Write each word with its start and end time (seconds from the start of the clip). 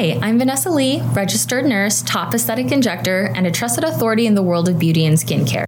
Hi, 0.00 0.18
I'm 0.22 0.38
Vanessa 0.38 0.70
Lee, 0.70 1.02
registered 1.12 1.66
nurse, 1.66 2.00
top 2.00 2.32
aesthetic 2.32 2.72
injector, 2.72 3.30
and 3.34 3.46
a 3.46 3.50
trusted 3.50 3.84
authority 3.84 4.26
in 4.26 4.34
the 4.34 4.42
world 4.42 4.66
of 4.66 4.78
beauty 4.78 5.04
and 5.04 5.18
skincare. 5.18 5.66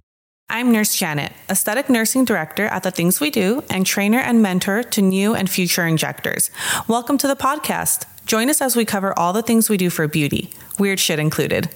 I'm 0.49 0.71
Nurse 0.71 0.95
Janet, 0.95 1.33
aesthetic 1.51 1.87
nursing 1.87 2.25
director 2.25 2.65
at 2.65 2.81
The 2.81 2.89
Things 2.89 3.21
We 3.21 3.29
Do 3.29 3.63
and 3.69 3.85
trainer 3.85 4.17
and 4.17 4.41
mentor 4.41 4.81
to 4.81 5.03
new 5.03 5.35
and 5.35 5.47
future 5.47 5.85
injectors. 5.85 6.49
Welcome 6.87 7.19
to 7.19 7.27
the 7.27 7.35
podcast. 7.35 8.07
Join 8.25 8.49
us 8.49 8.59
as 8.59 8.75
we 8.75 8.85
cover 8.85 9.13
all 9.19 9.33
the 9.33 9.43
things 9.43 9.69
we 9.69 9.77
do 9.77 9.91
for 9.91 10.07
beauty, 10.07 10.51
weird 10.79 10.99
shit 10.99 11.19
included. 11.19 11.69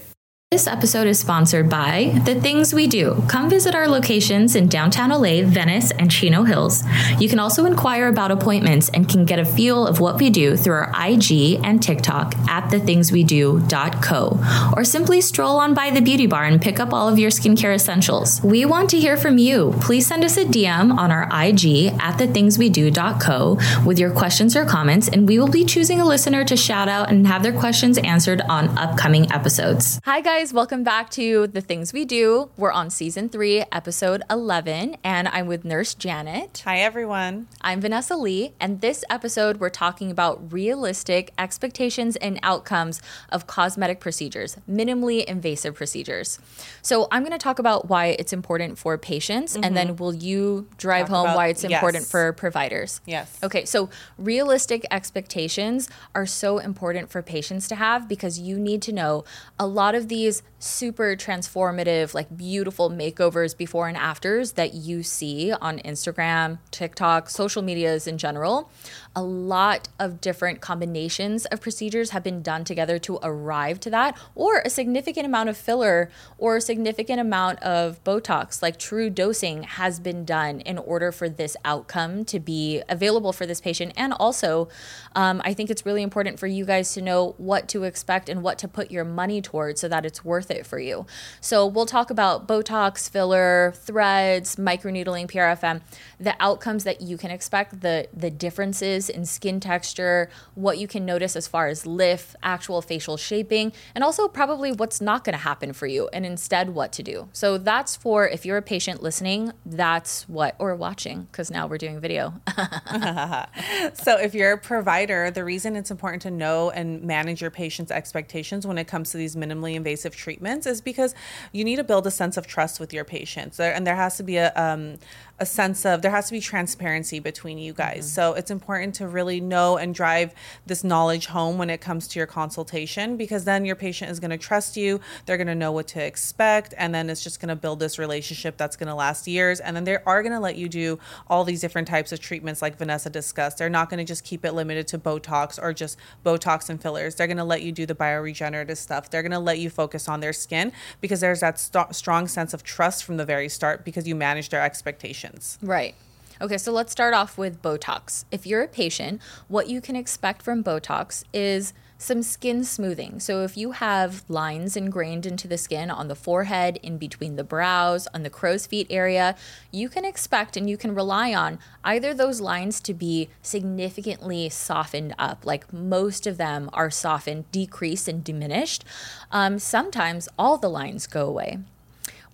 This 0.49 0.65
episode 0.65 1.07
is 1.07 1.19
sponsored 1.19 1.69
by 1.69 2.21
The 2.23 2.39
Things 2.39 2.73
We 2.73 2.87
Do. 2.87 3.21
Come 3.27 3.49
visit 3.49 3.75
our 3.75 3.85
locations 3.85 4.55
in 4.55 4.69
downtown 4.69 5.09
LA, 5.09 5.41
Venice, 5.43 5.91
and 5.91 6.09
Chino 6.09 6.45
Hills. 6.45 6.85
You 7.19 7.27
can 7.27 7.37
also 7.37 7.65
inquire 7.65 8.07
about 8.07 8.31
appointments 8.31 8.87
and 8.87 9.09
can 9.09 9.25
get 9.25 9.39
a 9.39 9.45
feel 9.45 9.85
of 9.85 9.99
what 9.99 10.21
we 10.21 10.29
do 10.29 10.55
through 10.55 10.75
our 10.75 10.93
IG 11.05 11.59
and 11.65 11.83
TikTok 11.83 12.33
at 12.47 12.71
thethingswedo.co 12.71 14.73
or 14.77 14.85
simply 14.85 15.19
stroll 15.19 15.57
on 15.57 15.73
by 15.73 15.89
the 15.89 15.99
beauty 15.99 16.27
bar 16.27 16.45
and 16.45 16.61
pick 16.61 16.79
up 16.79 16.93
all 16.93 17.09
of 17.09 17.19
your 17.19 17.29
skincare 17.29 17.75
essentials. 17.75 18.41
We 18.41 18.63
want 18.63 18.89
to 18.91 18.99
hear 19.01 19.17
from 19.17 19.37
you. 19.37 19.73
Please 19.81 20.07
send 20.07 20.23
us 20.23 20.37
a 20.37 20.45
DM 20.45 20.97
on 20.97 21.11
our 21.11 21.23
IG 21.23 21.87
at 21.99 22.19
thethingswedo.co 22.19 23.57
with 23.85 23.99
your 23.99 24.11
questions 24.11 24.55
or 24.55 24.63
comments, 24.63 25.09
and 25.09 25.27
we 25.27 25.39
will 25.39 25.49
be 25.49 25.65
choosing 25.65 25.99
a 25.99 26.05
listener 26.05 26.45
to 26.45 26.55
shout 26.55 26.87
out 26.87 27.09
and 27.09 27.27
have 27.27 27.43
their 27.43 27.51
questions 27.51 27.97
answered 27.97 28.39
on 28.47 28.69
upcoming 28.77 29.29
episodes. 29.29 29.99
Hi, 30.05 30.21
guys 30.21 30.36
guys, 30.37 30.53
welcome 30.53 30.83
back 30.83 31.09
to 31.09 31.47
The 31.47 31.61
Things 31.61 31.93
We 31.93 32.05
Do. 32.05 32.51
We're 32.57 32.71
on 32.71 32.91
season 32.91 33.27
three, 33.27 33.63
episode 33.71 34.21
11, 34.29 34.97
and 35.03 35.27
I'm 35.27 35.47
with 35.47 35.65
Nurse 35.65 35.95
Janet. 35.95 36.61
Hi, 36.63 36.77
everyone. 36.77 37.47
I'm 37.61 37.81
Vanessa 37.81 38.15
Lee, 38.15 38.53
and 38.59 38.79
this 38.79 39.03
episode 39.09 39.57
we're 39.57 39.71
talking 39.71 40.11
about 40.11 40.53
realistic 40.53 41.33
expectations 41.39 42.17
and 42.17 42.39
outcomes 42.43 43.01
of 43.29 43.47
cosmetic 43.47 43.99
procedures, 43.99 44.57
minimally 44.69 45.25
invasive 45.25 45.73
procedures. 45.73 46.37
So, 46.83 47.07
I'm 47.11 47.23
going 47.23 47.31
to 47.31 47.39
talk 47.39 47.57
about 47.57 47.89
why 47.89 48.15
it's 48.19 48.31
important 48.31 48.77
for 48.77 48.95
patients, 48.99 49.53
mm-hmm. 49.53 49.63
and 49.63 49.75
then 49.75 49.95
will 49.95 50.13
you 50.13 50.67
drive 50.77 51.07
talk 51.07 51.15
home 51.15 51.25
about, 51.25 51.35
why 51.35 51.47
it's 51.47 51.63
important 51.63 52.03
yes. 52.03 52.11
for 52.11 52.31
providers? 52.33 53.01
Yes. 53.07 53.39
Okay, 53.41 53.65
so 53.65 53.89
realistic 54.19 54.85
expectations 54.91 55.89
are 56.13 56.27
so 56.27 56.59
important 56.59 57.09
for 57.09 57.23
patients 57.23 57.67
to 57.69 57.75
have 57.75 58.07
because 58.07 58.37
you 58.37 58.59
need 58.59 58.83
to 58.83 58.91
know 58.91 59.23
a 59.57 59.65
lot 59.65 59.95
of 59.95 60.09
these 60.09 60.26
these 60.27 60.43
super 60.59 61.15
transformative, 61.15 62.13
like 62.13 62.35
beautiful 62.35 62.89
makeovers 62.89 63.55
before 63.55 63.87
and 63.87 63.95
afters 63.95 64.53
that 64.53 64.73
you 64.73 65.01
see 65.01 65.53
on 65.53 65.79
Instagram, 65.79 66.59
TikTok, 66.71 67.29
social 67.29 67.61
medias 67.61 68.07
in 68.07 68.17
general, 68.17 68.69
a 69.17 69.23
lot 69.23 69.89
of 69.97 70.21
different 70.21 70.61
combinations 70.61 71.47
of 71.47 71.59
procedures 71.59 72.11
have 72.11 72.23
been 72.23 72.43
done 72.43 72.63
together 72.63 72.99
to 72.99 73.17
arrive 73.23 73.79
to 73.79 73.89
that, 73.89 74.15
or 74.35 74.59
a 74.59 74.69
significant 74.69 75.25
amount 75.25 75.49
of 75.49 75.57
filler 75.57 76.11
or 76.37 76.57
a 76.57 76.61
significant 76.61 77.19
amount 77.19 77.57
of 77.63 78.01
Botox, 78.03 78.61
like 78.61 78.77
true 78.77 79.09
dosing, 79.09 79.63
has 79.63 79.99
been 79.99 80.23
done 80.23 80.59
in 80.61 80.77
order 80.77 81.11
for 81.11 81.27
this 81.27 81.57
outcome 81.65 82.25
to 82.25 82.39
be 82.39 82.83
available 82.89 83.33
for 83.33 83.47
this 83.47 83.59
patient. 83.59 83.91
And 83.97 84.13
also, 84.13 84.69
um, 85.15 85.41
I 85.43 85.51
think 85.51 85.71
it's 85.71 85.83
really 85.83 86.03
important 86.03 86.39
for 86.39 86.45
you 86.45 86.63
guys 86.63 86.93
to 86.93 87.01
know 87.01 87.33
what 87.39 87.67
to 87.69 87.85
expect 87.85 88.29
and 88.29 88.43
what 88.43 88.59
to 88.59 88.67
put 88.67 88.91
your 88.91 89.03
money 89.03 89.41
towards 89.41 89.81
so 89.81 89.87
that 89.87 90.05
it's 90.05 90.23
worth 90.23 90.51
it 90.51 90.67
for 90.67 90.77
you. 90.77 91.07
So, 91.41 91.65
we'll 91.65 91.87
talk 91.87 92.11
about 92.11 92.47
Botox, 92.47 93.09
filler, 93.09 93.73
threads, 93.75 94.57
microneedling, 94.57 95.25
PRFM, 95.25 95.81
the 96.19 96.35
outcomes 96.39 96.83
that 96.83 97.01
you 97.01 97.17
can 97.17 97.31
expect, 97.31 97.81
the, 97.81 98.07
the 98.13 98.29
differences 98.29 99.06
in 99.09 99.25
skin 99.25 99.59
texture, 99.59 100.29
what 100.55 100.77
you 100.77 100.87
can 100.87 101.05
notice 101.05 101.35
as 101.35 101.47
far 101.47 101.67
as 101.67 101.85
lift, 101.85 102.35
actual 102.43 102.81
facial 102.81 103.17
shaping, 103.17 103.71
and 103.95 104.03
also 104.03 104.27
probably 104.27 104.71
what's 104.71 105.01
not 105.01 105.23
going 105.23 105.33
to 105.33 105.43
happen 105.43 105.73
for 105.73 105.87
you 105.87 106.09
and 106.13 106.25
instead 106.25 106.71
what 106.71 106.91
to 106.93 107.03
do. 107.03 107.29
So 107.33 107.57
that's 107.57 107.95
for 107.95 108.27
if 108.27 108.45
you're 108.45 108.57
a 108.57 108.61
patient 108.61 109.01
listening, 109.01 109.51
that's 109.65 110.27
what, 110.29 110.55
or 110.59 110.75
watching, 110.75 111.27
because 111.31 111.51
now 111.51 111.67
we're 111.67 111.77
doing 111.77 111.99
video. 111.99 112.33
so 113.93 114.17
if 114.17 114.33
you're 114.33 114.53
a 114.53 114.57
provider, 114.57 115.31
the 115.31 115.43
reason 115.43 115.75
it's 115.75 115.91
important 115.91 116.21
to 116.23 116.31
know 116.31 116.69
and 116.69 117.03
manage 117.03 117.41
your 117.41 117.51
patient's 117.51 117.91
expectations 117.91 118.65
when 118.65 118.77
it 118.77 118.87
comes 118.87 119.11
to 119.11 119.17
these 119.17 119.35
minimally 119.35 119.75
invasive 119.75 120.15
treatments 120.15 120.65
is 120.65 120.81
because 120.81 121.15
you 121.51 121.63
need 121.63 121.77
to 121.77 121.83
build 121.83 122.07
a 122.07 122.11
sense 122.11 122.37
of 122.37 122.47
trust 122.47 122.79
with 122.79 122.93
your 122.93 123.03
patients. 123.03 123.59
And 123.59 123.85
there 123.85 123.95
has 123.95 124.17
to 124.17 124.23
be 124.23 124.37
a, 124.37 124.53
um, 124.55 124.97
a 125.39 125.45
sense 125.45 125.85
of 125.85 126.01
there 126.01 126.11
has 126.11 126.27
to 126.27 126.31
be 126.31 126.39
transparency 126.39 127.19
between 127.19 127.57
you 127.57 127.73
guys. 127.73 128.05
Mm-hmm. 128.05 128.15
So 128.15 128.33
it's 128.33 128.51
important 128.51 128.95
to 128.97 129.07
really 129.07 129.39
know 129.39 129.77
and 129.77 129.95
drive 129.95 130.33
this 130.65 130.83
knowledge 130.83 131.27
home 131.27 131.57
when 131.57 131.69
it 131.69 131.81
comes 131.81 132.07
to 132.09 132.19
your 132.19 132.27
consultation 132.27 133.17
because 133.17 133.45
then 133.45 133.65
your 133.65 133.75
patient 133.75 134.11
is 134.11 134.19
going 134.19 134.31
to 134.31 134.37
trust 134.37 134.77
you. 134.77 134.99
They're 135.25 135.37
going 135.37 135.47
to 135.47 135.55
know 135.55 135.71
what 135.71 135.87
to 135.89 136.03
expect. 136.03 136.73
And 136.77 136.93
then 136.93 137.09
it's 137.09 137.23
just 137.23 137.39
going 137.39 137.49
to 137.49 137.55
build 137.55 137.79
this 137.79 137.97
relationship 137.97 138.57
that's 138.57 138.75
going 138.75 138.87
to 138.87 138.95
last 138.95 139.27
years. 139.27 139.59
And 139.59 139.75
then 139.75 139.83
they 139.83 139.97
are 139.97 140.21
going 140.21 140.33
to 140.33 140.39
let 140.39 140.55
you 140.57 140.69
do 140.69 140.99
all 141.27 141.43
these 141.43 141.61
different 141.61 141.87
types 141.87 142.11
of 142.11 142.19
treatments 142.19 142.61
like 142.61 142.77
Vanessa 142.77 143.09
discussed. 143.09 143.57
They're 143.57 143.69
not 143.69 143.89
going 143.89 143.99
to 143.99 144.05
just 144.05 144.23
keep 144.23 144.45
it 144.45 144.53
limited 144.53 144.87
to 144.89 144.97
Botox 144.97 145.61
or 145.61 145.73
just 145.73 145.97
Botox 146.25 146.69
and 146.69 146.81
fillers. 146.81 147.15
They're 147.15 147.27
going 147.27 147.37
to 147.37 147.43
let 147.43 147.61
you 147.61 147.71
do 147.71 147.85
the 147.85 147.95
bioregenerative 147.95 148.77
stuff. 148.77 149.09
They're 149.09 149.23
going 149.23 149.31
to 149.31 149.39
let 149.39 149.59
you 149.59 149.69
focus 149.69 150.07
on 150.07 150.19
their 150.19 150.33
skin 150.33 150.71
because 151.01 151.19
there's 151.19 151.39
that 151.41 151.59
st- 151.59 151.95
strong 151.95 152.27
sense 152.27 152.53
of 152.53 152.63
trust 152.63 153.03
from 153.03 153.17
the 153.17 153.25
very 153.25 153.49
start 153.49 153.85
because 153.85 154.07
you 154.07 154.15
manage 154.15 154.49
their 154.49 154.61
expectations. 154.61 155.57
Right. 155.61 155.95
Okay, 156.39 156.57
so 156.57 156.71
let's 156.71 156.91
start 156.91 157.15
off 157.15 157.37
with 157.37 157.61
Botox. 157.63 158.25
If 158.31 158.45
you're 158.45 158.61
a 158.61 158.67
patient, 158.67 159.21
what 159.47 159.69
you 159.69 159.81
can 159.81 159.95
expect 159.95 160.43
from 160.43 160.63
Botox 160.63 161.23
is 161.33 161.73
some 161.97 162.21
skin 162.21 162.63
smoothing. 162.63 163.19
So 163.19 163.43
if 163.43 163.57
you 163.57 163.71
have 163.71 164.23
lines 164.29 164.77
ingrained 164.77 165.25
into 165.25 165.47
the 165.47 165.57
skin 165.57 165.89
on 165.89 166.07
the 166.07 166.15
forehead, 166.15 166.77
in 166.83 166.99
between 166.99 167.37
the 167.37 167.43
brows, 167.43 168.07
on 168.13 168.21
the 168.21 168.29
crow's 168.29 168.67
feet 168.67 168.85
area, 168.91 169.35
you 169.71 169.89
can 169.89 170.05
expect 170.05 170.55
and 170.55 170.69
you 170.69 170.77
can 170.77 170.93
rely 170.93 171.33
on 171.33 171.57
either 171.83 172.13
those 172.13 172.39
lines 172.39 172.79
to 172.81 172.93
be 172.93 173.29
significantly 173.41 174.47
softened 174.49 175.15
up, 175.17 175.43
like 175.43 175.73
most 175.73 176.27
of 176.27 176.37
them 176.37 176.69
are 176.71 176.91
softened, 176.91 177.51
decreased, 177.51 178.07
and 178.07 178.23
diminished. 178.23 178.83
Um, 179.31 179.57
sometimes 179.57 180.29
all 180.37 180.59
the 180.59 180.69
lines 180.69 181.07
go 181.07 181.25
away. 181.25 181.57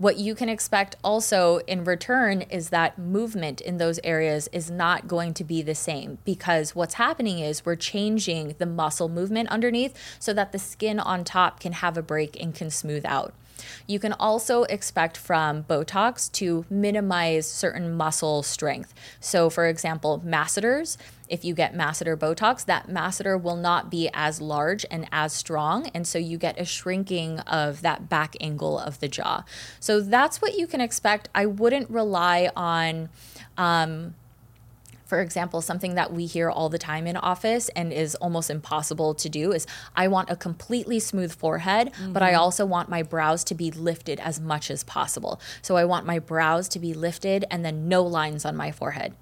What 0.04 0.18
you 0.18 0.36
can 0.36 0.50
expect 0.50 0.98
also 1.02 1.60
in 1.60 1.86
return 1.86 2.42
is 2.42 2.72
that 2.72 3.00
movement 3.00 3.62
in 3.62 3.78
those 3.78 4.02
areas 4.04 4.50
is 4.52 4.70
not 4.70 5.08
going 5.08 5.34
to 5.36 5.46
be 5.46 5.62
the 5.62 5.76
same 5.76 6.18
because 6.26 6.76
what's 6.76 6.96
happening 6.96 7.40
is 7.40 7.66
we're 7.66 7.78
changing 7.78 8.56
the 8.58 8.66
muscle 8.66 9.08
movement 9.08 9.48
underneath 9.48 9.96
so 10.20 10.34
that 10.34 10.52
the 10.52 10.60
skin 10.60 11.00
on 11.00 11.24
top 11.24 11.62
can 11.62 11.72
have 11.72 11.96
a 11.96 12.02
break 12.02 12.38
and 12.38 12.54
can 12.54 12.70
smooth 12.70 13.06
out. 13.06 13.34
You 13.88 14.00
can 14.00 14.14
also 14.14 14.64
expect 14.64 15.18
from 15.18 15.64
Botox 15.64 16.32
to 16.34 16.66
minimize 16.70 17.48
certain 17.48 17.94
muscle 17.96 18.44
strength. 18.44 18.94
So, 19.20 19.50
for 19.50 19.68
example, 19.68 20.22
masseters, 20.26 20.98
if 21.30 21.44
you 21.44 21.54
get 21.54 21.74
masseter 21.74 22.18
Botox, 22.18 22.66
that 22.66 22.88
masseter 22.88 23.42
will 23.42 23.56
not 23.56 23.90
be 23.90 24.10
as 24.14 24.42
large 24.42 24.86
and 24.92 25.08
as 25.12 25.34
strong. 25.34 25.88
And 25.94 26.08
so 26.08 26.20
you 26.20 26.38
get 26.38 26.60
a 26.60 26.66
shrinking 26.66 27.40
of 27.42 27.82
that 27.82 28.10
back 28.10 28.36
angle 28.40 28.78
of 28.78 29.00
the 29.00 29.08
jaw. 29.08 29.44
So 29.80 30.00
that's 30.02 30.42
what 30.42 30.58
you 30.58 30.68
can 30.68 30.82
expect. 30.82 31.30
I 31.34 31.46
wouldn't 31.46 31.90
rely 31.90 32.50
on. 32.56 33.10
Um, 33.58 34.16
for 35.14 35.22
example, 35.22 35.62
something 35.62 35.94
that 35.94 36.12
we 36.12 36.26
hear 36.26 36.50
all 36.50 36.70
the 36.70 36.80
time 36.80 37.06
in 37.06 37.16
office 37.16 37.70
and 37.76 37.94
is 37.94 38.16
almost 38.16 38.50
impossible 38.50 39.14
to 39.14 39.30
do 39.30 39.52
is 39.52 39.68
I 39.96 40.08
want 40.08 40.32
a 40.32 40.36
completely 40.36 41.00
smooth 41.00 41.32
forehead, 41.32 41.94
mm-hmm. 41.94 42.14
but 42.14 42.24
I 42.24 42.32
mm-hmm. 42.32 42.40
also 42.40 42.66
want 42.66 42.90
my 42.90 43.04
brows 43.04 43.44
to 43.44 43.54
be 43.54 43.70
lifted 43.70 44.20
as 44.20 44.40
much 44.40 44.72
as 44.72 44.84
possible. 44.84 45.40
So 45.62 45.76
I 45.76 45.86
want 45.86 46.08
my 46.08 46.18
brows 46.18 46.68
to 46.70 46.80
be 46.80 46.96
lifted 46.96 47.46
and 47.52 47.64
then 47.64 47.88
no 47.88 48.02
lines 48.02 48.44
on 48.44 48.56
my 48.56 48.72
forehead. 48.72 49.14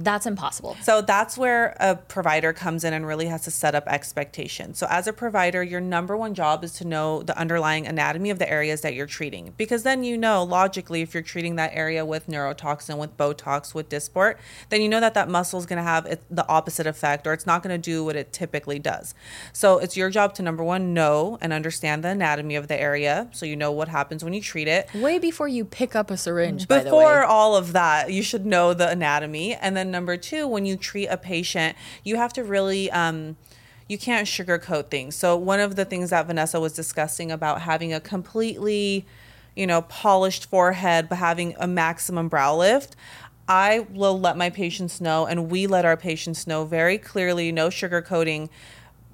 That's 0.00 0.26
impossible. 0.26 0.76
So 0.82 1.02
that's 1.02 1.36
where 1.36 1.76
a 1.80 1.96
provider 1.96 2.52
comes 2.52 2.84
in 2.84 2.94
and 2.94 3.06
really 3.06 3.26
has 3.26 3.42
to 3.42 3.50
set 3.50 3.74
up 3.74 3.86
expectations. 3.88 4.78
So 4.78 4.86
as 4.88 5.08
a 5.08 5.12
provider, 5.12 5.62
your 5.62 5.80
number 5.80 6.16
one 6.16 6.34
job 6.34 6.62
is 6.62 6.72
to 6.74 6.84
know 6.84 7.22
the 7.22 7.36
underlying 7.36 7.86
anatomy 7.86 8.30
of 8.30 8.38
the 8.38 8.48
areas 8.48 8.82
that 8.82 8.94
you're 8.94 9.06
treating 9.06 9.54
because 9.56 9.82
then 9.82 10.04
you 10.04 10.16
know 10.16 10.44
logically 10.44 11.02
if 11.02 11.14
you're 11.14 11.22
treating 11.22 11.56
that 11.56 11.72
area 11.74 12.04
with 12.04 12.28
neurotoxin, 12.28 12.96
with 12.96 13.16
Botox, 13.16 13.74
with 13.74 13.88
Dysport, 13.88 14.36
then 14.68 14.80
you 14.82 14.88
know 14.88 15.00
that 15.00 15.14
that 15.14 15.28
muscle 15.28 15.58
is 15.58 15.66
going 15.66 15.78
to 15.78 15.82
have 15.82 16.18
the 16.30 16.48
opposite 16.48 16.86
effect 16.86 17.26
or 17.26 17.32
it's 17.32 17.46
not 17.46 17.62
going 17.62 17.74
to 17.74 17.78
do 17.78 18.04
what 18.04 18.14
it 18.14 18.32
typically 18.32 18.78
does. 18.78 19.14
So 19.52 19.78
it's 19.78 19.96
your 19.96 20.10
job 20.10 20.32
to 20.34 20.42
number 20.42 20.62
one 20.62 20.94
know 20.94 21.38
and 21.40 21.52
understand 21.52 22.04
the 22.04 22.10
anatomy 22.10 22.54
of 22.54 22.68
the 22.68 22.80
area 22.80 23.28
so 23.32 23.46
you 23.46 23.56
know 23.56 23.72
what 23.72 23.88
happens 23.88 24.22
when 24.22 24.32
you 24.32 24.40
treat 24.40 24.68
it. 24.68 24.88
Way 24.94 25.18
before 25.18 25.48
you 25.48 25.64
pick 25.64 25.96
up 25.96 26.10
a 26.10 26.16
syringe. 26.16 26.68
Before 26.68 27.24
all 27.24 27.56
of 27.56 27.72
that, 27.72 28.12
you 28.12 28.22
should 28.22 28.46
know 28.46 28.74
the 28.74 28.88
anatomy 28.88 29.54
and 29.54 29.76
then 29.76 29.87
number 29.90 30.16
two, 30.16 30.46
when 30.46 30.66
you 30.66 30.76
treat 30.76 31.06
a 31.06 31.16
patient, 31.16 31.76
you 32.04 32.16
have 32.16 32.32
to 32.34 32.44
really 32.44 32.90
um, 32.90 33.36
you 33.88 33.98
can't 33.98 34.26
sugarcoat 34.26 34.90
things. 34.90 35.16
So 35.16 35.36
one 35.36 35.60
of 35.60 35.76
the 35.76 35.84
things 35.84 36.10
that 36.10 36.26
Vanessa 36.26 36.60
was 36.60 36.74
discussing 36.74 37.32
about 37.32 37.62
having 37.62 37.92
a 37.92 38.00
completely, 38.00 39.06
you 39.56 39.66
know, 39.66 39.82
polished 39.82 40.46
forehead 40.46 41.08
but 41.08 41.16
having 41.16 41.54
a 41.58 41.66
maximum 41.66 42.28
brow 42.28 42.56
lift, 42.56 42.94
I 43.48 43.86
will 43.90 44.20
let 44.20 44.36
my 44.36 44.50
patients 44.50 45.00
know 45.00 45.26
and 45.26 45.50
we 45.50 45.66
let 45.66 45.86
our 45.86 45.96
patients 45.96 46.46
know 46.46 46.66
very 46.66 46.98
clearly, 46.98 47.50
no 47.50 47.68
sugarcoating 47.68 48.50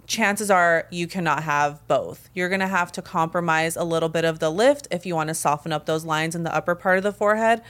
chances 0.06 0.50
are 0.50 0.86
you 0.90 1.06
cannot 1.06 1.44
have 1.44 1.86
both. 1.88 2.28
You're 2.34 2.48
going 2.48 2.60
to 2.60 2.66
have 2.66 2.92
to 2.92 3.02
compromise 3.02 3.76
a 3.76 3.84
little 3.84 4.08
bit 4.08 4.24
of 4.24 4.38
the 4.38 4.50
lift 4.50 4.86
if 4.90 5.06
you 5.06 5.14
want 5.14 5.28
to 5.28 5.34
soften 5.34 5.72
up 5.72 5.86
those 5.86 6.04
lines 6.04 6.34
in 6.34 6.42
the 6.42 6.54
upper 6.54 6.74
part 6.74 6.98
of 6.98 7.04
the 7.04 7.12
forehead, 7.12 7.62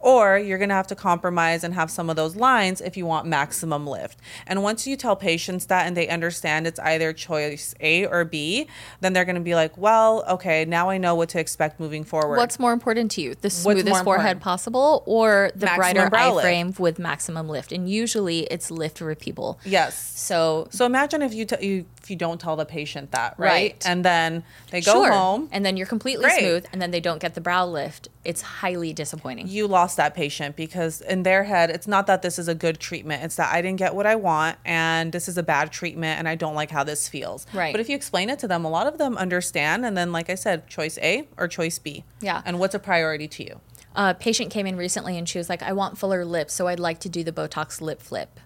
or 0.00 0.38
you're 0.38 0.58
going 0.58 0.70
to 0.70 0.74
have 0.74 0.86
to 0.88 0.94
compromise 0.94 1.62
and 1.62 1.74
have 1.74 1.90
some 1.90 2.10
of 2.10 2.16
those 2.16 2.34
lines 2.34 2.80
if 2.80 2.96
you 2.96 3.06
want 3.06 3.26
maximum 3.26 3.86
lift. 3.86 4.18
And 4.46 4.62
once 4.62 4.86
you 4.86 4.96
tell 4.96 5.14
patients 5.14 5.66
that 5.66 5.86
and 5.86 5.96
they 5.96 6.08
understand 6.08 6.66
it's 6.66 6.80
either 6.80 7.12
choice 7.12 7.74
A 7.80 8.06
or 8.06 8.24
B, 8.24 8.66
then 9.00 9.12
they're 9.12 9.24
going 9.24 9.34
to 9.36 9.40
be 9.40 9.54
like, 9.54 9.76
well, 9.76 10.24
okay, 10.28 10.64
now 10.64 10.88
I 10.88 10.98
know 10.98 11.14
what 11.14 11.28
to 11.30 11.40
expect 11.40 11.78
moving 11.78 12.04
forward. 12.04 12.36
What's 12.36 12.58
more 12.58 12.72
important 12.72 13.10
to 13.12 13.20
you, 13.20 13.34
the 13.34 13.50
smoothest 13.50 14.04
forehead 14.04 14.40
possible 14.40 15.02
or 15.06 15.50
the 15.54 15.66
maximum 15.66 16.08
brighter 16.08 16.40
frame 16.40 16.74
with 16.78 16.98
maximum 16.98 17.48
lift? 17.48 17.72
And 17.72 17.88
usually 17.88 18.40
it's 18.44 18.70
lift 18.70 19.00
repeatable. 19.00 19.58
Yes. 19.64 19.96
So 20.18 20.68
so 20.70 20.86
imagine 20.86 21.22
if 21.22 21.34
you, 21.34 21.44
t- 21.44 21.66
you 21.66 21.86
if 22.02 22.10
you 22.10 22.16
don't 22.16 22.40
tell 22.40 22.56
the 22.56 22.64
patient 22.64 23.12
that, 23.12 23.34
right? 23.38 23.48
right. 23.48 23.86
And 23.86 24.04
then 24.04 24.42
they 24.70 24.80
go 24.80 25.04
sure. 25.04 25.12
home 25.12 25.48
and 25.52 25.64
then 25.64 25.76
you're 25.76 25.86
completely 25.86 26.24
Great. 26.24 26.40
smooth 26.40 26.66
and 26.72 26.80
then 26.80 26.90
they 26.90 27.00
don't 27.00 27.20
get 27.20 27.34
the 27.34 27.40
brow 27.40 27.66
lift. 27.66 28.08
It's 28.24 28.42
highly 28.42 28.92
disappointing. 28.92 29.48
You 29.48 29.66
lost 29.66 29.89
lost 29.90 29.96
that 29.96 30.14
patient 30.14 30.54
because 30.54 31.00
in 31.00 31.24
their 31.24 31.42
head, 31.42 31.68
it's 31.68 31.88
not 31.88 32.06
that 32.06 32.22
this 32.22 32.38
is 32.38 32.46
a 32.46 32.54
good 32.54 32.78
treatment. 32.78 33.24
It's 33.24 33.36
that 33.36 33.52
I 33.52 33.60
didn't 33.60 33.78
get 33.78 33.94
what 33.94 34.06
I 34.06 34.14
want 34.14 34.56
and 34.64 35.12
this 35.12 35.28
is 35.28 35.36
a 35.36 35.42
bad 35.42 35.72
treatment 35.72 36.18
and 36.18 36.28
I 36.28 36.36
don't 36.36 36.54
like 36.54 36.70
how 36.70 36.84
this 36.84 37.08
feels. 37.08 37.44
Right. 37.52 37.72
But 37.72 37.80
if 37.80 37.88
you 37.88 37.96
explain 37.96 38.30
it 38.30 38.38
to 38.40 38.48
them, 38.48 38.64
a 38.64 38.70
lot 38.70 38.86
of 38.86 38.98
them 38.98 39.16
understand. 39.16 39.84
And 39.84 39.96
then, 39.96 40.12
like 40.12 40.30
I 40.30 40.36
said, 40.36 40.68
choice 40.68 40.96
A 40.98 41.26
or 41.36 41.48
choice 41.48 41.80
B. 41.80 42.04
Yeah. 42.20 42.42
And 42.44 42.60
what's 42.60 42.74
a 42.74 42.78
priority 42.78 43.26
to 43.26 43.42
you? 43.42 43.60
A 43.96 44.14
patient 44.14 44.52
came 44.52 44.66
in 44.66 44.76
recently 44.76 45.18
and 45.18 45.28
she 45.28 45.38
was 45.38 45.48
like, 45.48 45.62
I 45.62 45.72
want 45.72 45.98
fuller 45.98 46.24
lips, 46.24 46.54
so 46.54 46.68
I'd 46.68 46.78
like 46.78 47.00
to 47.00 47.08
do 47.08 47.24
the 47.24 47.32
Botox 47.32 47.80
lip 47.80 48.00
flip 48.00 48.38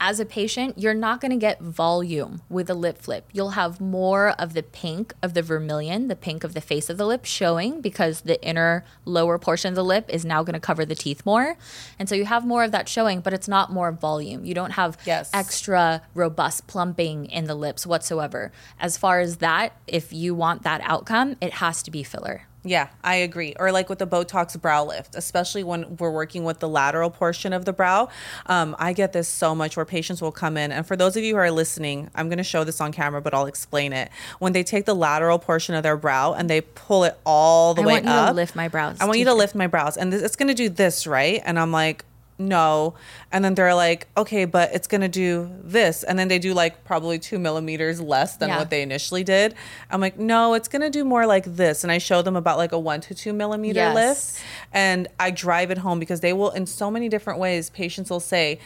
as 0.00 0.20
a 0.20 0.24
patient, 0.24 0.78
you're 0.78 0.94
not 0.94 1.20
going 1.20 1.30
to 1.30 1.36
get 1.36 1.60
volume 1.60 2.42
with 2.48 2.70
a 2.70 2.74
lip 2.74 2.98
flip. 2.98 3.28
You'll 3.32 3.50
have 3.50 3.80
more 3.80 4.30
of 4.38 4.54
the 4.54 4.62
pink 4.62 5.12
of 5.22 5.34
the 5.34 5.42
vermilion, 5.42 6.08
the 6.08 6.16
pink 6.16 6.44
of 6.44 6.54
the 6.54 6.60
face 6.60 6.88
of 6.88 6.98
the 6.98 7.06
lip 7.06 7.24
showing 7.24 7.80
because 7.80 8.22
the 8.22 8.42
inner 8.42 8.84
lower 9.04 9.38
portion 9.38 9.70
of 9.70 9.74
the 9.74 9.84
lip 9.84 10.06
is 10.08 10.24
now 10.24 10.42
going 10.42 10.54
to 10.54 10.60
cover 10.60 10.84
the 10.84 10.94
teeth 10.94 11.24
more. 11.26 11.56
And 11.98 12.08
so 12.08 12.14
you 12.14 12.24
have 12.24 12.46
more 12.46 12.64
of 12.64 12.72
that 12.72 12.88
showing, 12.88 13.20
but 13.20 13.32
it's 13.32 13.48
not 13.48 13.72
more 13.72 13.92
volume. 13.92 14.44
You 14.44 14.54
don't 14.54 14.72
have 14.72 14.98
yes. 15.04 15.30
extra 15.32 16.02
robust 16.14 16.66
plumping 16.66 17.26
in 17.26 17.44
the 17.44 17.54
lips 17.54 17.86
whatsoever. 17.86 18.52
As 18.78 18.96
far 18.96 19.20
as 19.20 19.38
that, 19.38 19.76
if 19.86 20.12
you 20.12 20.34
want 20.34 20.62
that 20.62 20.80
outcome, 20.82 21.36
it 21.40 21.54
has 21.54 21.82
to 21.82 21.90
be 21.90 22.02
filler. 22.02 22.47
Yeah, 22.64 22.88
I 23.04 23.16
agree. 23.16 23.54
Or 23.58 23.70
like 23.70 23.88
with 23.88 24.00
the 24.00 24.06
Botox 24.06 24.60
brow 24.60 24.84
lift, 24.84 25.14
especially 25.14 25.62
when 25.62 25.96
we're 25.96 26.10
working 26.10 26.44
with 26.44 26.58
the 26.58 26.68
lateral 26.68 27.08
portion 27.08 27.52
of 27.52 27.64
the 27.64 27.72
brow. 27.72 28.08
Um, 28.46 28.74
I 28.78 28.92
get 28.92 29.12
this 29.12 29.28
so 29.28 29.54
much 29.54 29.76
where 29.76 29.86
patients 29.86 30.20
will 30.20 30.32
come 30.32 30.56
in. 30.56 30.72
And 30.72 30.86
for 30.86 30.96
those 30.96 31.16
of 31.16 31.22
you 31.22 31.34
who 31.34 31.40
are 31.40 31.50
listening, 31.50 32.10
I'm 32.14 32.28
going 32.28 32.38
to 32.38 32.44
show 32.44 32.64
this 32.64 32.80
on 32.80 32.90
camera, 32.90 33.22
but 33.22 33.32
I'll 33.32 33.46
explain 33.46 33.92
it. 33.92 34.10
When 34.40 34.52
they 34.52 34.64
take 34.64 34.86
the 34.86 34.94
lateral 34.94 35.38
portion 35.38 35.76
of 35.76 35.84
their 35.84 35.96
brow 35.96 36.32
and 36.32 36.50
they 36.50 36.60
pull 36.60 37.04
it 37.04 37.16
all 37.24 37.74
the 37.74 37.82
I 37.82 37.86
way 37.86 37.96
up. 37.98 38.04
I 38.04 38.06
want 38.06 38.20
you 38.20 38.26
to 38.26 38.34
lift 38.34 38.56
my 38.56 38.68
brows. 38.68 38.96
I 39.00 39.04
want 39.04 39.18
you 39.18 39.24
to 39.26 39.34
lift 39.34 39.54
my 39.54 39.68
brows. 39.68 39.96
And 39.96 40.12
this, 40.12 40.22
it's 40.22 40.36
going 40.36 40.48
to 40.48 40.54
do 40.54 40.68
this, 40.68 41.06
right? 41.06 41.40
And 41.44 41.58
I'm 41.58 41.70
like, 41.70 42.04
no. 42.38 42.94
And 43.32 43.44
then 43.44 43.54
they're 43.54 43.74
like, 43.74 44.06
okay, 44.16 44.44
but 44.44 44.72
it's 44.72 44.86
going 44.86 45.00
to 45.00 45.08
do 45.08 45.50
this. 45.62 46.04
And 46.04 46.18
then 46.18 46.28
they 46.28 46.38
do 46.38 46.54
like 46.54 46.84
probably 46.84 47.18
two 47.18 47.38
millimeters 47.38 48.00
less 48.00 48.36
than 48.36 48.50
yeah. 48.50 48.58
what 48.58 48.70
they 48.70 48.82
initially 48.82 49.24
did. 49.24 49.54
I'm 49.90 50.00
like, 50.00 50.18
no, 50.18 50.54
it's 50.54 50.68
going 50.68 50.82
to 50.82 50.90
do 50.90 51.04
more 51.04 51.26
like 51.26 51.44
this. 51.44 51.82
And 51.82 51.92
I 51.92 51.98
show 51.98 52.22
them 52.22 52.36
about 52.36 52.56
like 52.56 52.72
a 52.72 52.78
one 52.78 53.00
to 53.02 53.14
two 53.14 53.32
millimeter 53.32 53.80
yes. 53.80 53.94
lift. 53.94 54.44
And 54.72 55.08
I 55.18 55.30
drive 55.30 55.70
it 55.70 55.78
home 55.78 55.98
because 55.98 56.20
they 56.20 56.32
will, 56.32 56.50
in 56.50 56.66
so 56.66 56.90
many 56.90 57.08
different 57.08 57.40
ways, 57.40 57.70
patients 57.70 58.10
will 58.10 58.20
say, 58.20 58.60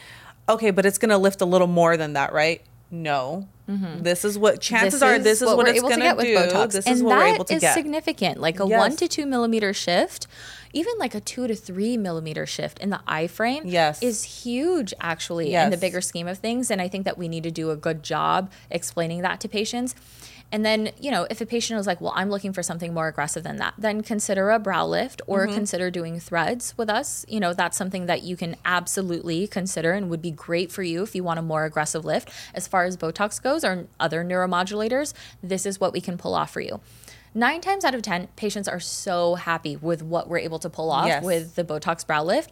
okay, 0.48 0.70
but 0.70 0.84
it's 0.84 0.98
going 0.98 1.10
to 1.10 1.18
lift 1.18 1.40
a 1.40 1.46
little 1.46 1.66
more 1.66 1.96
than 1.96 2.12
that, 2.12 2.32
right? 2.32 2.62
No. 2.92 3.48
Mm-hmm. 3.68 4.02
This 4.02 4.24
is 4.24 4.38
what 4.38 4.60
chances 4.60 5.00
this 5.00 5.02
are. 5.02 5.18
This 5.18 5.40
is 5.40 5.46
what, 5.46 5.56
what 5.56 5.68
it's 5.68 5.80
going 5.80 5.98
to 5.98 6.22
do. 6.22 6.36
Botox. 6.36 6.72
This 6.72 6.86
and 6.86 6.96
is 6.96 7.02
what 7.02 7.16
we're 7.16 7.34
able 7.34 7.44
to 7.46 7.58
get. 7.58 7.72
significant. 7.72 8.38
Like 8.38 8.60
a 8.60 8.66
yes. 8.66 8.78
one 8.78 8.96
to 8.96 9.08
two 9.08 9.24
millimeter 9.24 9.72
shift 9.72 10.26
even 10.72 10.94
like 10.98 11.14
a 11.14 11.20
two 11.20 11.46
to 11.46 11.54
three 11.54 11.96
millimeter 11.96 12.46
shift 12.46 12.78
in 12.78 12.90
the 12.90 13.00
eye 13.06 13.26
frame 13.26 13.62
yes. 13.66 14.02
is 14.02 14.22
huge 14.22 14.94
actually 15.00 15.50
yes. 15.50 15.64
in 15.64 15.70
the 15.70 15.76
bigger 15.76 16.00
scheme 16.00 16.26
of 16.26 16.38
things. 16.38 16.70
And 16.70 16.80
I 16.80 16.88
think 16.88 17.04
that 17.04 17.18
we 17.18 17.28
need 17.28 17.42
to 17.42 17.50
do 17.50 17.70
a 17.70 17.76
good 17.76 18.02
job 18.02 18.50
explaining 18.70 19.22
that 19.22 19.40
to 19.40 19.48
patients. 19.48 19.94
And 20.52 20.64
then, 20.64 20.90
you 21.00 21.10
know, 21.10 21.26
if 21.31 21.40
a 21.40 21.46
patient 21.46 21.81
is 21.81 21.87
like, 21.87 22.00
well, 22.00 22.12
I'm 22.14 22.28
looking 22.28 22.52
for 22.52 22.62
something 22.62 22.93
more 22.93 23.08
aggressive 23.08 23.43
than 23.43 23.56
that, 23.56 23.72
then 23.78 24.02
consider 24.02 24.50
a 24.50 24.58
brow 24.58 24.87
lift 24.87 25.22
or 25.26 25.46
mm-hmm. 25.46 25.54
consider 25.54 25.90
doing 25.90 26.20
threads 26.20 26.75
with 26.76 26.90
us. 26.90 27.25
You 27.26 27.40
know, 27.40 27.54
that's 27.54 27.76
something 27.76 28.04
that 28.06 28.22
you 28.22 28.37
can 28.37 28.56
absolutely 28.66 29.46
consider 29.46 29.93
and 29.93 30.10
would 30.10 30.22
be 30.22 30.31
great 30.31 30.70
for 30.70 30.82
you 30.82 31.02
if 31.02 31.14
you 31.14 31.25
want 31.25 31.38
a 31.38 31.43
more 31.43 31.64
aggressive 31.64 32.04
lift. 32.04 32.31
As 32.54 32.69
far 32.69 32.84
as 32.84 32.99
Botox 32.99 33.43
goes 33.43 33.64
or 33.64 33.88
other 33.99 34.22
neuromodulators, 34.22 35.14
this 35.43 35.64
is 35.64 35.81
what 35.81 35.94
we 35.94 36.02
can 36.02 36.19
pull 36.19 36.34
off 36.34 36.50
for 36.50 36.60
you 36.60 36.81
nine 37.34 37.60
times 37.60 37.84
out 37.84 37.94
of 37.94 38.02
10, 38.02 38.28
patients 38.37 38.69
are 38.69 38.81
so 38.81 39.34
happy 39.37 39.76
with 39.76 40.02
what 40.02 40.28
we're 40.28 40.38
able 40.38 40.58
to 40.58 40.70
pull 40.70 40.90
off 40.90 41.06
yes. 41.06 41.25
with 41.25 41.54
the 41.54 41.64
Botox 41.64 42.06
brow 42.06 42.22
lift. 42.22 42.50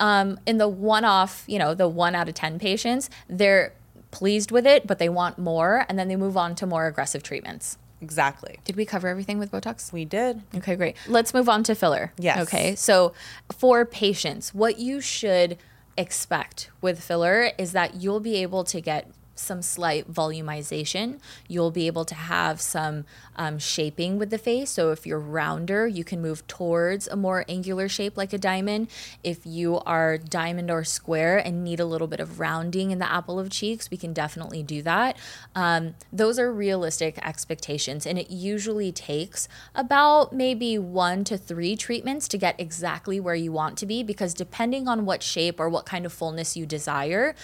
Um, 0.00 0.38
in 0.46 0.58
the 0.58 0.68
one 0.68 1.04
off, 1.04 1.44
you 1.46 1.58
know, 1.58 1.74
the 1.74 1.88
one 1.88 2.14
out 2.14 2.28
of 2.28 2.34
10 2.34 2.58
patients, 2.58 3.10
they're 3.28 3.72
pleased 4.10 4.50
with 4.50 4.66
it, 4.66 4.86
but 4.86 4.98
they 4.98 5.08
want 5.08 5.38
more, 5.38 5.84
and 5.88 5.98
then 5.98 6.08
they 6.08 6.16
move 6.16 6.36
on 6.36 6.54
to 6.56 6.66
more 6.66 6.86
aggressive 6.86 7.22
treatments. 7.22 7.78
Exactly. 8.00 8.60
Did 8.64 8.76
we 8.76 8.84
cover 8.84 9.08
everything 9.08 9.38
with 9.38 9.50
Botox? 9.50 9.92
We 9.92 10.04
did. 10.04 10.42
Okay, 10.54 10.76
great. 10.76 10.96
Let's 11.08 11.34
move 11.34 11.48
on 11.48 11.64
to 11.64 11.74
filler. 11.74 12.12
Yes. 12.16 12.38
Okay, 12.38 12.74
so 12.76 13.12
for 13.50 13.84
patients, 13.84 14.54
what 14.54 14.78
you 14.78 15.00
should 15.00 15.58
expect 15.96 16.70
with 16.80 17.02
filler 17.02 17.50
is 17.58 17.72
that 17.72 17.96
you'll 17.96 18.20
be 18.20 18.36
able 18.36 18.62
to 18.64 18.80
get 18.80 19.10
some 19.38 19.62
slight 19.62 20.12
volumization. 20.12 21.20
You'll 21.46 21.70
be 21.70 21.86
able 21.86 22.04
to 22.04 22.14
have 22.14 22.60
some 22.60 23.04
um, 23.36 23.58
shaping 23.58 24.18
with 24.18 24.30
the 24.30 24.38
face. 24.38 24.70
So 24.70 24.90
if 24.90 25.06
you're 25.06 25.18
rounder, 25.18 25.86
you 25.86 26.04
can 26.04 26.20
move 26.20 26.46
towards 26.46 27.06
a 27.08 27.16
more 27.16 27.44
angular 27.48 27.88
shape 27.88 28.16
like 28.16 28.32
a 28.32 28.38
diamond. 28.38 28.88
If 29.22 29.46
you 29.46 29.80
are 29.86 30.18
diamond 30.18 30.70
or 30.70 30.84
square 30.84 31.38
and 31.38 31.64
need 31.64 31.80
a 31.80 31.84
little 31.84 32.08
bit 32.08 32.20
of 32.20 32.40
rounding 32.40 32.90
in 32.90 32.98
the 32.98 33.10
apple 33.10 33.38
of 33.38 33.50
cheeks, 33.50 33.90
we 33.90 33.96
can 33.96 34.12
definitely 34.12 34.62
do 34.62 34.82
that. 34.82 35.16
Um, 35.54 35.94
those 36.12 36.38
are 36.38 36.52
realistic 36.52 37.18
expectations, 37.26 38.06
and 38.06 38.18
it 38.18 38.30
usually 38.30 38.92
takes 38.92 39.48
about 39.74 40.32
maybe 40.32 40.78
one 40.78 41.24
to 41.24 41.38
three 41.38 41.76
treatments 41.76 42.28
to 42.28 42.38
get 42.38 42.58
exactly 42.60 43.20
where 43.20 43.34
you 43.34 43.52
want 43.52 43.78
to 43.78 43.86
be 43.86 44.02
because 44.02 44.34
depending 44.34 44.88
on 44.88 45.04
what 45.04 45.22
shape 45.22 45.60
or 45.60 45.68
what 45.68 45.86
kind 45.86 46.04
of 46.04 46.12
fullness 46.12 46.56
you 46.56 46.66
desire, 46.66 47.34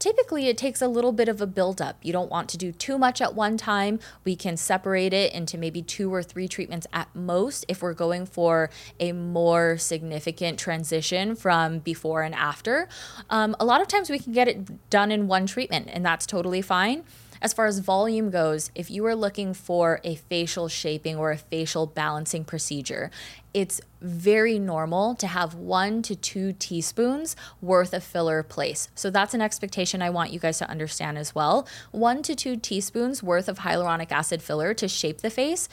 typically 0.00 0.48
it 0.48 0.58
takes 0.58 0.82
a 0.82 0.88
little 0.88 1.12
bit 1.12 1.28
of 1.28 1.40
a 1.40 1.46
buildup. 1.46 1.98
You 2.02 2.12
don't 2.12 2.30
want 2.30 2.48
to 2.48 2.58
do 2.58 2.72
too 2.72 2.98
much 2.98 3.20
at 3.20 3.36
one 3.36 3.56
time. 3.56 4.00
We 4.24 4.34
can 4.34 4.56
separate 4.56 5.12
it 5.12 5.32
into 5.32 5.56
maybe 5.56 5.82
two 5.82 6.12
or 6.12 6.22
three 6.24 6.48
treatments 6.48 6.88
at 6.92 7.14
most 7.14 7.64
if 7.68 7.82
we're 7.82 7.94
going 7.94 8.26
for 8.26 8.70
a 8.98 9.12
more 9.12 9.78
significant 9.78 10.58
transition 10.58 11.36
from 11.36 11.78
before 11.78 12.22
and 12.22 12.34
after. 12.34 12.88
Um, 13.28 13.54
a 13.60 13.64
lot 13.64 13.80
of 13.80 13.86
times 13.86 14.10
we 14.10 14.18
can 14.18 14.32
get 14.32 14.48
it 14.48 14.90
done 14.90 15.12
in 15.12 15.28
one 15.28 15.46
treatment, 15.46 15.88
and 15.92 16.04
that's 16.04 16.26
totally 16.26 16.62
fine. 16.62 17.04
As 17.42 17.52
far 17.52 17.66
as 17.66 17.78
volume 17.78 18.30
goes, 18.30 18.70
if 18.74 18.90
you 18.90 19.04
are 19.06 19.14
looking 19.14 19.54
for 19.54 20.00
a 20.04 20.16
facial 20.16 20.68
shaping 20.68 21.16
or 21.16 21.30
a 21.30 21.38
facial 21.38 21.86
balancing 21.86 22.44
procedure, 22.44 23.10
it's 23.54 23.80
very 24.00 24.58
normal 24.58 25.14
to 25.16 25.26
have 25.26 25.54
one 25.54 26.02
to 26.02 26.14
two 26.14 26.52
teaspoons 26.52 27.36
worth 27.62 27.94
of 27.94 28.04
filler 28.04 28.42
place. 28.42 28.88
So 28.94 29.10
that's 29.10 29.34
an 29.34 29.40
expectation 29.40 30.02
I 30.02 30.10
want 30.10 30.32
you 30.32 30.38
guys 30.38 30.58
to 30.58 30.70
understand 30.70 31.18
as 31.18 31.34
well. 31.34 31.66
One 31.90 32.22
to 32.22 32.34
two 32.34 32.56
teaspoons 32.56 33.22
worth 33.22 33.48
of 33.48 33.60
hyaluronic 33.60 34.12
acid 34.12 34.42
filler 34.42 34.74
to 34.74 34.86
shape 34.86 35.22
the 35.22 35.30
face. 35.30 35.68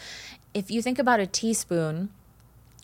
If 0.54 0.72
you 0.72 0.82
think 0.82 0.98
about 0.98 1.20
a 1.20 1.28
teaspoon, 1.28 2.10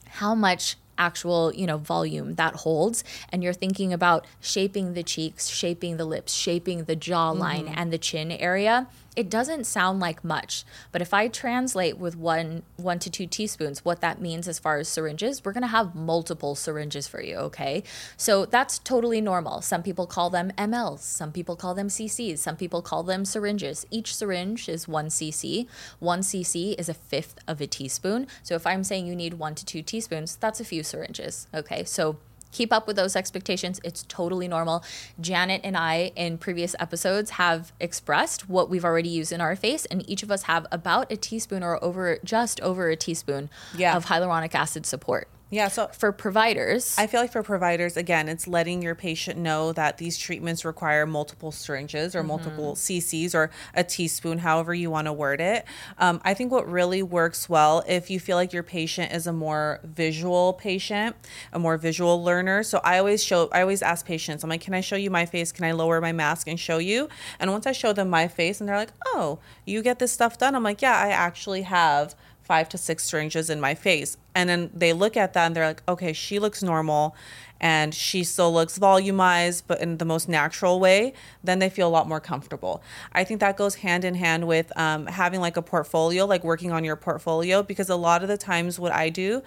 how 0.08 0.36
much 0.36 0.76
actual 0.98 1.54
you 1.54 1.66
know 1.66 1.78
volume 1.78 2.36
that 2.36 2.56
holds 2.56 3.04
and 3.30 3.44
you're 3.44 3.54
thinking 3.54 3.92
about 3.94 4.26
shaping 4.40 4.94
the 4.94 5.04
cheeks 5.04 5.48
shaping 5.48 5.98
the 5.98 6.06
lips 6.06 6.34
shaping 6.34 6.84
the 6.86 6.96
jawline 6.96 7.66
mm-hmm. 7.66 7.74
and 7.78 7.92
the 7.92 7.98
chin 7.98 8.32
area 8.32 8.88
it 9.16 9.30
doesn't 9.30 9.66
sound 9.66 10.00
like 10.00 10.24
much 10.24 10.64
but 10.92 11.02
if 11.02 11.14
i 11.14 11.28
translate 11.28 11.98
with 11.98 12.16
one 12.16 12.64
one 12.78 13.00
to 13.00 13.10
two 13.10 13.26
teaspoons 13.26 13.84
what 13.84 14.02
that 14.02 14.22
means 14.22 14.48
as 14.48 14.60
far 14.60 14.78
as 14.78 14.88
syringes 14.88 15.44
we're 15.44 15.54
to 15.64 15.68
have 15.68 15.96
multiple 15.96 16.56
syringes 16.56 17.08
for 17.08 17.22
you 17.22 17.38
okay? 17.38 17.84
So 18.18 18.46
that's 18.46 18.80
totally 18.80 19.22
normal. 19.22 19.62
Some 19.62 19.84
people 19.84 20.08
call 20.08 20.30
them 20.30 20.52
mls 20.58 21.00
some 21.00 21.32
people 21.32 21.56
call 21.56 21.74
them 21.74 21.88
cc's 21.88 22.42
some 22.42 22.56
people 22.56 22.82
call 22.82 23.04
them 23.04 23.26
syringes. 23.26 23.86
Each 23.90 24.16
syringe 24.16 24.70
is 24.70 24.88
one 24.88 25.08
cc 25.08 25.68
one 26.00 26.22
cc 26.22 26.76
is 26.80 26.90
a 26.90 26.94
fifth 26.94 27.40
of 27.48 27.62
a 27.62 27.68
teaspoon. 27.68 28.28
So 28.44 28.56
if 28.56 28.68
i'm 28.68 28.84
saying 28.84 29.08
you 29.08 29.16
need 29.16 29.36
one 29.36 29.56
to 29.56 29.66
two 29.66 29.82
teaspoons 29.82 30.36
that's 30.36 30.60
a 30.60 30.66
few 30.66 30.84
syringes 30.84 31.48
okay? 31.54 31.84
So 31.84 32.18
keep 32.54 32.72
up 32.72 32.88
with 32.88 32.96
those 32.96 33.16
expectations. 33.16 33.82
It's 33.84 34.04
totally 34.08 34.48
normal. 34.48 34.84
Janet 35.20 35.62
and 35.64 35.76
I, 35.76 36.12
in 36.16 36.38
previous 36.38 36.76
episodes, 36.80 37.32
have 37.32 37.74
expressed 37.80 38.48
what 38.48 38.70
we've 38.70 38.86
already 38.86 39.10
used 39.10 39.32
in 39.32 39.42
our 39.42 39.56
face, 39.56 39.86
and 39.86 40.08
each 40.10 40.24
of 40.24 40.32
us 40.32 40.44
have 40.44 40.66
about 40.72 41.12
a 41.12 41.18
teaspoon 41.18 41.64
or 41.64 41.84
over 41.84 42.20
just 42.24 42.62
over 42.62 42.90
a 42.90 42.96
teaspoon 42.96 43.50
yeah. 43.76 43.98
of 43.98 44.06
hyaluronic 44.06 44.56
acid 44.56 44.86
support. 44.86 45.28
Yeah. 45.54 45.68
So 45.68 45.88
For 45.94 46.12
providers, 46.12 46.96
I 46.98 47.06
feel 47.06 47.22
like 47.22 47.32
for 47.32 47.44
providers, 47.44 47.96
again, 47.96 48.28
it's 48.28 48.48
letting 48.48 48.82
your 48.82 48.96
patient 48.96 49.38
know 49.38 49.72
that 49.74 50.00
these 50.00 50.18
treatments 50.18 50.66
require 50.66 51.06
multiple 51.06 51.52
syringes 51.52 52.16
or 52.16 52.24
multiple 52.24 52.74
cc's 52.74 53.36
or 53.36 53.52
a 53.76 53.84
teaspoon, 53.84 54.40
however 54.40 54.74
you 54.74 54.90
want 54.90 55.06
to 55.06 55.14
word 55.14 55.40
it. 55.40 55.66
Um, 56.00 56.20
I 56.24 56.34
think 56.34 56.52
what 56.52 56.68
really 56.68 57.04
works 57.04 57.48
well 57.48 57.84
if 57.88 58.10
you 58.10 58.20
feel 58.20 58.36
like 58.36 58.52
your 58.52 58.64
patient 58.64 59.14
is 59.14 59.28
a 59.28 59.34
more 59.34 59.80
visual 59.84 60.54
patient, 60.54 61.16
a 61.52 61.60
more 61.60 61.78
visual 61.78 62.24
learner. 62.24 62.64
So 62.64 62.82
I 62.84 62.98
always 62.98 63.24
show, 63.24 63.48
I 63.52 63.62
always 63.62 63.84
ask 63.84 64.08
patients, 64.08 64.44
I'm 64.44 64.50
like, 64.50 64.62
can 64.62 64.74
I 64.74 64.82
show 64.82 64.96
you 64.96 65.12
my 65.12 65.28
face? 65.28 65.52
Can 65.52 65.66
I 65.66 65.74
lower 65.74 66.02
my 66.02 66.14
mask 66.14 66.48
and 66.48 66.60
show 66.60 66.80
you? 66.80 67.10
And 67.40 67.52
once 67.52 67.68
I 67.68 67.74
show 67.74 67.94
them 67.94 68.10
my 68.10 68.28
face 68.28 68.60
and 68.60 68.68
they're 68.68 68.76
like, 68.76 68.94
oh, 69.06 69.38
you 69.66 69.84
get 69.84 70.00
this 70.00 70.12
stuff 70.12 70.40
done, 70.40 70.56
I'm 70.56 70.64
like, 70.64 70.82
yeah, 70.82 70.98
I 70.98 71.10
actually 71.10 71.62
have 71.62 72.16
five 72.44 72.70
to 72.70 72.78
six 72.78 73.06
syringes 73.06 73.50
in 73.50 73.60
my 73.60 73.74
face. 73.74 74.18
And 74.36 74.50
then 74.50 74.70
they 74.74 74.94
look 74.94 75.16
at 75.16 75.34
that 75.34 75.46
and 75.48 75.56
they're 75.56 75.68
like, 75.68 75.84
okay, 75.88 76.14
she 76.14 76.40
looks 76.40 76.62
normal 76.62 77.16
and 77.62 77.96
she 77.96 78.26
still 78.26 78.52
looks 78.52 78.78
volumized, 78.78 79.64
but 79.68 79.80
in 79.80 79.98
the 79.98 80.04
most 80.04 80.28
natural 80.28 80.82
way, 80.82 81.14
then 81.42 81.60
they 81.60 81.70
feel 81.70 81.88
a 81.88 81.90
lot 81.90 82.10
more 82.10 82.20
comfortable. 82.20 82.84
I 83.14 83.24
think 83.24 83.40
that 83.40 83.56
goes 83.56 83.76
hand 83.76 84.04
in 84.04 84.16
hand 84.16 84.48
with 84.48 84.78
um, 84.78 85.06
having 85.06 85.40
like 85.40 85.56
a 85.56 85.62
portfolio, 85.62 86.26
like 86.26 86.44
working 86.44 86.74
on 86.74 86.84
your 86.84 86.98
portfolio, 86.98 87.64
because 87.64 87.90
a 87.90 87.96
lot 87.96 88.22
of 88.22 88.28
the 88.28 88.38
times 88.38 88.80
what 88.80 88.92
I 88.92 89.08
do 89.08 89.44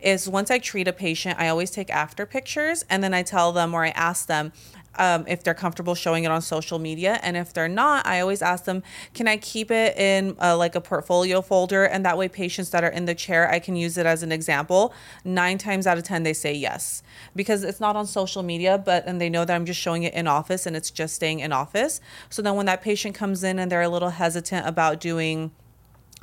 is 0.00 0.28
once 0.28 0.50
I 0.50 0.58
treat 0.58 0.88
a 0.88 0.92
patient, 0.92 1.38
I 1.38 1.46
always 1.46 1.70
take 1.70 1.90
after 1.90 2.26
pictures 2.26 2.84
and 2.90 3.04
then 3.04 3.14
I 3.14 3.22
tell 3.22 3.52
them 3.52 3.72
or 3.72 3.84
I 3.84 3.90
ask 3.90 4.26
them, 4.26 4.52
um, 5.00 5.24
if 5.26 5.42
they're 5.42 5.54
comfortable 5.54 5.94
showing 5.94 6.24
it 6.24 6.30
on 6.30 6.42
social 6.42 6.78
media. 6.78 7.18
And 7.22 7.34
if 7.34 7.54
they're 7.54 7.68
not, 7.68 8.06
I 8.06 8.20
always 8.20 8.42
ask 8.42 8.64
them, 8.64 8.82
can 9.14 9.26
I 9.26 9.38
keep 9.38 9.70
it 9.70 9.96
in 9.96 10.36
uh, 10.40 10.58
like 10.58 10.74
a 10.74 10.80
portfolio 10.80 11.40
folder? 11.40 11.84
And 11.84 12.04
that 12.04 12.18
way, 12.18 12.28
patients 12.28 12.68
that 12.70 12.84
are 12.84 12.90
in 12.90 13.06
the 13.06 13.14
chair, 13.14 13.50
I 13.50 13.60
can 13.60 13.76
use 13.76 13.96
it 13.96 14.04
as 14.04 14.22
an 14.22 14.30
example. 14.30 14.92
Nine 15.24 15.56
times 15.56 15.86
out 15.86 15.96
of 15.96 16.04
10, 16.04 16.22
they 16.22 16.34
say 16.34 16.52
yes 16.52 17.02
because 17.34 17.64
it's 17.64 17.80
not 17.80 17.96
on 17.96 18.06
social 18.06 18.42
media, 18.42 18.76
but 18.76 19.06
and 19.06 19.18
they 19.18 19.30
know 19.30 19.46
that 19.46 19.54
I'm 19.54 19.64
just 19.64 19.80
showing 19.80 20.02
it 20.02 20.12
in 20.12 20.26
office 20.26 20.66
and 20.66 20.76
it's 20.76 20.90
just 20.90 21.14
staying 21.14 21.40
in 21.40 21.50
office. 21.50 22.02
So 22.28 22.42
then 22.42 22.54
when 22.54 22.66
that 22.66 22.82
patient 22.82 23.14
comes 23.14 23.42
in 23.42 23.58
and 23.58 23.72
they're 23.72 23.80
a 23.80 23.88
little 23.88 24.10
hesitant 24.10 24.66
about 24.66 25.00
doing, 25.00 25.50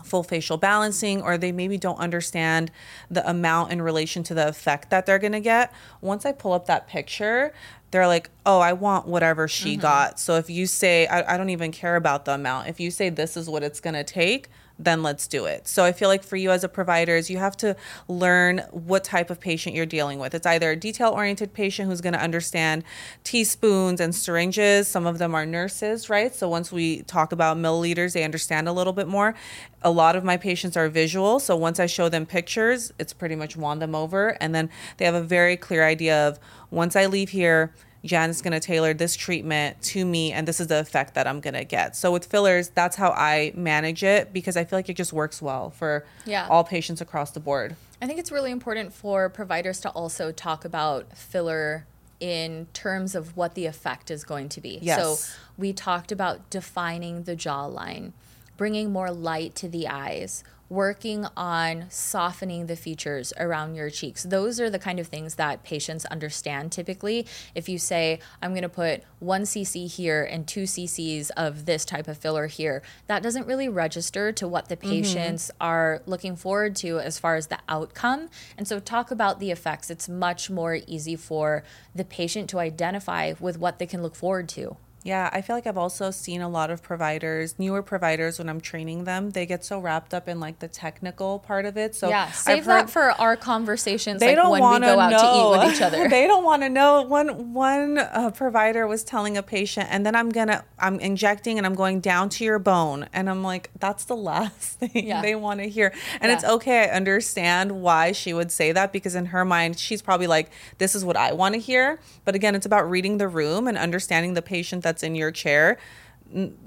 full 0.03 0.23
facial 0.23 0.57
balancing 0.57 1.21
or 1.21 1.37
they 1.37 1.51
maybe 1.51 1.77
don't 1.77 1.99
understand 1.99 2.71
the 3.09 3.27
amount 3.29 3.71
in 3.71 3.81
relation 3.81 4.23
to 4.23 4.33
the 4.33 4.47
effect 4.47 4.89
that 4.89 5.05
they're 5.05 5.19
going 5.19 5.33
to 5.33 5.39
get 5.39 5.73
once 6.01 6.25
i 6.25 6.31
pull 6.31 6.53
up 6.53 6.65
that 6.65 6.87
picture 6.87 7.53
they're 7.91 8.07
like 8.07 8.29
oh 8.45 8.59
i 8.59 8.73
want 8.73 9.07
whatever 9.07 9.47
she 9.47 9.73
mm-hmm. 9.73 9.81
got. 9.81 10.19
So 10.19 10.35
if 10.35 10.49
you 10.49 10.67
say 10.67 11.07
I, 11.07 11.35
I 11.35 11.37
don't 11.37 11.49
even 11.49 11.71
care 11.71 11.95
about 11.95 12.25
the 12.25 12.33
amount. 12.33 12.67
If 12.67 12.79
you 12.79 12.91
say 12.91 13.09
this 13.09 13.37
is 13.37 13.49
what 13.49 13.63
it's 13.63 13.79
going 13.79 13.95
to 13.95 14.03
take 14.03 14.49
then 14.79 15.01
let's 15.03 15.27
do 15.27 15.45
it. 15.45 15.67
So 15.67 15.83
I 15.83 15.91
feel 15.91 16.07
like 16.07 16.23
for 16.23 16.35
you 16.35 16.51
as 16.51 16.63
a 16.63 16.69
provider 16.69 17.15
is 17.15 17.29
you 17.29 17.37
have 17.37 17.57
to 17.57 17.75
learn 18.07 18.59
what 18.71 19.03
type 19.03 19.29
of 19.29 19.39
patient 19.39 19.75
you're 19.75 19.85
dealing 19.85 20.19
with. 20.19 20.35
It's 20.35 20.45
either 20.45 20.71
a 20.71 20.75
detail 20.75 21.09
oriented 21.09 21.53
patient 21.53 21.89
who's 21.89 22.01
going 22.01 22.13
to 22.13 22.21
understand 22.21 22.83
teaspoons 23.23 23.99
and 23.99 24.13
syringes. 24.13 24.87
Some 24.87 25.05
of 25.05 25.17
them 25.17 25.33
are 25.33 25.45
nurses, 25.45 26.09
right? 26.09 26.33
So 26.33 26.47
once 26.47 26.71
we 26.71 27.01
talk 27.03 27.31
about 27.31 27.57
milliliters, 27.57 28.13
they 28.13 28.23
understand 28.23 28.67
a 28.67 28.71
little 28.71 28.93
bit 28.93 29.07
more. 29.07 29.35
A 29.81 29.91
lot 29.91 30.15
of 30.15 30.23
my 30.23 30.37
patients 30.37 30.75
are 30.75 30.89
visual, 30.89 31.39
so 31.39 31.55
once 31.55 31.79
I 31.79 31.85
show 31.85 32.09
them 32.09 32.25
pictures, 32.25 32.91
it's 32.99 33.13
pretty 33.13 33.35
much 33.35 33.55
wand 33.55 33.81
them 33.81 33.95
over 33.95 34.37
and 34.41 34.53
then 34.53 34.69
they 34.97 35.05
have 35.05 35.15
a 35.15 35.21
very 35.21 35.57
clear 35.57 35.83
idea 35.83 36.27
of 36.27 36.39
once 36.69 36.95
I 36.95 37.05
leave 37.05 37.29
here, 37.29 37.73
Jan's 38.05 38.41
going 38.41 38.53
to 38.53 38.59
tailor 38.59 38.93
this 38.93 39.15
treatment 39.15 39.81
to 39.81 40.05
me, 40.05 40.31
and 40.31 40.47
this 40.47 40.59
is 40.59 40.67
the 40.67 40.79
effect 40.79 41.13
that 41.15 41.27
I'm 41.27 41.39
going 41.41 41.53
to 41.55 41.65
get. 41.65 41.95
So 41.95 42.11
with 42.11 42.25
fillers, 42.25 42.69
that's 42.69 42.95
how 42.95 43.09
I 43.11 43.51
manage 43.55 44.03
it 44.03 44.31
because 44.33 44.55
I 44.55 44.63
feel 44.63 44.77
like 44.77 44.89
it 44.89 44.95
just 44.95 45.13
works 45.13 45.41
well 45.41 45.69
for 45.71 46.05
Yeah. 46.25 46.47
all 46.49 46.63
patients 46.63 47.01
across 47.01 47.31
the 47.31 47.39
board. 47.39 47.75
I 48.01 48.05
think 48.05 48.19
it's 48.19 48.31
really 48.31 48.51
important 48.51 48.93
for 48.93 49.27
providers 49.29 49.79
to 49.81 49.89
also 49.89 50.31
talk 50.31 50.63
about 50.63 51.17
filler 51.17 51.85
in 52.19 52.67
terms 52.73 53.15
of 53.15 53.35
what 53.35 53.55
the 53.55 53.65
effect 53.65 54.09
is 54.11 54.23
going 54.23 54.49
to 54.49 54.61
be. 54.61 54.79
Yes. 54.81 54.99
So 54.99 55.33
we 55.57 55.73
talked 55.73 56.11
about 56.11 56.49
defining 56.49 57.23
the 57.23 57.35
jawline, 57.35 58.11
bringing 58.55 58.91
more 58.91 59.11
light 59.11 59.55
to 59.55 59.67
the 59.67 59.87
eyes, 59.87 60.43
working 60.69 61.25
on 61.35 61.85
softening 61.89 62.67
the 62.67 62.75
features 62.75 63.33
around 63.37 63.75
your 63.75 63.89
cheeks. 63.89 64.23
Those 64.23 64.59
are 64.59 64.69
the 64.69 64.79
kind 64.79 64.99
of 64.99 65.07
things 65.07 65.35
that 65.35 65.63
patients 65.63 66.05
understand 66.05 66.71
typically. 66.71 67.25
If 67.55 67.69
you 67.69 67.77
say, 67.77 68.19
I'm 68.41 68.51
going 68.51 68.63
to 68.63 68.69
put 68.69 69.03
one 69.19 69.43
cc 69.43 69.89
here 69.89 70.23
and 70.23 70.47
two 70.47 70.63
cc's 70.63 71.29
of 71.31 71.65
this 71.65 71.85
type 71.85 72.07
of 72.07 72.17
filler 72.17 72.47
here, 72.47 72.81
that 73.07 73.23
doesn't 73.23 73.47
really 73.47 73.69
register 73.69 74.31
to 74.33 74.47
what 74.47 74.69
the 74.69 74.77
mm-hmm. 74.77 74.89
patients 74.89 75.51
are 75.61 76.01
looking 76.05 76.35
forward 76.35 76.75
to 76.77 76.99
as 76.99 77.17
far 77.17 77.35
as 77.35 77.47
the 77.47 77.59
outcome. 77.69 78.29
And 78.57 78.67
so, 78.67 78.79
talk 78.79 79.11
about 79.11 79.39
the 79.39 79.51
effects. 79.51 79.89
It's 79.89 80.09
much 80.09 80.49
more 80.49 80.79
easy 80.87 81.15
for 81.15 81.63
the 81.95 82.05
patient 82.05 82.49
to 82.51 82.59
identify 82.59 83.33
with 83.39 83.57
what 83.57 83.79
they 83.79 83.85
can 83.85 84.01
look 84.01 84.15
forward 84.15 84.49
to. 84.49 84.77
Yeah, 85.07 85.29
I 85.31 85.41
feel 85.41 85.55
like 85.55 85.65
I've 85.65 85.77
also 85.77 86.11
seen 86.11 86.41
a 86.41 86.49
lot 86.49 86.69
of 86.69 86.83
providers, 86.83 87.55
newer 87.57 87.81
providers, 87.81 88.39
when 88.39 88.49
I'm 88.49 88.59
training 88.59 89.05
them, 89.05 89.29
they 89.29 89.45
get 89.45 89.63
so 89.63 89.79
wrapped 89.79 90.13
up 90.13 90.27
in 90.27 90.41
like 90.41 90.59
the 90.59 90.67
technical 90.67 91.39
part 91.39 91.65
of 91.65 91.77
it. 91.77 91.95
So 91.95 92.09
yeah, 92.09 92.29
save 92.31 92.59
I've 92.59 92.65
that 92.65 92.89
for 92.89 93.11
our 93.11 93.37
conversations 93.37 94.19
they 94.19 94.35
like 94.35 94.35
don't 94.35 94.59
want 94.59 94.83
go 94.83 94.99
out 94.99 95.11
know. 95.11 95.17
to 95.17 95.37
eat 95.37 95.65
with 95.65 95.75
each 95.75 95.81
other. 95.81 96.09
they 96.17 96.27
don't 96.27 96.43
want 96.43 96.63
to 96.63 96.69
know. 96.69 97.03
One 97.03 97.53
one 97.53 97.97
uh, 97.97 98.31
provider 98.31 98.85
was 98.85 99.05
telling 99.05 99.37
a 99.37 99.43
patient, 99.43 99.87
and 99.89 100.05
then 100.05 100.13
I'm 100.13 100.29
gonna 100.29 100.65
I'm 100.77 100.99
injecting 100.99 101.57
and 101.57 101.65
I'm 101.65 101.75
going 101.75 102.01
down 102.01 102.27
to 102.31 102.43
your 102.43 102.59
bone, 102.59 103.07
and 103.13 103.29
I'm 103.29 103.43
like, 103.43 103.69
that's 103.79 104.03
the 104.03 104.17
last 104.17 104.79
thing 104.79 105.07
Yeah. 105.07 105.21
they 105.21 105.35
want 105.35 105.61
to 105.61 105.69
hear. 105.69 105.93
And 106.19 106.33
it's 106.33 106.43
okay. 106.43 106.83
I 106.83 106.91
understand 106.91 107.81
why 107.81 108.11
she 108.11 108.33
would 108.33 108.51
say 108.51 108.73
that 108.73 108.91
because 108.91 109.15
in 109.15 109.27
her 109.27 109.45
mind, 109.45 109.79
she's 109.79 110.01
probably 110.01 110.27
like, 110.27 110.49
this 110.79 110.95
is 110.95 111.05
what 111.05 111.15
I 111.15 111.31
want 111.31 111.55
to 111.55 111.61
hear. 111.61 112.01
But 112.25 112.35
again, 112.35 112.55
it's 112.55 112.65
about 112.65 112.89
reading 112.89 113.19
the 113.19 113.29
room 113.29 113.69
and 113.69 113.77
understanding 113.77 114.33
the 114.33 114.41
patient 114.41 114.83
that's 114.83 114.96
in 115.03 115.15
your 115.15 115.31
chair. 115.31 115.77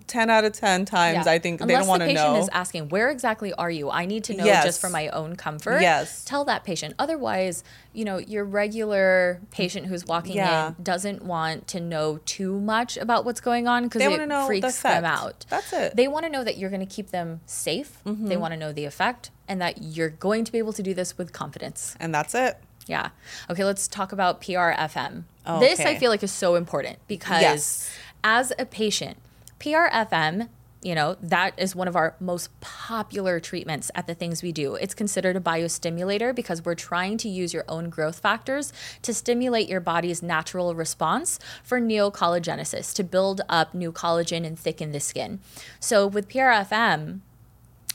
Ten 0.07 0.31
out 0.31 0.45
of 0.45 0.55
ten 0.55 0.87
times, 0.87 1.27
Yeah. 1.27 1.33
I 1.33 1.39
think 1.39 1.59
they 1.59 1.65
Unless 1.65 1.81
don't 1.81 1.89
want 1.89 2.01
the 2.01 2.07
to 2.07 2.13
patient 2.15 2.33
know. 2.33 2.41
is 2.41 2.49
asking, 2.51 2.89
"Where 2.89 3.11
exactly 3.11 3.53
are 3.53 3.71
you?" 3.71 3.91
I 3.91 4.07
need 4.07 4.25
to 4.25 4.35
know 4.35 4.45
Yes. 4.47 4.65
just 4.65 4.81
for 4.81 4.89
my 4.89 5.09
own 5.09 5.37
comfort. 5.37 5.83
Yes. 5.83 6.25
Tell 6.25 6.47
that 6.47 6.65
patient. 6.65 6.95
Otherwise, 6.99 7.63
you 7.93 8.07
know, 8.07 8.17
your 8.17 8.47
regular 8.47 9.43
patient 9.51 9.87
who's 9.89 10.07
walking 10.07 10.37
Yeah. 10.37 10.69
in 10.69 10.77
doesn't 10.83 11.23
want 11.27 11.67
to 11.69 11.79
know 11.81 12.21
too 12.25 12.59
much 12.59 12.97
about 12.97 13.27
what's 13.27 13.43
going 13.43 13.69
on 13.69 13.83
because 13.85 13.99
They 14.01 14.07
it 14.15 14.27
know 14.27 14.41
the 14.41 14.47
freaks 14.47 14.81
them 14.81 15.05
out. 15.05 15.45
That's 15.51 15.75
it. 15.75 15.77
Mm-hmm. 15.77 15.97
They 15.97 16.09
want 16.09 16.25
to 16.25 16.33
know 16.33 16.43
that 16.43 16.57
you're 16.57 16.71
going 16.71 16.81
to 16.87 16.95
keep 16.95 17.11
them 17.11 17.43
safe. 17.45 17.99
They 18.07 18.39
want 18.39 18.53
to 18.55 18.59
know 18.59 18.73
the 18.73 18.87
effect 18.87 19.31
and 19.47 19.61
that 19.61 19.83
you're 19.83 20.09
going 20.09 20.47
to 20.47 20.53
be 20.53 20.57
able 20.57 20.73
to 20.73 20.83
do 20.83 20.95
this 20.95 21.19
with 21.19 21.35
confidence. 21.35 21.97
and 22.01 22.15
that's 22.15 22.35
it. 22.35 22.57
Yeah. 22.87 23.11
Okay, 23.51 23.63
let's 23.65 23.87
talk 23.87 24.11
about 24.11 24.41
PRFM. 24.41 25.25
This 25.61 25.81
I 25.81 25.97
feel 25.97 26.11
like 26.11 26.23
is 26.23 26.33
so 26.33 26.55
important 26.55 26.99
because 27.07 27.43
Yes. 27.43 27.91
As 28.23 28.53
a 28.59 28.67
patient, 28.67 29.19
PRFM, 29.59 30.49
you 30.83 30.95
know, 30.95 31.17
that 31.21 31.53
is 31.59 31.77
one 31.77 31.89
of 31.89 31.97
our 31.97 32.17
most 32.21 32.49
popular 32.61 33.39
treatments 33.39 33.91
at 33.95 34.07
the 34.07 34.15
things 34.15 34.43
we 34.43 34.51
do. 34.51 34.77
It's 34.77 34.95
considered 34.95 35.37
a 35.37 35.41
biostimulator 35.41 36.35
because 36.35 36.65
we're 36.65 36.75
trying 36.75 37.19
to 37.19 37.29
use 37.29 37.53
your 37.53 37.65
own 37.69 37.91
growth 37.91 38.21
factors 38.21 38.73
to 39.03 39.13
stimulate 39.13 39.69
your 39.69 39.81
body's 39.81 40.23
natural 40.23 40.75
response 40.75 41.39
for 41.63 41.81
neocollagenesis, 41.81 42.95
to 42.95 43.05
build 43.05 43.43
up 43.49 43.75
new 43.75 43.93
collagen 43.93 44.47
and 44.47 44.59
thicken 44.59 44.93
the 44.93 45.01
skin. 45.01 45.41
So 45.81 46.07
with 46.07 46.29
PRFM, 46.29 47.21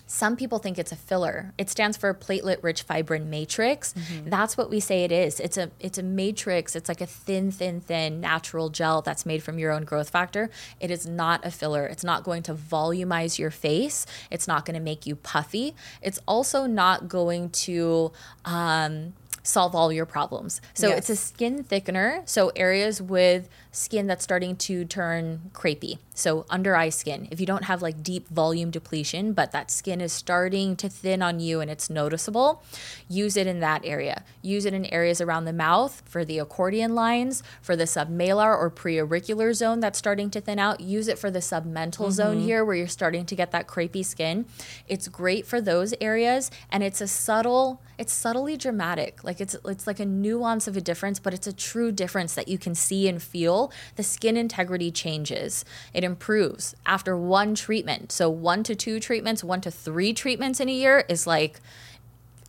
some 0.07 0.35
people 0.35 0.59
think 0.59 0.77
it's 0.77 0.91
a 0.91 0.95
filler. 0.95 1.53
It 1.57 1.69
stands 1.69 1.97
for 1.97 2.13
platelet 2.13 2.61
rich 2.61 2.83
fibrin 2.83 3.29
matrix. 3.29 3.93
That's 4.25 4.55
what 4.55 4.69
we 4.69 4.79
say 4.79 5.03
it 5.03 5.11
is. 5.11 5.39
It's 5.39 5.57
a 5.57 5.71
it's 5.79 5.97
a 5.97 6.03
matrix. 6.03 6.75
It's 6.75 6.87
like 6.87 7.01
a 7.01 7.07
thin 7.07 7.51
thin 7.51 7.81
thin 7.81 8.21
natural 8.21 8.69
gel 8.69 9.01
that's 9.01 9.25
made 9.25 9.41
from 9.41 9.57
your 9.57 9.71
own 9.71 9.83
growth 9.83 10.09
factor. 10.09 10.49
It 10.79 10.91
is 10.91 11.07
not 11.07 11.45
a 11.45 11.51
filler. 11.51 11.85
It's 11.85 12.03
not 12.03 12.23
going 12.23 12.43
to 12.43 12.53
volumize 12.53 13.39
your 13.39 13.51
face. 13.51 14.05
It's 14.29 14.47
not 14.47 14.65
going 14.65 14.75
to 14.75 14.79
make 14.83 15.05
you 15.05 15.15
puffy. 15.15 15.75
It's 16.01 16.19
also 16.27 16.65
not 16.67 17.07
going 17.07 17.49
to 17.51 18.11
um 18.45 19.13
solve 19.41 19.75
all 19.75 19.93
your 19.93 20.05
problems. 20.07 20.59
So 20.73 20.89
it's 20.89 21.09
a 21.09 21.15
skin 21.15 21.63
thickener. 21.63 22.27
So 22.27 22.51
areas 22.55 23.01
with 23.01 23.47
skin 23.71 24.07
that's 24.07 24.23
starting 24.23 24.55
to 24.57 24.85
turn 24.85 25.51
crepey. 25.53 25.99
So 26.15 26.45
under 26.49 26.75
eye 26.75 26.89
skin. 26.89 27.27
If 27.29 27.39
you 27.39 27.45
don't 27.45 27.65
have 27.65 27.81
like 27.81 28.01
deep 28.01 28.27
volume 28.29 28.71
depletion, 28.71 29.33
but 29.33 29.51
that 29.51 29.69
skin 29.69 30.01
is 30.01 30.13
starting 30.13 30.75
to 30.77 30.89
thin 30.89 31.21
on 31.21 31.39
you 31.39 31.59
and 31.59 31.69
it's 31.69 31.89
noticeable, 31.89 32.63
use 33.07 33.37
it 33.37 33.45
in 33.45 33.59
that 33.59 33.85
area. 33.85 34.23
Use 34.41 34.65
it 34.65 34.73
in 34.73 34.85
areas 34.85 35.21
around 35.21 35.45
the 35.45 35.53
mouth 35.53 36.01
for 36.05 36.25
the 36.25 36.39
accordion 36.39 36.95
lines, 36.95 37.43
for 37.61 37.75
the 37.75 37.83
submalar 37.83 38.57
or 38.57 38.71
preauricular 38.71 39.53
zone 39.53 39.81
that's 39.81 39.99
starting 39.99 40.31
to 40.31 40.41
thin 40.41 40.57
out. 40.57 40.79
Use 40.79 41.07
it 41.07 41.19
for 41.19 41.29
the 41.29 41.39
submental 41.39 42.09
zone 42.11 42.37
mm-hmm. 42.37 42.45
here 42.45 42.65
where 42.65 42.75
you're 42.75 42.87
starting 42.87 43.25
to 43.25 43.35
get 43.35 43.51
that 43.51 43.67
crepey 43.67 44.03
skin. 44.03 44.45
It's 44.87 45.07
great 45.09 45.45
for 45.45 45.59
those 45.59 45.93
areas 45.99 46.49
and 46.71 46.81
it's 46.81 47.01
a 47.01 47.07
subtle 47.07 47.81
it's 47.97 48.13
subtly 48.13 48.57
dramatic. 48.57 49.23
Like 49.23 49.39
it's 49.39 49.55
it's 49.65 49.87
like 49.87 49.99
a 49.99 50.05
nuance 50.05 50.67
of 50.67 50.75
a 50.75 50.81
difference, 50.81 51.19
but 51.19 51.33
it's 51.33 51.47
a 51.47 51.53
true 51.53 51.91
difference 51.91 52.35
that 52.35 52.47
you 52.47 52.57
can 52.57 52.75
see 52.75 53.07
and 53.07 53.21
feel. 53.21 53.71
The 53.95 54.03
skin 54.03 54.37
integrity 54.37 54.91
changes. 54.91 55.63
It 55.93 56.03
improves 56.05 56.73
after 56.85 57.17
one 57.17 57.53
treatment. 57.55 58.13
So 58.13 58.29
one 58.29 58.63
to 58.63 58.75
two 58.75 59.01
treatments, 59.01 59.43
one 59.43 59.59
to 59.61 59.71
three 59.71 60.13
treatments 60.13 60.61
in 60.61 60.69
a 60.69 60.71
year 60.73 61.03
is 61.09 61.27
like 61.27 61.59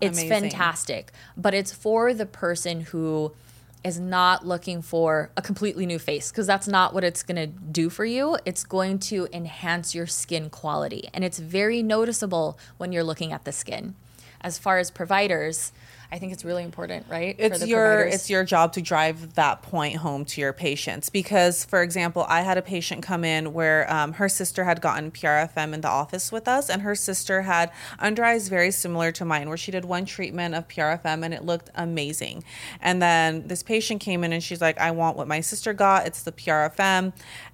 It's 0.01 0.19
Amazing. 0.19 0.51
fantastic, 0.51 1.11
but 1.37 1.55
it's 1.55 1.73
for 1.73 2.15
the 2.15 2.27
person 2.27 2.83
who 2.83 3.33
is 3.83 3.99
not 4.01 4.47
looking 4.47 4.83
for 4.83 5.31
a 5.37 5.43
completely 5.43 5.87
new 5.87 5.99
face 5.99 6.31
because 6.31 6.47
that's 6.47 6.67
not 6.69 6.93
what 6.93 7.05
it's 7.05 7.23
going 7.23 7.37
to 7.37 7.47
do 7.47 7.89
for 7.89 8.05
you. 8.05 8.37
It's 8.45 8.65
going 8.65 8.99
to 9.11 9.29
enhance 9.33 9.95
your 9.95 10.07
skin 10.07 10.51
quality, 10.51 11.09
and 11.15 11.25
it's 11.25 11.39
very 11.39 11.83
noticeable 11.83 12.59
when 12.79 12.93
you're 12.93 13.05
looking 13.05 13.33
at 13.33 13.45
the 13.45 13.53
skin. 13.53 13.95
As 14.41 14.59
far 14.59 14.79
as 14.79 14.91
providers, 14.91 15.73
I 16.11 16.19
think 16.19 16.33
it's 16.33 16.45
really 16.45 16.63
important, 16.63 17.07
right? 17.09 17.35
it's 17.39 17.67
your 17.67 18.03
it's 18.03 18.31
your 18.31 18.45
job 18.45 18.73
to 18.75 18.83
drive 18.83 19.35
that 19.35 19.63
point 19.63 19.97
home 19.97 20.25
to 20.27 20.41
your 20.41 20.53
patients. 20.53 21.09
Because 21.09 21.65
for 21.65 21.83
example 21.83 22.25
i 22.29 22.43
had 22.43 22.59
a 22.59 22.63
patient 22.63 23.03
come 23.03 23.25
in 23.25 23.53
where 23.53 23.91
um, 23.93 24.15
her 24.15 24.29
sister 24.29 24.65
had 24.65 24.81
gotten 24.81 25.11
prfm 25.11 25.73
in 25.73 25.81
the 25.81 25.89
office 25.89 26.31
with 26.31 26.49
us 26.49 26.69
and 26.71 26.83
her 26.83 26.95
sister 26.95 27.43
had 27.43 27.71
under 27.99 28.25
eyes 28.25 28.49
very 28.49 28.71
similar 28.71 29.13
to 29.13 29.25
mine 29.25 29.49
where 29.49 29.57
she 29.57 29.71
did 29.71 29.85
one 29.85 30.05
treatment 30.05 30.55
of 30.55 30.69
prfm 30.69 31.25
and 31.25 31.35
it 31.35 31.45
looked 31.45 31.71
amazing. 31.75 32.45
And 32.81 33.03
then 33.03 33.49
this 33.49 33.63
patient 33.63 34.01
came 34.01 34.25
in 34.25 34.33
and 34.33 34.43
she's 34.43 34.61
like 34.61 34.79
i 34.79 34.91
want 34.91 35.17
what 35.17 35.29
my 35.29 35.41
sister 35.41 35.73
got. 35.73 36.07
It's 36.07 36.23
the 36.23 36.33
prfm 36.33 37.13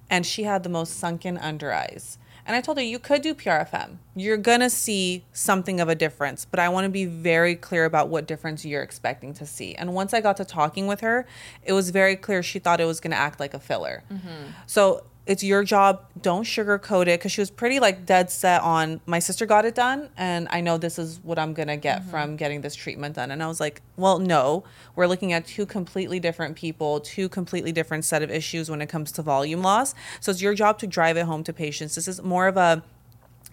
and 0.09 0.25
she 0.25 0.43
had 0.43 0.63
the 0.63 0.69
most 0.69 0.97
sunken 0.97 1.37
under 1.37 1.73
eyes 1.73 2.17
and 2.45 2.55
I 2.55 2.61
told 2.61 2.77
her, 2.77 2.83
you 2.83 2.99
could 2.99 3.21
do 3.21 3.33
PRFM. 3.33 3.97
You're 4.15 4.37
going 4.37 4.59
to 4.59 4.69
see 4.69 5.23
something 5.31 5.79
of 5.79 5.87
a 5.89 5.95
difference, 5.95 6.45
but 6.45 6.59
I 6.59 6.69
want 6.69 6.85
to 6.85 6.89
be 6.89 7.05
very 7.05 7.55
clear 7.55 7.85
about 7.85 8.09
what 8.09 8.27
difference 8.27 8.65
you're 8.65 8.83
expecting 8.83 9.33
to 9.35 9.45
see. 9.45 9.75
And 9.75 9.93
once 9.93 10.13
I 10.13 10.21
got 10.21 10.37
to 10.37 10.45
talking 10.45 10.87
with 10.87 11.01
her, 11.01 11.25
it 11.63 11.73
was 11.73 11.89
very 11.91 12.15
clear 12.15 12.43
she 12.43 12.59
thought 12.59 12.81
it 12.81 12.85
was 12.85 12.99
going 12.99 13.11
to 13.11 13.17
act 13.17 13.39
like 13.39 13.53
a 13.53 13.59
filler. 13.59 14.03
Mm-hmm. 14.11 14.51
So 14.65 15.05
it's 15.25 15.43
your 15.43 15.63
job. 15.63 16.05
Don't 16.21 16.43
sugarcoat 16.43 17.03
it 17.03 17.19
because 17.19 17.31
she 17.31 17.41
was 17.41 17.49
pretty 17.49 17.79
like 17.79 18.05
dead 18.05 18.29
set 18.29 18.61
on 18.61 18.99
my 19.05 19.19
sister 19.19 19.45
got 19.45 19.65
it 19.65 19.73
done 19.73 20.09
and 20.17 20.47
I 20.51 20.61
know 20.61 20.77
this 20.77 20.99
is 20.99 21.19
what 21.23 21.39
I'm 21.39 21.53
gonna 21.53 21.77
get 21.77 22.01
mm-hmm. 22.01 22.09
from 22.09 22.35
getting 22.35 22.61
this 22.61 22.75
treatment 22.75 23.15
done. 23.15 23.31
And 23.31 23.41
I 23.41 23.47
was 23.47 23.59
like, 23.59 23.81
well, 23.95 24.19
no, 24.19 24.63
we're 24.95 25.07
looking 25.07 25.31
at 25.31 25.45
two 25.45 25.65
completely 25.65 26.19
different 26.19 26.55
people, 26.55 26.99
two 26.99 27.29
completely 27.29 27.71
different 27.71 28.05
set 28.05 28.21
of 28.21 28.31
issues 28.31 28.69
when 28.69 28.81
it 28.81 28.87
comes 28.87 29.11
to 29.13 29.21
volume 29.21 29.61
loss. 29.61 29.95
So 30.19 30.31
it's 30.31 30.41
your 30.41 30.53
job 30.53 30.77
to 30.79 30.87
drive 30.87 31.15
it 31.17 31.25
home 31.25 31.43
to 31.45 31.53
patients. 31.53 31.95
This 31.95 32.07
is 32.07 32.21
more 32.21 32.47
of 32.47 32.57
a 32.57 32.83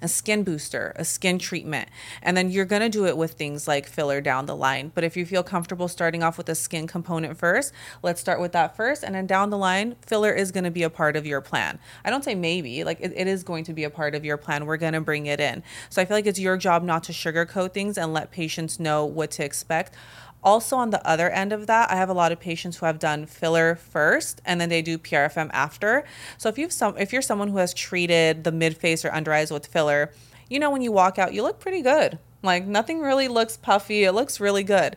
a 0.03 0.09
skin 0.09 0.43
booster, 0.43 0.93
a 0.97 1.05
skin 1.05 1.39
treatment. 1.39 1.89
And 2.23 2.37
then 2.37 2.51
you're 2.51 2.65
going 2.65 2.83
to 2.83 2.89
do 2.89 3.07
it 3.07 3.17
with 3.17 3.33
things 3.33 3.69
like 3.69 3.87
filler 3.87 4.21
down 4.21 4.47
the 4.47 4.57
line. 4.57 4.93
But 4.95 5.05
if 5.05 5.17
you 5.17 5.27
feel 5.27 5.43
comfortable 5.43 5.89
starting 5.89 6.23
off 6.23 6.39
with 6.39 6.49
a 6.49 6.55
skin 6.55 6.87
component 6.87 7.37
first, 7.37 7.73
let's 8.03 8.21
start 8.21 8.41
with 8.41 8.53
that 8.53 8.77
first. 8.77 9.03
And 9.03 9.15
then 9.15 9.27
down 9.27 9.51
the 9.51 9.59
line, 9.59 9.97
filler 10.01 10.33
is 10.33 10.53
going 10.53 10.65
to 10.65 10.71
be 10.71 10.83
a 10.83 10.91
part 10.91 11.17
of 11.17 11.27
your 11.27 11.41
plan. 11.41 11.79
I 12.05 12.11
don't 12.11 12.25
say 12.25 12.35
maybe, 12.35 12.85
like 12.85 13.01
it, 13.01 13.13
it 13.15 13.27
is 13.27 13.43
going 13.43 13.65
to 13.65 13.73
be 13.73 13.85
a 13.85 13.91
part 13.91 14.15
of 14.15 14.25
your 14.25 14.37
plan. 14.37 14.67
We're 14.67 14.77
going 14.77 14.95
to 14.95 15.01
bring 15.01 15.27
it 15.27 15.41
in. 15.41 15.63
So 15.89 16.01
I 16.01 16.05
feel 16.05 16.17
like 16.17 16.27
it's 16.27 16.39
your 16.39 16.57
job 16.57 16.83
not 16.83 17.05
to 17.05 17.13
sugarcoat 17.13 17.73
things 17.73 17.99
and 17.99 18.13
let 18.13 18.31
patients 18.31 18.81
know 18.81 19.05
what 19.05 19.31
to 19.33 19.45
expect. 19.45 19.95
Also, 20.43 20.77
on 20.77 20.91
the 20.91 21.07
other 21.07 21.29
end 21.29 21.53
of 21.53 21.67
that, 21.67 21.91
I 21.91 21.97
have 21.97 22.09
a 22.09 22.15
lot 22.15 22.33
of 22.33 22.41
patients 22.41 22.79
who 22.79 22.87
have 22.87 22.99
done 22.99 23.27
filler 23.27 23.75
first 23.75 24.41
and 24.45 24.61
then 24.61 24.71
they 24.71 24.81
do 24.81 24.97
PRFM 24.97 25.51
after. 25.53 26.05
So 26.39 26.49
if 26.49 26.57
you've 26.57 26.73
some 26.73 26.97
if 26.97 27.13
you're 27.13 27.23
someone 27.23 27.49
who 27.49 27.59
has 27.59 27.75
treated 27.75 28.45
the 28.45 28.53
mid 28.53 28.77
face 28.77 29.05
or 29.05 29.13
under 29.13 29.33
eyes 29.33 29.51
with 29.51 29.67
filler, 29.67 30.13
you 30.49 30.59
know 30.59 30.71
when 30.71 30.83
you 30.83 30.93
walk 30.93 31.19
out, 31.19 31.35
you 31.35 31.43
look 31.43 31.61
pretty 31.61 31.83
good. 31.83 32.19
Like 32.43 32.67
nothing 32.67 33.01
really 33.01 33.29
looks 33.29 33.57
puffy. 33.57 34.05
It 34.05 34.13
looks 34.13 34.41
really 34.41 34.65
good. 34.65 34.97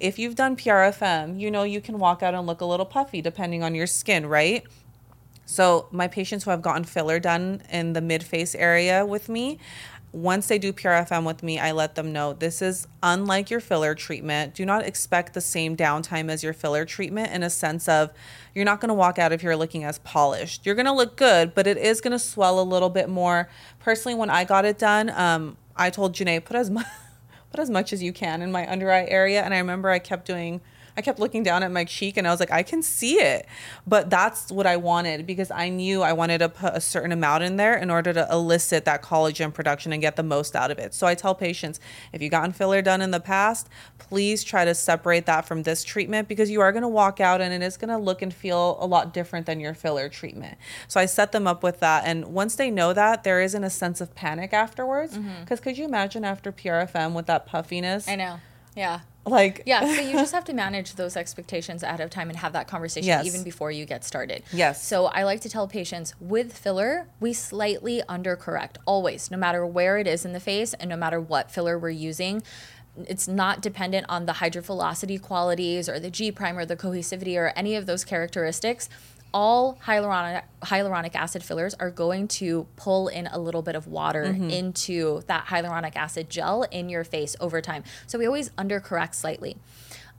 If 0.00 0.18
you've 0.18 0.36
done 0.36 0.56
PRFM, 0.56 1.38
you 1.38 1.50
know 1.50 1.64
you 1.64 1.80
can 1.80 1.98
walk 1.98 2.22
out 2.22 2.34
and 2.34 2.46
look 2.46 2.60
a 2.60 2.64
little 2.64 2.86
puffy 2.86 3.20
depending 3.20 3.62
on 3.62 3.74
your 3.74 3.86
skin, 3.86 4.26
right? 4.26 4.64
So 5.44 5.88
my 5.90 6.08
patients 6.08 6.44
who 6.44 6.50
have 6.50 6.60
gotten 6.60 6.84
filler 6.84 7.18
done 7.18 7.62
in 7.70 7.94
the 7.94 8.00
mid 8.00 8.22
face 8.22 8.54
area 8.54 9.04
with 9.04 9.28
me, 9.28 9.58
once 10.12 10.46
they 10.48 10.58
do 10.58 10.72
PRFM 10.72 11.24
with 11.24 11.42
me, 11.42 11.58
I 11.58 11.72
let 11.72 11.94
them 11.94 12.12
know 12.12 12.32
this 12.32 12.62
is 12.62 12.86
unlike 13.02 13.50
your 13.50 13.60
filler 13.60 13.94
treatment. 13.94 14.54
Do 14.54 14.64
not 14.64 14.84
expect 14.84 15.34
the 15.34 15.40
same 15.40 15.76
downtime 15.76 16.30
as 16.30 16.42
your 16.42 16.54
filler 16.54 16.84
treatment 16.86 17.32
in 17.32 17.42
a 17.42 17.50
sense 17.50 17.88
of 17.88 18.10
you're 18.54 18.64
not 18.64 18.80
going 18.80 18.88
to 18.88 18.94
walk 18.94 19.18
out 19.18 19.32
of 19.32 19.42
here 19.42 19.54
looking 19.54 19.84
as 19.84 19.98
polished. 19.98 20.64
You're 20.64 20.74
going 20.74 20.86
to 20.86 20.92
look 20.92 21.16
good, 21.16 21.54
but 21.54 21.66
it 21.66 21.76
is 21.76 22.00
going 22.00 22.12
to 22.12 22.18
swell 22.18 22.58
a 22.58 22.62
little 22.62 22.88
bit 22.88 23.08
more. 23.08 23.48
Personally, 23.80 24.18
when 24.18 24.30
I 24.30 24.44
got 24.44 24.64
it 24.64 24.78
done, 24.78 25.10
um, 25.10 25.56
I 25.76 25.90
told 25.90 26.14
Janae 26.14 26.42
put 26.42 26.56
as 26.56 26.70
much 26.70 26.86
put 27.50 27.60
as 27.60 27.68
much 27.68 27.92
as 27.92 28.02
you 28.02 28.12
can 28.12 28.40
in 28.40 28.50
my 28.50 28.70
under 28.70 28.90
eye 28.90 29.06
area, 29.08 29.42
and 29.42 29.52
I 29.52 29.58
remember 29.58 29.90
I 29.90 29.98
kept 29.98 30.26
doing 30.26 30.60
I 30.98 31.00
kept 31.00 31.20
looking 31.20 31.44
down 31.44 31.62
at 31.62 31.70
my 31.70 31.84
cheek 31.84 32.16
and 32.16 32.26
I 32.26 32.32
was 32.32 32.40
like, 32.40 32.50
I 32.50 32.64
can 32.64 32.82
see 32.82 33.20
it. 33.20 33.46
But 33.86 34.10
that's 34.10 34.50
what 34.50 34.66
I 34.66 34.76
wanted 34.76 35.26
because 35.26 35.48
I 35.52 35.68
knew 35.68 36.02
I 36.02 36.12
wanted 36.12 36.38
to 36.38 36.48
put 36.48 36.74
a 36.74 36.80
certain 36.80 37.12
amount 37.12 37.44
in 37.44 37.56
there 37.56 37.76
in 37.76 37.88
order 37.88 38.12
to 38.12 38.26
elicit 38.28 38.84
that 38.86 39.00
collagen 39.00 39.54
production 39.54 39.92
and 39.92 40.02
get 40.02 40.16
the 40.16 40.24
most 40.24 40.56
out 40.56 40.72
of 40.72 40.78
it. 40.80 40.94
So 40.94 41.06
I 41.06 41.14
tell 41.14 41.36
patients 41.36 41.78
if 42.12 42.20
you've 42.20 42.32
gotten 42.32 42.50
filler 42.50 42.82
done 42.82 43.00
in 43.00 43.12
the 43.12 43.20
past, 43.20 43.68
please 43.98 44.42
try 44.42 44.64
to 44.64 44.74
separate 44.74 45.24
that 45.26 45.46
from 45.46 45.62
this 45.62 45.84
treatment 45.84 46.26
because 46.26 46.50
you 46.50 46.60
are 46.60 46.72
going 46.72 46.82
to 46.82 46.88
walk 46.88 47.20
out 47.20 47.40
and 47.40 47.54
it 47.54 47.64
is 47.64 47.76
going 47.76 47.90
to 47.90 47.98
look 47.98 48.20
and 48.20 48.34
feel 48.34 48.76
a 48.80 48.86
lot 48.86 49.14
different 49.14 49.46
than 49.46 49.60
your 49.60 49.74
filler 49.74 50.08
treatment. 50.08 50.58
So 50.88 50.98
I 50.98 51.06
set 51.06 51.30
them 51.30 51.46
up 51.46 51.62
with 51.62 51.78
that. 51.78 52.06
And 52.06 52.34
once 52.34 52.56
they 52.56 52.72
know 52.72 52.92
that, 52.92 53.22
there 53.22 53.40
isn't 53.40 53.62
a 53.62 53.70
sense 53.70 54.00
of 54.00 54.16
panic 54.16 54.52
afterwards. 54.52 55.16
Because 55.16 55.60
mm-hmm. 55.60 55.62
could 55.62 55.78
you 55.78 55.84
imagine 55.84 56.24
after 56.24 56.50
PRFM 56.50 57.12
with 57.12 57.26
that 57.26 57.46
puffiness? 57.46 58.08
I 58.08 58.16
know. 58.16 58.40
Yeah. 58.74 59.00
Like 59.28 59.62
yeah, 59.66 59.80
so 59.80 60.00
you 60.00 60.12
just 60.12 60.32
have 60.38 60.44
to 60.46 60.52
manage 60.52 60.94
those 60.94 61.16
expectations 61.16 61.82
ahead 61.82 62.00
of 62.00 62.10
time 62.10 62.28
and 62.28 62.38
have 62.38 62.52
that 62.52 62.68
conversation 62.68 63.06
yes. 63.06 63.26
even 63.26 63.42
before 63.42 63.70
you 63.70 63.84
get 63.84 64.04
started. 64.04 64.42
Yes. 64.52 64.86
So 64.86 65.06
I 65.06 65.24
like 65.24 65.40
to 65.42 65.48
tell 65.48 65.68
patients 65.68 66.14
with 66.20 66.56
filler, 66.56 67.08
we 67.20 67.32
slightly 67.32 68.02
undercorrect 68.08 68.76
always, 68.86 69.30
no 69.30 69.36
matter 69.36 69.66
where 69.66 69.98
it 69.98 70.06
is 70.06 70.24
in 70.24 70.32
the 70.32 70.40
face 70.40 70.74
and 70.74 70.88
no 70.88 70.96
matter 70.96 71.20
what 71.20 71.50
filler 71.50 71.78
we're 71.78 71.90
using 71.90 72.42
it's 73.06 73.28
not 73.28 73.60
dependent 73.60 74.04
on 74.08 74.26
the 74.26 74.34
hydrophilicity 74.34 75.20
qualities 75.20 75.88
or 75.88 76.00
the 76.00 76.10
G 76.10 76.32
prime 76.32 76.58
or 76.58 76.64
the 76.64 76.76
cohesivity 76.76 77.36
or 77.36 77.52
any 77.54 77.76
of 77.76 77.86
those 77.86 78.04
characteristics 78.04 78.88
all 79.32 79.78
hyaluronic 79.84 80.42
hyaluronic 80.62 81.14
acid 81.14 81.42
fillers 81.42 81.74
are 81.74 81.90
going 81.90 82.26
to 82.26 82.66
pull 82.76 83.08
in 83.08 83.26
a 83.28 83.38
little 83.38 83.62
bit 83.62 83.74
of 83.74 83.86
water 83.86 84.24
mm-hmm. 84.24 84.50
into 84.50 85.22
that 85.26 85.46
hyaluronic 85.46 85.94
acid 85.96 86.28
gel 86.30 86.62
in 86.64 86.88
your 86.88 87.04
face 87.04 87.36
over 87.40 87.60
time. 87.60 87.84
So 88.06 88.18
we 88.18 88.26
always 88.26 88.50
undercorrect 88.50 89.14
slightly. 89.14 89.56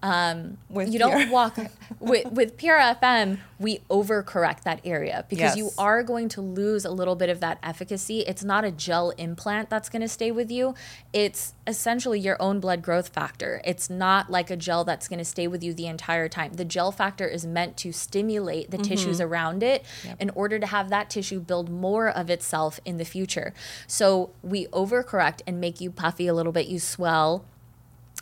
Um, 0.02 0.58
with 0.70 0.94
you 0.94 1.00
don't 1.00 1.30
walk 1.30 1.58
with 2.00 2.32
with 2.32 2.58
PRFM. 2.58 3.40
We 3.60 3.80
overcorrect 3.90 4.64
that 4.64 4.80
area 4.86 5.26
because 5.28 5.58
yes. 5.58 5.58
you 5.58 5.72
are 5.78 6.02
going 6.04 6.30
to 6.30 6.42
lose 6.42 6.86
a 6.86 6.92
little 6.92 7.16
bit 7.16 7.30
of 7.30 7.42
that 7.42 7.60
efficacy. 7.62 8.22
It's 8.22 8.44
not 8.44 8.64
a 8.64 8.72
gel 8.72 9.10
implant 9.12 9.70
that's 9.70 9.90
going 9.90 10.02
to 10.02 10.08
stay 10.08 10.32
with 10.32 10.50
you. 10.50 10.76
It's 11.12 11.54
essentially 11.68 12.20
your 12.20 12.42
own 12.42 12.62
blood 12.62 12.82
growth 12.82 13.10
factor. 13.10 13.62
It's 13.66 13.90
not 13.90 14.32
like 14.32 14.50
a 14.50 14.56
gel 14.56 14.86
that's 14.86 15.10
going 15.10 15.20
to 15.20 15.26
stay 15.26 15.48
with 15.48 15.62
you 15.62 15.74
the 15.74 15.88
entire 15.88 16.30
time. 16.30 16.54
The 16.54 16.64
gel 16.64 16.94
factor 16.94 17.28
is 17.28 17.46
meant 17.46 17.76
to 17.78 17.92
stimulate 17.92 18.72
the 18.72 18.78
mm-hmm. 18.78 18.86
tissues 18.86 19.20
around 19.20 19.62
it 19.62 19.84
yep. 20.06 20.16
in 20.22 20.30
order 20.30 20.58
to 20.60 20.66
have 20.66 20.90
that 20.90 21.10
tissue 21.10 21.42
build 21.42 21.70
more 21.70 22.08
of 22.08 22.30
itself 22.30 22.80
in 22.86 22.96
the 22.96 23.06
future. 23.06 23.54
So 23.88 24.32
we 24.42 24.68
overcorrect 24.68 25.42
and 25.46 25.60
make 25.60 25.82
you 25.82 25.92
puffy 25.92 26.28
a 26.28 26.34
little 26.34 26.54
bit. 26.54 26.68
You 26.68 26.80
swell 26.80 27.44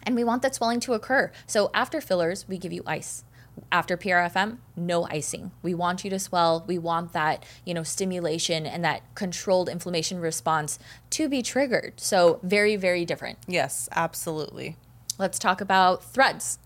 and 0.07 0.15
we 0.15 0.23
want 0.23 0.41
that 0.41 0.55
swelling 0.55 0.79
to 0.79 0.93
occur. 0.93 1.31
So 1.45 1.69
after 1.73 1.99
fillers, 1.99 2.47
we 2.47 2.57
give 2.57 2.71
you 2.71 2.81
ice. 2.87 3.25
After 3.71 3.97
PRFM, 3.97 4.59
no 4.75 5.05
icing. 5.07 5.51
We 5.61 5.73
want 5.73 6.03
you 6.03 6.09
to 6.11 6.19
swell. 6.19 6.63
We 6.65 6.77
want 6.77 7.11
that, 7.11 7.43
you 7.65 7.73
know, 7.73 7.83
stimulation 7.83 8.65
and 8.65 8.85
that 8.85 9.01
controlled 9.15 9.67
inflammation 9.67 10.19
response 10.19 10.79
to 11.09 11.27
be 11.27 11.41
triggered. 11.41 11.99
So 11.99 12.39
very, 12.41 12.77
very 12.77 13.03
different. 13.03 13.39
Yes, 13.47 13.89
absolutely. 13.91 14.77
Let's 15.17 15.39
talk 15.39 15.59
about 15.59 16.03
threads. 16.03 16.59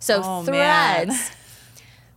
So 0.00 0.22
oh, 0.24 0.42
threads 0.42 1.30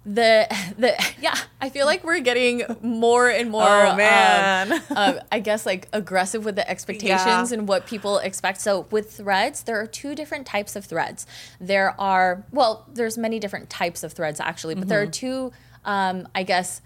the 0.06 0.48
the 0.78 0.94
yeah 1.22 1.36
i 1.62 1.70
feel 1.70 1.86
like 1.86 2.04
we're 2.04 2.20
getting 2.20 2.64
more 2.82 3.30
and 3.30 3.50
more 3.50 3.86
oh 3.86 3.96
man 3.96 4.72
um, 4.72 4.82
uh, 4.92 5.14
i 5.32 5.40
guess 5.40 5.66
like 5.66 5.88
aggressive 5.94 6.46
with 6.46 6.56
the 6.56 6.70
expectations 6.70 7.52
yeah. 7.52 7.58
and 7.58 7.68
what 7.68 7.86
people 7.86 8.18
expect 8.20 8.62
so 8.62 8.86
with 8.92 9.12
threads 9.12 9.64
there 9.64 9.80
are 9.80 9.88
two 9.88 10.16
different 10.16 10.46
types 10.46 10.76
of 10.76 10.86
threads 10.86 11.26
there 11.60 12.00
are 12.00 12.46
well 12.52 12.86
there's 12.94 13.18
many 13.18 13.40
different 13.40 13.70
types 13.70 14.04
of 14.04 14.14
threads 14.14 14.40
actually 14.40 14.74
but 14.74 14.82
mm-hmm. 14.82 14.90
there 14.90 15.02
are 15.02 15.08
two 15.08 15.52
um, 15.86 16.28
i 16.34 16.44
guess 16.44 16.82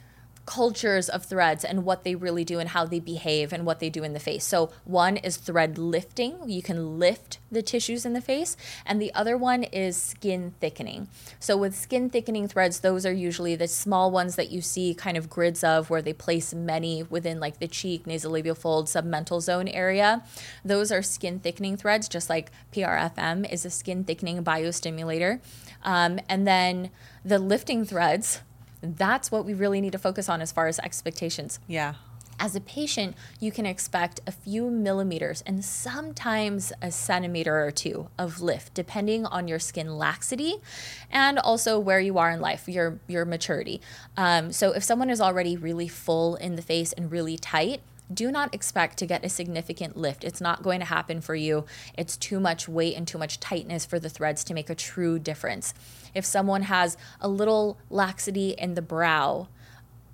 cultures 0.45 1.07
of 1.07 1.25
threads 1.25 1.63
and 1.63 1.85
what 1.85 2.03
they 2.03 2.15
really 2.15 2.43
do 2.43 2.59
and 2.59 2.69
how 2.69 2.85
they 2.85 2.99
behave 2.99 3.53
and 3.53 3.65
what 3.65 3.79
they 3.79 3.89
do 3.89 4.03
in 4.03 4.13
the 4.13 4.19
face. 4.19 4.45
So, 4.45 4.71
one 4.83 5.17
is 5.17 5.37
thread 5.37 5.77
lifting, 5.77 6.37
you 6.47 6.61
can 6.61 6.99
lift 6.99 7.39
the 7.51 7.61
tissues 7.61 8.05
in 8.05 8.13
the 8.13 8.21
face, 8.21 8.57
and 8.85 9.01
the 9.01 9.13
other 9.13 9.37
one 9.37 9.63
is 9.63 9.95
skin 9.95 10.53
thickening. 10.59 11.07
So, 11.39 11.55
with 11.55 11.75
skin 11.75 12.09
thickening 12.09 12.47
threads, 12.47 12.81
those 12.81 13.05
are 13.05 13.13
usually 13.13 13.55
the 13.55 13.67
small 13.67 14.11
ones 14.11 14.35
that 14.35 14.51
you 14.51 14.61
see 14.61 14.93
kind 14.93 15.15
of 15.15 15.29
grids 15.29 15.63
of 15.63 15.89
where 15.89 16.01
they 16.01 16.13
place 16.13 16.53
many 16.53 17.03
within 17.03 17.39
like 17.39 17.59
the 17.59 17.67
cheek, 17.67 18.05
nasolabial 18.05 18.57
fold, 18.57 18.87
submental 18.87 19.41
zone 19.41 19.67
area. 19.69 20.23
Those 20.65 20.91
are 20.91 21.01
skin 21.01 21.39
thickening 21.39 21.77
threads, 21.77 22.09
just 22.09 22.29
like 22.29 22.51
PRFM 22.73 23.51
is 23.51 23.65
a 23.65 23.69
skin 23.69 24.03
thickening 24.03 24.43
biostimulator. 24.43 25.39
Um, 25.83 26.19
and 26.27 26.45
then 26.47 26.89
the 27.23 27.39
lifting 27.39 27.85
threads 27.85 28.41
that's 28.83 29.31
what 29.31 29.45
we 29.45 29.53
really 29.53 29.81
need 29.81 29.93
to 29.93 29.97
focus 29.97 30.29
on 30.29 30.41
as 30.41 30.51
far 30.51 30.67
as 30.67 30.77
expectations. 30.79 31.59
Yeah. 31.67 31.95
as 32.39 32.55
a 32.55 32.61
patient, 32.61 33.15
you 33.39 33.51
can 33.51 33.65
expect 33.65 34.19
a 34.25 34.31
few 34.31 34.69
millimeters 34.69 35.43
and 35.45 35.63
sometimes 35.63 36.73
a 36.81 36.91
centimeter 36.91 37.63
or 37.63 37.71
two 37.71 38.09
of 38.17 38.41
lift, 38.41 38.73
depending 38.73 39.25
on 39.25 39.47
your 39.47 39.59
skin 39.59 39.97
laxity 39.97 40.55
and 41.11 41.37
also 41.39 41.79
where 41.79 41.99
you 41.99 42.17
are 42.17 42.31
in 42.31 42.41
life, 42.41 42.67
your 42.67 42.99
your 43.07 43.23
maturity. 43.23 43.79
Um, 44.17 44.51
so 44.51 44.71
if 44.71 44.83
someone 44.83 45.09
is 45.09 45.21
already 45.21 45.55
really 45.55 45.87
full 45.87 46.35
in 46.35 46.55
the 46.55 46.61
face 46.61 46.91
and 46.93 47.11
really 47.11 47.37
tight, 47.37 47.81
do 48.11 48.31
not 48.31 48.53
expect 48.53 48.97
to 48.97 49.05
get 49.05 49.25
a 49.25 49.29
significant 49.29 49.95
lift. 49.95 50.23
It's 50.23 50.41
not 50.41 50.63
going 50.63 50.79
to 50.79 50.85
happen 50.85 51.21
for 51.21 51.35
you. 51.35 51.65
It's 51.97 52.17
too 52.17 52.39
much 52.39 52.67
weight 52.67 52.95
and 52.95 53.07
too 53.07 53.17
much 53.17 53.39
tightness 53.39 53.85
for 53.85 53.99
the 53.99 54.09
threads 54.09 54.43
to 54.45 54.53
make 54.53 54.69
a 54.69 54.75
true 54.75 55.19
difference. 55.19 55.73
If 56.13 56.25
someone 56.25 56.63
has 56.63 56.97
a 57.21 57.27
little 57.27 57.77
laxity 57.89 58.51
in 58.51 58.73
the 58.75 58.81
brow, 58.81 59.47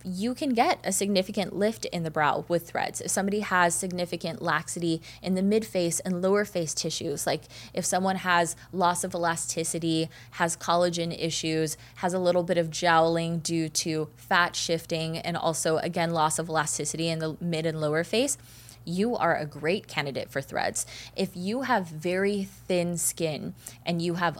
you 0.03 0.33
can 0.33 0.53
get 0.53 0.79
a 0.83 0.91
significant 0.91 1.55
lift 1.55 1.85
in 1.85 2.03
the 2.03 2.11
brow 2.11 2.45
with 2.47 2.69
threads. 2.69 3.01
If 3.01 3.11
somebody 3.11 3.41
has 3.41 3.75
significant 3.75 4.41
laxity 4.41 5.01
in 5.21 5.35
the 5.35 5.41
mid 5.41 5.65
face 5.65 5.99
and 5.99 6.21
lower 6.21 6.45
face 6.45 6.73
tissues, 6.73 7.27
like 7.27 7.43
if 7.73 7.85
someone 7.85 8.17
has 8.17 8.55
loss 8.71 9.03
of 9.03 9.13
elasticity, 9.13 10.09
has 10.31 10.55
collagen 10.55 11.15
issues, 11.17 11.77
has 11.95 12.13
a 12.13 12.19
little 12.19 12.43
bit 12.43 12.57
of 12.57 12.69
jowling 12.69 13.39
due 13.39 13.69
to 13.69 14.09
fat 14.15 14.55
shifting, 14.55 15.17
and 15.17 15.35
also, 15.35 15.77
again, 15.77 16.11
loss 16.11 16.39
of 16.39 16.49
elasticity 16.49 17.09
in 17.09 17.19
the 17.19 17.35
mid 17.41 17.65
and 17.65 17.81
lower 17.81 18.03
face, 18.03 18.37
you 18.85 19.15
are 19.15 19.35
a 19.35 19.45
great 19.45 19.87
candidate 19.87 20.29
for 20.29 20.41
threads. 20.41 20.85
If 21.15 21.31
you 21.35 21.63
have 21.63 21.87
very 21.87 22.43
thin 22.43 22.97
skin 22.97 23.53
and 23.85 24.01
you 24.01 24.15
have 24.15 24.39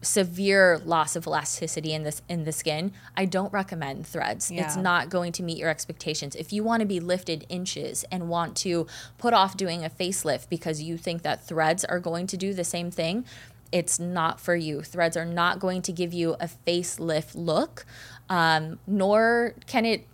severe 0.00 0.80
loss 0.84 1.14
of 1.14 1.26
elasticity 1.26 1.92
in 1.92 2.02
this 2.02 2.22
in 2.28 2.44
the 2.44 2.52
skin, 2.52 2.92
I 3.16 3.24
don't 3.24 3.52
recommend 3.52 4.06
threads. 4.06 4.50
Yeah. 4.50 4.64
It's 4.64 4.76
not 4.76 5.10
going 5.10 5.32
to 5.32 5.42
meet 5.42 5.58
your 5.58 5.68
expectations. 5.68 6.34
If 6.34 6.52
you 6.52 6.64
want 6.64 6.80
to 6.80 6.86
be 6.86 7.00
lifted 7.00 7.44
inches 7.48 8.04
and 8.10 8.28
want 8.28 8.56
to 8.58 8.86
put 9.18 9.34
off 9.34 9.56
doing 9.56 9.84
a 9.84 9.90
facelift 9.90 10.48
because 10.48 10.82
you 10.82 10.96
think 10.96 11.22
that 11.22 11.46
threads 11.46 11.84
are 11.84 12.00
going 12.00 12.26
to 12.28 12.36
do 12.36 12.54
the 12.54 12.64
same 12.64 12.90
thing, 12.90 13.24
it's 13.70 13.98
not 13.98 14.40
for 14.40 14.56
you. 14.56 14.82
Threads 14.82 15.16
are 15.16 15.26
not 15.26 15.58
going 15.58 15.82
to 15.82 15.92
give 15.92 16.12
you 16.12 16.36
a 16.40 16.48
facelift 16.66 17.32
look, 17.34 17.84
um, 18.28 18.78
nor 18.86 19.54
can 19.66 19.84
it 19.84 20.06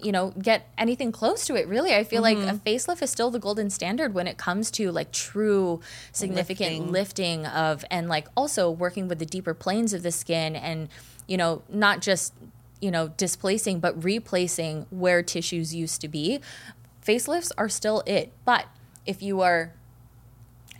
you 0.00 0.12
know 0.12 0.30
get 0.42 0.68
anything 0.76 1.12
close 1.12 1.46
to 1.46 1.54
it 1.54 1.66
really 1.68 1.94
i 1.94 2.04
feel 2.04 2.22
mm-hmm. 2.22 2.40
like 2.40 2.54
a 2.54 2.56
mm-hmm. 2.56 2.68
facelift 2.68 3.02
is 3.02 3.10
still 3.10 3.30
the 3.30 3.38
golden 3.38 3.70
standard 3.70 4.14
when 4.14 4.26
it 4.26 4.36
comes 4.36 4.70
to 4.70 4.90
like 4.90 5.12
true 5.12 5.80
significant 6.12 6.90
lifting. 6.90 6.92
lifting 6.92 7.46
of 7.46 7.84
and 7.90 8.08
like 8.08 8.26
also 8.36 8.70
working 8.70 9.08
with 9.08 9.18
the 9.18 9.26
deeper 9.26 9.54
planes 9.54 9.92
of 9.92 10.02
the 10.02 10.12
skin 10.12 10.54
and 10.56 10.88
you 11.26 11.36
know 11.36 11.62
not 11.68 12.00
just 12.00 12.32
you 12.80 12.90
know 12.90 13.08
displacing 13.16 13.80
but 13.80 14.02
replacing 14.02 14.86
where 14.90 15.22
tissues 15.22 15.74
used 15.74 16.00
to 16.00 16.08
be 16.08 16.40
facelifts 17.04 17.52
are 17.56 17.68
still 17.68 18.02
it 18.06 18.32
but 18.44 18.66
if 19.06 19.22
you 19.22 19.40
are 19.40 19.72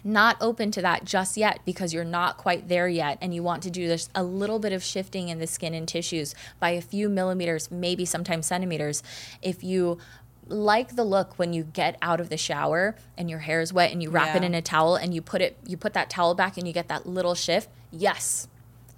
not 0.07 0.37
open 0.41 0.71
to 0.71 0.81
that 0.83 1.05
just 1.05 1.37
yet 1.37 1.61
because 1.65 1.93
you're 1.93 2.05
not 2.05 2.37
quite 2.37 2.69
there 2.69 2.87
yet 2.87 3.19
and 3.21 3.35
you 3.35 3.43
want 3.43 3.63
to 3.65 3.71
do 3.71 3.89
this 3.89 4.09
a 4.15 4.23
little 4.23 4.61
bit 4.61 4.73
of 4.73 4.83
shifting 4.83 5.29
in 5.29 5.41
the 5.41 5.47
skin 5.47 5.75
and 5.75 5.89
tissues 5.89 6.35
by 6.61 6.71
a 6.71 6.81
few 6.81 7.09
millimeters, 7.09 7.71
maybe 7.71 8.05
sometimes 8.05 8.47
centimeters, 8.47 9.03
if 9.43 9.65
you 9.65 9.99
like 10.49 10.95
the 10.95 11.03
look 11.03 11.37
when 11.41 11.53
you 11.53 11.65
get 11.65 11.99
out 12.01 12.21
of 12.21 12.29
the 12.29 12.37
shower 12.37 12.95
and 13.19 13.29
your 13.29 13.41
hair 13.41 13.61
is 13.61 13.73
wet 13.73 13.91
and 13.91 14.01
you 14.01 14.09
wrap 14.09 14.29
yeah. 14.29 14.37
it 14.37 14.45
in 14.45 14.55
a 14.55 14.63
towel 14.63 14.95
and 14.95 15.13
you 15.13 15.21
put 15.21 15.43
it 15.43 15.59
you 15.67 15.77
put 15.77 15.93
that 15.93 16.09
towel 16.09 16.37
back 16.37 16.57
and 16.57 16.69
you 16.69 16.73
get 16.73 16.87
that 16.87 17.05
little 17.05 17.35
shift. 17.35 17.69
Yes, 17.91 18.47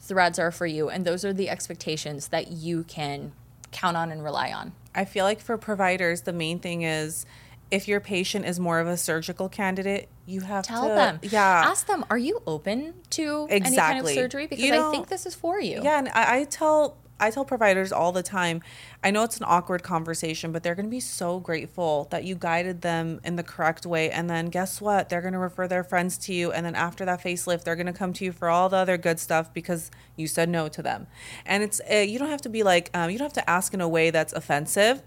threads 0.01 0.39
are 0.39 0.51
for 0.51 0.67
you 0.67 0.91
and 0.91 1.07
those 1.07 1.25
are 1.25 1.33
the 1.33 1.49
expectations 1.49 2.29
that 2.29 2.53
you 2.53 2.85
can 2.85 3.33
count 3.73 3.97
on 3.97 4.13
and 4.13 4.23
rely 4.23 4.53
on. 4.53 4.73
I 4.95 5.07
feel 5.07 5.25
like 5.25 5.41
for 5.41 5.57
providers 5.57 6.23
the 6.23 6.35
main 6.35 6.59
thing 6.59 6.83
is 6.83 7.25
if 7.71 7.89
your 7.89 8.01
patient 8.01 8.45
is 8.45 8.59
more 8.59 8.81
of 8.81 8.87
a 8.87 8.97
surgical 8.97 9.49
candidate, 9.49 10.09
you 10.27 10.41
have 10.41 10.65
tell 10.65 10.89
to, 10.89 10.95
them. 10.95 11.21
Yeah. 11.23 11.65
Ask 11.67 11.87
them, 11.87 12.05
are 12.11 12.19
you 12.19 12.43
open 12.47 12.95
to 13.11 13.47
exactly. 13.51 13.67
any 13.67 13.77
kind 13.77 13.99
of 14.01 14.09
surgery? 14.09 14.47
Because 14.47 14.65
you 14.65 14.73
know, 14.73 14.89
I 14.89 14.93
think 14.93 15.09
this 15.09 15.27
is 15.27 15.35
for 15.35 15.61
you. 15.61 15.81
Yeah, 15.83 15.99
and 15.99 16.09
I, 16.09 16.41
I 16.41 16.45
tell 16.45 16.99
I 17.21 17.31
tell 17.31 17.45
providers 17.45 17.93
all 17.93 18.13
the 18.13 18.23
time, 18.23 18.63
I 19.03 19.11
know 19.11 19.25
it's 19.25 19.39
an 19.39 19.45
awkward 19.47 19.83
conversation, 19.83 20.53
but 20.53 20.63
they're 20.63 20.75
going 20.75 20.87
to 20.87 20.91
be 20.91 21.01
so 21.01 21.41
grateful 21.41 22.07
that 22.11 22.25
you 22.25 22.35
guided 22.37 22.83
them 22.83 23.21
in 23.25 23.37
the 23.37 23.43
correct 23.43 23.85
way. 23.85 24.11
And 24.11 24.31
then 24.31 24.47
guess 24.47 24.81
what? 24.81 25.09
They're 25.09 25.21
going 25.21 25.33
to 25.33 25.39
refer 25.39 25.67
their 25.67 25.85
friends 25.85 26.17
to 26.19 26.35
you. 26.35 26.53
And 26.53 26.65
then 26.65 26.75
after 26.75 27.05
that 27.07 27.23
facelift, 27.23 27.65
they're 27.65 27.77
going 27.77 27.87
to 27.87 27.93
come 27.93 28.13
to 28.15 28.25
you 28.25 28.33
for 28.33 28.49
all 28.49 28.69
the 28.69 28.77
other 28.77 28.97
good 28.97 29.19
stuff 29.19 29.53
because 29.53 29.91
you 30.17 30.29
said 30.29 30.49
no 30.49 30.69
to 30.69 30.83
them. 30.83 31.07
And 31.45 31.63
it's, 31.63 31.81
uh, 31.91 31.97
you 31.97 32.19
don't 32.19 32.31
have 32.31 32.43
to 32.43 32.49
be 32.49 32.63
like, 32.63 32.91
um, 32.95 33.11
you 33.11 33.19
don't 33.19 33.27
have 33.27 33.45
to 33.45 33.51
ask 33.51 33.75
in 33.75 33.81
a 33.81 33.89
way 33.89 34.11
that's 34.11 34.33
offensive 34.33 35.03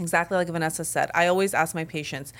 Exactly 0.00 0.36
like 0.36 0.48
Vanessa 0.48 0.84
said, 0.84 1.10
I 1.14 1.26
always 1.26 1.54
ask 1.54 1.74
my 1.74 1.84
patients, 1.84 2.32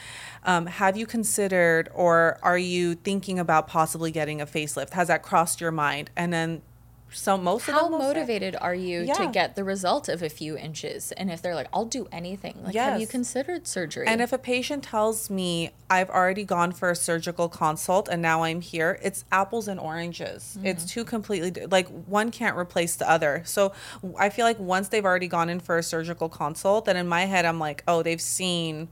um, 0.44 0.66
have 0.66 0.96
you 0.96 1.07
considered 1.07 1.90
or 1.94 2.38
are 2.42 2.59
you 2.59 2.94
thinking 2.94 3.38
about 3.38 3.68
possibly 3.68 4.11
getting 4.11 4.40
a 4.40 4.46
facelift? 4.46 4.94
Has 4.94 5.09
that 5.09 5.23
crossed 5.23 5.61
your 5.61 5.70
mind? 5.70 6.11
And 6.16 6.33
then 6.33 6.62
so 7.12 7.37
most 7.37 7.66
how 7.66 7.87
of 7.87 7.90
them 7.90 8.01
motivated 8.01 8.57
are 8.61 8.75
you 8.75 9.03
yeah. 9.03 9.14
to 9.14 9.27
get 9.27 9.57
the 9.57 9.64
result 9.64 10.09
of 10.09 10.23
a 10.23 10.29
few 10.29 10.57
inches 10.57 11.12
and 11.12 11.31
if 11.31 11.42
they're 11.42 11.55
like 11.55 11.68
i'll 11.73 11.85
do 11.85 12.07
anything 12.12 12.57
like 12.62 12.75
yes. 12.75 12.92
have 12.92 13.01
you 13.01 13.07
considered 13.07 13.66
surgery 13.66 14.07
and 14.07 14.20
if 14.20 14.33
a 14.33 14.38
patient 14.38 14.83
tells 14.85 15.29
me 15.29 15.70
i've 15.88 16.11
already 16.11 16.44
gone 16.44 16.73
for 16.73 16.90
a 16.90 16.96
surgical 16.96 17.49
consult 17.49 18.09
and 18.09 18.23
now 18.23 18.42
i'm 18.42 18.61
here 18.61 18.99
it's 19.03 19.25
apples 19.33 19.68
and 19.68 19.81
oranges 19.81 20.57
mm-hmm. 20.57 20.66
it's 20.66 20.85
two 20.85 21.05
completely 21.05 21.66
like 21.66 21.88
one 22.07 22.31
can't 22.31 22.57
replace 22.57 22.96
the 22.96 23.11
other 23.11 23.42
so 23.44 23.73
i 24.18 24.29
feel 24.29 24.44
like 24.44 24.59
once 24.59 24.88
they've 24.88 25.05
already 25.05 25.29
gone 25.29 25.49
in 25.49 25.61
for 25.61 25.79
a 25.79 25.83
surgical 25.83 26.29
consult 26.29 26.85
then 26.85 26.96
in 26.96 27.09
my 27.09 27.25
head 27.25 27.44
i'm 27.44 27.59
like 27.59 27.83
oh 27.88 28.03
they've 28.03 28.20
seen 28.20 28.88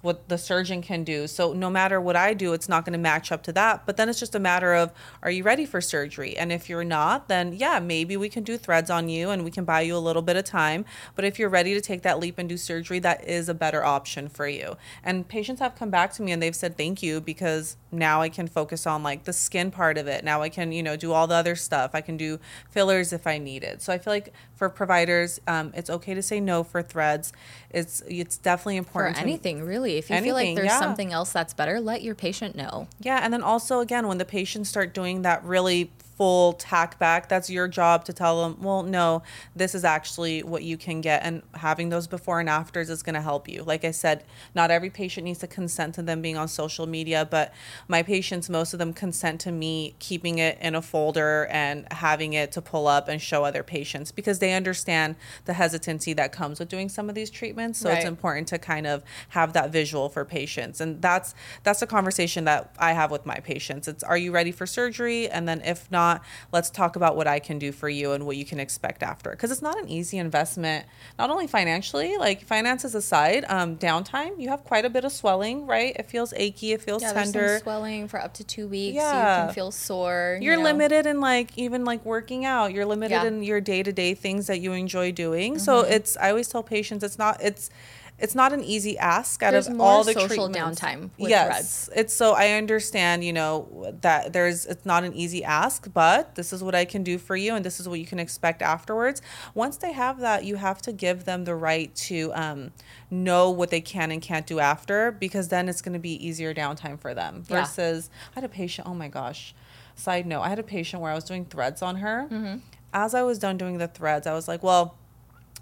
what 0.00 0.28
the 0.28 0.38
surgeon 0.38 0.80
can 0.80 1.04
do. 1.04 1.26
So 1.26 1.52
no 1.52 1.70
matter 1.70 2.00
what 2.00 2.16
I 2.16 2.34
do, 2.34 2.52
it's 2.52 2.68
not 2.68 2.84
going 2.84 2.92
to 2.92 2.98
match 2.98 3.32
up 3.32 3.42
to 3.44 3.52
that. 3.52 3.84
But 3.84 3.96
then 3.96 4.08
it's 4.08 4.20
just 4.20 4.34
a 4.34 4.38
matter 4.40 4.74
of 4.74 4.92
are 5.22 5.30
you 5.30 5.42
ready 5.42 5.66
for 5.66 5.80
surgery? 5.80 6.36
And 6.36 6.52
if 6.52 6.68
you're 6.68 6.84
not, 6.84 7.28
then 7.28 7.52
yeah, 7.52 7.80
maybe 7.80 8.16
we 8.16 8.28
can 8.28 8.44
do 8.44 8.56
threads 8.56 8.90
on 8.90 9.08
you 9.08 9.30
and 9.30 9.44
we 9.44 9.50
can 9.50 9.64
buy 9.64 9.80
you 9.80 9.96
a 9.96 9.98
little 9.98 10.22
bit 10.22 10.36
of 10.36 10.44
time. 10.44 10.84
But 11.14 11.24
if 11.24 11.38
you're 11.38 11.48
ready 11.48 11.74
to 11.74 11.80
take 11.80 12.02
that 12.02 12.18
leap 12.18 12.38
and 12.38 12.48
do 12.48 12.56
surgery, 12.56 12.98
that 13.00 13.28
is 13.28 13.48
a 13.48 13.54
better 13.54 13.84
option 13.84 14.28
for 14.28 14.46
you. 14.46 14.76
And 15.02 15.26
patients 15.26 15.60
have 15.60 15.74
come 15.74 15.90
back 15.90 16.12
to 16.14 16.22
me 16.22 16.32
and 16.32 16.42
they've 16.42 16.54
said 16.54 16.76
thank 16.76 17.02
you 17.02 17.20
because 17.20 17.76
now 17.90 18.20
I 18.20 18.28
can 18.28 18.46
focus 18.46 18.86
on 18.86 19.02
like 19.02 19.24
the 19.24 19.32
skin 19.32 19.70
part 19.70 19.98
of 19.98 20.06
it. 20.06 20.24
Now 20.24 20.42
I 20.42 20.48
can, 20.48 20.72
you 20.72 20.82
know, 20.82 20.96
do 20.96 21.12
all 21.12 21.26
the 21.26 21.34
other 21.34 21.56
stuff. 21.56 21.90
I 21.94 22.00
can 22.00 22.16
do 22.16 22.38
fillers 22.70 23.12
if 23.12 23.26
I 23.26 23.38
need 23.38 23.64
it. 23.64 23.82
So 23.82 23.92
I 23.92 23.98
feel 23.98 24.12
like 24.12 24.32
for 24.58 24.68
providers, 24.68 25.40
um, 25.46 25.72
it's 25.74 25.88
okay 25.88 26.14
to 26.14 26.22
say 26.22 26.40
no 26.40 26.64
for 26.64 26.82
threads. 26.82 27.32
It's 27.70 28.02
it's 28.08 28.36
definitely 28.36 28.76
important 28.76 29.16
for 29.16 29.22
anything 29.22 29.62
really. 29.62 29.96
If 29.96 30.10
you 30.10 30.16
anything, 30.16 30.28
feel 30.28 30.34
like 30.34 30.56
there's 30.56 30.66
yeah. 30.66 30.80
something 30.80 31.12
else 31.12 31.32
that's 31.32 31.54
better, 31.54 31.80
let 31.80 32.02
your 32.02 32.16
patient 32.16 32.56
know. 32.56 32.88
Yeah, 33.00 33.20
and 33.22 33.32
then 33.32 33.42
also 33.42 33.78
again, 33.78 34.08
when 34.08 34.18
the 34.18 34.24
patients 34.24 34.68
start 34.68 34.92
doing 34.92 35.22
that 35.22 35.44
really 35.44 35.92
full 36.18 36.54
tack 36.54 36.98
back. 36.98 37.28
That's 37.28 37.48
your 37.48 37.68
job 37.68 38.04
to 38.06 38.12
tell 38.12 38.42
them, 38.42 38.60
well, 38.60 38.82
no, 38.82 39.22
this 39.54 39.72
is 39.72 39.84
actually 39.84 40.42
what 40.42 40.64
you 40.64 40.76
can 40.76 41.00
get. 41.00 41.22
And 41.22 41.42
having 41.54 41.90
those 41.90 42.08
before 42.08 42.40
and 42.40 42.48
afters 42.48 42.90
is 42.90 43.04
going 43.04 43.14
to 43.14 43.20
help 43.20 43.48
you. 43.48 43.62
Like 43.62 43.84
I 43.84 43.92
said, 43.92 44.24
not 44.52 44.72
every 44.72 44.90
patient 44.90 45.24
needs 45.24 45.38
to 45.38 45.46
consent 45.46 45.94
to 45.94 46.02
them 46.02 46.20
being 46.20 46.36
on 46.36 46.48
social 46.48 46.86
media, 46.86 47.26
but 47.30 47.54
my 47.86 48.02
patients, 48.02 48.50
most 48.50 48.72
of 48.72 48.80
them 48.80 48.92
consent 48.92 49.40
to 49.42 49.52
me 49.52 49.94
keeping 50.00 50.38
it 50.38 50.58
in 50.60 50.74
a 50.74 50.82
folder 50.82 51.46
and 51.52 51.86
having 51.92 52.32
it 52.32 52.50
to 52.52 52.60
pull 52.60 52.88
up 52.88 53.06
and 53.06 53.22
show 53.22 53.44
other 53.44 53.62
patients 53.62 54.10
because 54.10 54.40
they 54.40 54.54
understand 54.54 55.14
the 55.44 55.52
hesitancy 55.52 56.14
that 56.14 56.32
comes 56.32 56.58
with 56.58 56.68
doing 56.68 56.88
some 56.88 57.08
of 57.08 57.14
these 57.14 57.30
treatments. 57.30 57.78
So 57.78 57.90
right. 57.90 57.98
it's 57.98 58.08
important 58.08 58.48
to 58.48 58.58
kind 58.58 58.88
of 58.88 59.04
have 59.28 59.52
that 59.52 59.70
visual 59.70 60.08
for 60.08 60.24
patients. 60.24 60.80
And 60.80 61.00
that's 61.00 61.36
that's 61.62 61.80
a 61.80 61.86
conversation 61.86 62.44
that 62.46 62.74
I 62.76 62.92
have 62.92 63.12
with 63.12 63.24
my 63.24 63.36
patients. 63.36 63.86
It's 63.86 64.02
are 64.02 64.18
you 64.18 64.32
ready 64.32 64.50
for 64.50 64.66
surgery? 64.66 65.28
And 65.28 65.46
then 65.46 65.60
if 65.60 65.88
not, 65.92 66.07
not, 66.08 66.22
let's 66.52 66.70
talk 66.70 66.96
about 66.96 67.16
what 67.16 67.26
I 67.26 67.38
can 67.38 67.58
do 67.58 67.72
for 67.72 67.88
you 67.88 68.12
and 68.12 68.26
what 68.26 68.36
you 68.36 68.44
can 68.44 68.60
expect 68.60 69.02
after. 69.02 69.30
Because 69.30 69.50
it's 69.50 69.62
not 69.62 69.78
an 69.78 69.88
easy 69.88 70.18
investment, 70.18 70.86
not 71.18 71.30
only 71.30 71.46
financially, 71.46 72.16
like 72.16 72.42
finances 72.42 72.94
aside, 72.94 73.44
um, 73.48 73.76
downtime, 73.76 74.40
you 74.40 74.48
have 74.48 74.64
quite 74.64 74.84
a 74.84 74.90
bit 74.90 75.04
of 75.04 75.12
swelling, 75.12 75.66
right? 75.66 75.94
It 75.96 76.06
feels 76.06 76.32
achy, 76.36 76.72
it 76.72 76.82
feels 76.82 77.02
yeah, 77.02 77.12
tender. 77.12 77.58
swelling 77.62 78.08
for 78.08 78.20
up 78.20 78.34
to 78.34 78.44
two 78.44 78.68
weeks. 78.68 78.96
Yeah. 78.96 79.42
You 79.42 79.46
can 79.46 79.54
feel 79.54 79.70
sore. 79.70 80.38
You're 80.40 80.54
you 80.54 80.58
know? 80.58 80.64
limited 80.64 81.06
in 81.06 81.20
like 81.20 81.56
even 81.56 81.84
like 81.84 82.04
working 82.04 82.44
out. 82.44 82.72
You're 82.72 82.86
limited 82.86 83.14
yeah. 83.14 83.26
in 83.26 83.42
your 83.42 83.60
day 83.60 83.82
to 83.82 83.92
day 83.92 84.14
things 84.14 84.46
that 84.46 84.60
you 84.60 84.72
enjoy 84.72 85.12
doing. 85.12 85.54
Mm-hmm. 85.54 85.62
So 85.62 85.80
it's 85.80 86.16
I 86.16 86.30
always 86.30 86.48
tell 86.48 86.62
patients 86.62 87.04
it's 87.04 87.18
not 87.18 87.42
it's 87.42 87.70
it's 88.18 88.34
not 88.34 88.52
an 88.52 88.64
easy 88.64 88.98
ask 88.98 89.42
out 89.42 89.52
there's 89.52 89.68
of 89.68 89.80
all 89.80 90.02
the 90.02 90.12
social 90.12 90.48
treatments. 90.48 90.80
downtime 90.80 91.10
with 91.18 91.30
yes, 91.30 91.86
threads. 91.86 91.90
it's 91.94 92.14
so 92.14 92.32
I 92.32 92.52
understand, 92.52 93.22
you 93.22 93.32
know, 93.32 93.94
that 94.00 94.32
there's 94.32 94.66
it's 94.66 94.84
not 94.84 95.04
an 95.04 95.14
easy 95.14 95.44
ask, 95.44 95.92
but 95.92 96.34
this 96.34 96.52
is 96.52 96.62
what 96.62 96.74
I 96.74 96.84
can 96.84 97.04
do 97.04 97.16
for 97.16 97.36
you, 97.36 97.54
and 97.54 97.64
this 97.64 97.78
is 97.78 97.88
what 97.88 98.00
you 98.00 98.06
can 98.06 98.18
expect 98.18 98.60
afterwards. 98.60 99.22
Once 99.54 99.76
they 99.76 99.92
have 99.92 100.18
that, 100.20 100.44
you 100.44 100.56
have 100.56 100.82
to 100.82 100.92
give 100.92 101.24
them 101.26 101.44
the 101.44 101.54
right 101.54 101.94
to 101.94 102.32
um, 102.34 102.72
know 103.10 103.50
what 103.50 103.70
they 103.70 103.80
can 103.80 104.10
and 104.10 104.20
can't 104.20 104.46
do 104.46 104.58
after, 104.58 105.12
because 105.12 105.48
then 105.48 105.68
it's 105.68 105.80
going 105.80 105.92
to 105.92 105.98
be 106.00 106.26
easier 106.26 106.52
downtime 106.52 106.98
for 106.98 107.14
them. 107.14 107.42
Versus, 107.44 108.10
yeah. 108.10 108.28
I 108.32 108.40
had 108.40 108.44
a 108.44 108.48
patient. 108.52 108.88
Oh 108.88 108.94
my 108.94 109.08
gosh. 109.08 109.54
Side 109.94 110.26
note: 110.26 110.42
I 110.42 110.48
had 110.48 110.58
a 110.58 110.64
patient 110.64 111.02
where 111.02 111.12
I 111.12 111.14
was 111.14 111.24
doing 111.24 111.44
threads 111.44 111.82
on 111.82 111.96
her. 111.96 112.28
Mm-hmm. 112.30 112.58
As 112.92 113.14
I 113.14 113.22
was 113.22 113.38
done 113.38 113.58
doing 113.58 113.78
the 113.78 113.88
threads, 113.88 114.26
I 114.26 114.32
was 114.32 114.48
like, 114.48 114.62
well 114.62 114.96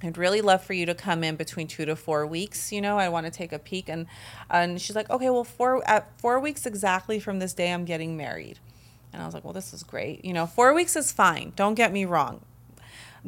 I'd 0.02 0.18
really 0.18 0.42
love 0.42 0.62
for 0.62 0.74
you 0.74 0.84
to 0.86 0.94
come 0.94 1.24
in 1.24 1.36
between 1.36 1.68
two 1.68 1.86
to 1.86 1.96
four 1.96 2.26
weeks. 2.26 2.70
You 2.70 2.80
know, 2.80 2.98
I 2.98 3.08
want 3.08 3.26
to 3.26 3.32
take 3.32 3.52
a 3.52 3.58
peek. 3.58 3.88
And 3.88 4.06
and 4.50 4.80
she's 4.80 4.94
like, 4.94 5.08
okay, 5.10 5.30
well, 5.30 5.44
four 5.44 5.88
at 5.88 6.18
four 6.20 6.38
weeks 6.38 6.66
exactly 6.66 7.18
from 7.18 7.38
this 7.38 7.54
day, 7.54 7.72
I'm 7.72 7.84
getting 7.84 8.16
married. 8.16 8.58
And 9.12 9.22
I 9.22 9.24
was 9.24 9.34
like, 9.34 9.44
well, 9.44 9.54
this 9.54 9.72
is 9.72 9.82
great. 9.82 10.24
You 10.24 10.34
know, 10.34 10.46
four 10.46 10.74
weeks 10.74 10.96
is 10.96 11.12
fine. 11.12 11.52
Don't 11.56 11.74
get 11.74 11.92
me 11.92 12.04
wrong. 12.04 12.42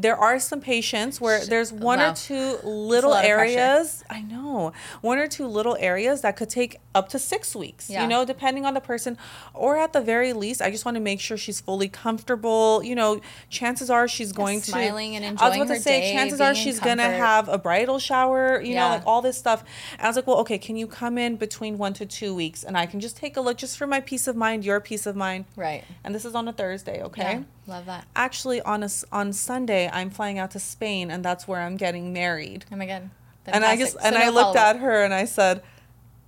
There 0.01 0.17
are 0.17 0.39
some 0.39 0.61
patients 0.61 1.21
where 1.21 1.45
there's 1.45 1.73
one 1.73 1.99
Wow. 1.99 2.13
or 2.13 2.15
two 2.15 2.59
little 2.63 3.11
lot 3.11 3.25
of 3.25 3.31
pressure. 3.33 3.59
areas. 3.59 4.05
I 4.09 4.21
know 4.23 4.73
one 5.01 5.19
or 5.19 5.27
two 5.27 5.47
little 5.49 5.77
areas 5.81 6.21
that 6.21 6.37
could 6.37 6.49
take 6.49 6.79
up 6.95 7.09
to 7.09 7.19
six 7.19 7.57
weeks. 7.57 7.91
Yeah. 7.91 8.03
You 8.03 8.09
know, 8.09 8.25
depending 8.25 8.65
on 8.65 8.75
the 8.75 8.81
person, 8.81 9.19
or 9.55 9.77
at 9.77 9.93
the 9.93 10.01
very 10.01 10.33
least, 10.33 10.63
I 10.63 10.71
just 10.71 10.85
want 10.85 10.95
to 10.95 11.01
make 11.01 11.19
sure 11.21 11.37
she's 11.37 11.61
fully 11.61 11.89
comfortable. 11.89 12.81
You 12.85 12.95
know, 12.95 13.21
chances 13.51 13.91
are 13.91 14.07
she's 14.07 14.31
going 14.31 14.61
to 14.61 14.71
smiling 14.71 15.17
and 15.17 15.25
enjoying 15.25 15.53
I 15.53 15.59
was 15.59 15.69
about 15.69 15.75
to 15.75 15.81
say, 15.81 16.01
day, 16.03 16.13
chances 16.13 16.41
are 16.41 16.55
she's 16.55 16.79
gonna 16.79 17.03
have 17.11 17.49
a 17.49 17.59
bridal 17.59 17.99
shower. 17.99 18.61
You 18.61 18.77
know, 18.77 18.89
like 18.91 19.03
all 19.05 19.21
this 19.21 19.37
stuff. 19.37 19.65
And 19.95 20.03
I 20.03 20.07
was 20.07 20.15
like, 20.17 20.29
well, 20.29 20.39
okay, 20.39 20.59
can 20.59 20.77
you 20.77 20.87
come 20.87 21.19
in 21.19 21.35
between 21.37 21.77
one 21.77 21.93
to 21.95 22.07
two 22.07 22.35
weeks, 22.37 22.63
and 22.63 22.79
I 22.79 22.87
can 22.87 23.01
just 23.01 23.17
take 23.17 23.37
a 23.37 23.41
look, 23.41 23.57
just 23.59 23.77
for 23.77 23.87
my 23.89 24.01
peace 24.01 24.29
of 24.29 24.37
mind, 24.37 24.65
your 24.65 24.79
peace 24.81 25.07
of 25.07 25.17
mind. 25.17 25.47
Right. 25.57 25.83
And 26.05 26.15
this 26.15 26.25
is 26.25 26.37
on 26.37 26.47
a 26.47 26.53
Thursday, 26.53 27.03
okay? 27.03 27.33
Yeah. 27.33 27.43
Love 27.69 27.87
that. 27.87 28.07
Actually, 28.17 28.61
on 28.63 28.83
a 28.83 28.87
s 28.87 29.05
on 29.13 29.33
Sunday, 29.33 29.89
I'm 29.93 30.11
flying 30.11 30.39
out 30.39 30.51
to 30.53 30.59
Spain, 30.59 31.11
and 31.11 31.25
that's 31.25 31.47
where 31.47 31.61
I'm 31.61 31.77
getting 31.77 32.13
married. 32.13 32.65
Oh 32.73 32.77
my 32.77 32.87
god. 32.87 33.11
And 33.47 33.65
I 33.65 33.77
just 33.77 33.93
Fantastic. 33.95 34.05
and 34.07 34.15
So 34.17 34.21
I 34.23 34.29
looked 34.31 34.57
follow-up. 34.57 34.77
at 34.77 34.81
her 34.81 35.03
and 35.05 35.15
I 35.15 35.25
said, 35.25 35.63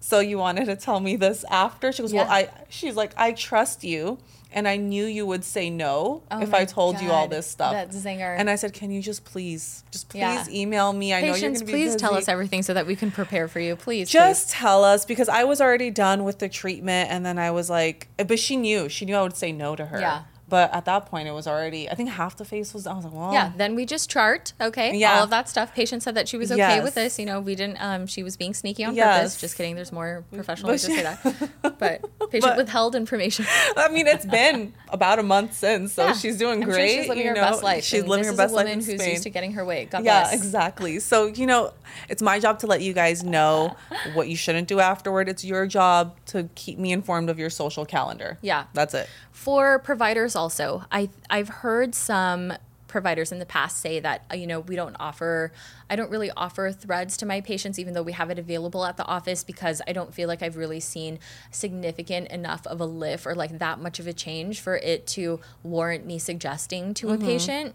"So 0.01 0.21
you 0.21 0.39
wanted 0.39 0.67
to 0.67 0.77
tell 0.77 1.01
me 1.01 1.17
this 1.17 1.45
after?" 1.51 1.93
She 1.93 2.03
goes, 2.03 2.13
"Well, 2.13 2.27
I." 2.31 2.49
She's 2.69 2.95
like, 2.97 3.13
"I 3.17 3.33
trust 3.33 3.85
you, 3.85 4.19
and 4.53 4.67
I 4.67 4.77
knew 4.77 5.05
you 5.05 5.27
would 5.27 5.45
say 5.45 5.69
no 5.71 6.23
Oh 6.31 6.41
if 6.41 6.55
I 6.55 6.65
told 6.65 6.99
you 7.01 7.11
all 7.11 7.29
this 7.29 7.47
stuff." 7.47 7.73
That 7.73 7.91
zinger. 7.91 8.35
And 8.39 8.49
I 8.49 8.57
said, 8.57 8.73
"Can 8.73 8.91
you 8.91 9.03
just 9.03 9.25
please, 9.25 9.85
just 9.91 10.09
please 10.09 10.21
Yeah. 10.21 10.45
email 10.51 10.93
me? 10.95 11.13
I 11.13 11.21
know 11.21 11.27
you're 11.29 11.41
going 11.41 11.55
to 11.57 11.65
be 11.67 11.73
please 11.73 11.97
tell 11.97 12.15
us 12.15 12.27
everything 12.29 12.63
so 12.63 12.73
that 12.75 12.87
we 12.87 12.97
can 12.97 13.11
prepare 13.11 13.47
for 13.49 13.61
you. 13.61 13.77
Please. 13.77 14.09
Just 14.09 14.51
tell 14.51 14.83
us 14.85 15.05
because 15.05 15.29
I 15.29 15.45
was 15.45 15.61
already 15.61 15.91
done 15.91 16.25
with 16.25 16.39
the 16.39 16.49
treatment, 16.49 17.11
and 17.11 17.25
then 17.27 17.39
I 17.39 17.51
was 17.51 17.69
like, 17.69 18.09
but 18.17 18.39
she 18.39 18.57
knew, 18.57 18.89
she 18.89 19.05
knew 19.05 19.17
I 19.17 19.23
would 19.23 19.37
say 19.37 19.53
no 19.53 19.77
to 19.77 19.87
her. 19.87 20.01
Yeah. 20.01 20.23
But 20.51 20.75
at 20.75 20.85
that 20.85 21.07
point, 21.07 21.27
it 21.29 21.33
was 21.33 21.47
already. 21.47 21.89
I 21.89 21.95
think 21.95 22.11
half 22.11 22.37
the 22.37 22.45
face 22.45 22.75
was. 22.75 22.87
I 22.87 22.93
was 22.95 23.05
like, 23.05 23.15
well. 23.15 23.33
Yeah, 23.33 23.53
then 23.57 23.75
we 23.77 23.87
just 23.87 24.11
chart, 24.11 24.53
okay? 24.61 24.95
Yeah. 24.97 25.15
All 25.19 25.25
of 25.25 25.31
that 25.31 25.49
stuff. 25.49 25.75
Patient 25.75 26.03
said 26.03 26.17
that 26.17 26.29
she 26.29 26.37
was 26.37 26.53
okay 26.53 26.81
with 26.81 26.95
Yes. 26.97 27.15
this. 27.15 27.19
You 27.19 27.25
know, 27.27 27.41
we 27.41 27.55
didn't, 27.55 27.81
um, 27.83 28.07
she 28.07 28.23
was 28.23 28.37
being 28.37 28.53
sneaky 28.53 28.85
on 28.85 28.95
Yes. 28.95 29.17
purpose. 29.17 29.41
Just 29.41 29.57
kidding. 29.57 29.77
There's 29.77 29.93
more 29.93 30.25
professional 30.35 30.71
ways 30.73 30.83
to 30.85 30.93
say 30.93 31.03
that. 31.03 31.51
But 31.79 32.03
patient 32.31 32.43
But- 32.53 32.57
withheld 32.59 32.95
information. 32.95 33.47
I 33.77 33.89
mean, 33.89 34.07
it's 34.07 34.27
been 34.27 34.75
about 34.91 35.19
a 35.19 35.23
month 35.23 35.55
since, 35.57 35.93
so 35.95 36.07
Yeah. 36.07 36.13
she's 36.15 36.37
doing 36.37 36.63
I'm 36.63 36.69
sure 36.69 36.75
great. 36.75 36.97
she's 36.99 37.09
living 37.09 37.23
you 37.23 37.29
her 37.31 37.35
know? 37.37 37.41
best 37.43 37.63
life. 37.63 37.85
She's 37.85 38.03
living 38.05 38.19
this 38.19 38.27
her 38.27 38.33
is 38.33 38.37
best 38.39 38.53
a 38.53 38.57
woman 38.57 38.75
who's 38.81 39.01
Spain. 39.01 39.11
used 39.11 39.23
to 39.23 39.31
getting 39.31 39.53
her 39.53 39.65
way. 39.65 39.85
God 39.87 40.05
yeah, 40.05 40.23
bless. 40.25 40.35
exactly. 40.35 40.99
So, 40.99 41.27
you 41.27 41.47
know, 41.47 41.73
it's 42.09 42.21
my 42.23 42.41
job 42.41 42.59
to 42.61 42.67
let 42.67 42.81
you 42.83 42.93
guys 42.93 43.23
know 43.23 43.77
what 44.15 44.29
you 44.29 44.37
shouldn't 44.37 44.67
do 44.67 44.81
afterward. 44.81 45.29
It's 45.29 45.45
your 45.45 45.67
job 45.69 46.17
to 46.27 46.49
keep 46.57 46.79
me 46.79 46.91
informed 46.93 47.31
of 47.31 47.39
your 47.39 47.51
social 47.51 47.85
calendar. 47.87 48.39
Yeah. 48.43 48.65
That's 48.75 48.95
it. 48.95 49.09
For 49.33 49.79
providers 49.79 50.37
also, 50.41 50.85
I 50.91 51.11
I've 51.29 51.49
heard 51.63 51.95
some 51.95 52.55
providers 52.89 53.31
in 53.31 53.39
the 53.39 53.47
past 53.47 53.77
say 53.77 54.01
that 54.01 54.25
uh, 54.33 54.35
you 54.35 54.49
know 54.49 54.59
we 54.59 54.75
don't 54.75 54.97
offer 54.99 55.53
I 55.89 55.95
don't 55.95 56.11
really 56.11 56.31
offer 56.37 56.73
threads 56.73 57.17
to 57.19 57.27
my 57.27 57.41
patients 57.41 57.79
even 57.79 57.95
though 57.95 58.03
we 58.03 58.11
have 58.13 58.31
it 58.31 58.39
available 58.39 58.85
at 58.85 58.97
the 58.97 59.05
office 59.05 59.45
because 59.45 59.81
I 59.87 59.93
don't 59.93 60.13
feel 60.13 60.27
like 60.27 60.43
I've 60.43 60.57
really 60.57 60.81
seen 60.81 61.21
significant 61.53 62.29
enough 62.33 62.67
of 62.67 62.81
a 62.81 62.85
lift 62.87 63.27
or 63.27 63.35
like 63.37 63.59
that 63.61 63.79
much 63.81 64.01
of 64.01 64.09
a 64.09 64.13
change 64.13 64.59
for 64.61 64.77
it 64.77 65.07
to 65.09 65.39
warrant 65.63 66.05
me 66.05 66.19
suggesting 66.19 66.95
to 66.95 67.07
Mm-hmm. 67.07 67.23
a 67.23 67.25
patient. 67.25 67.75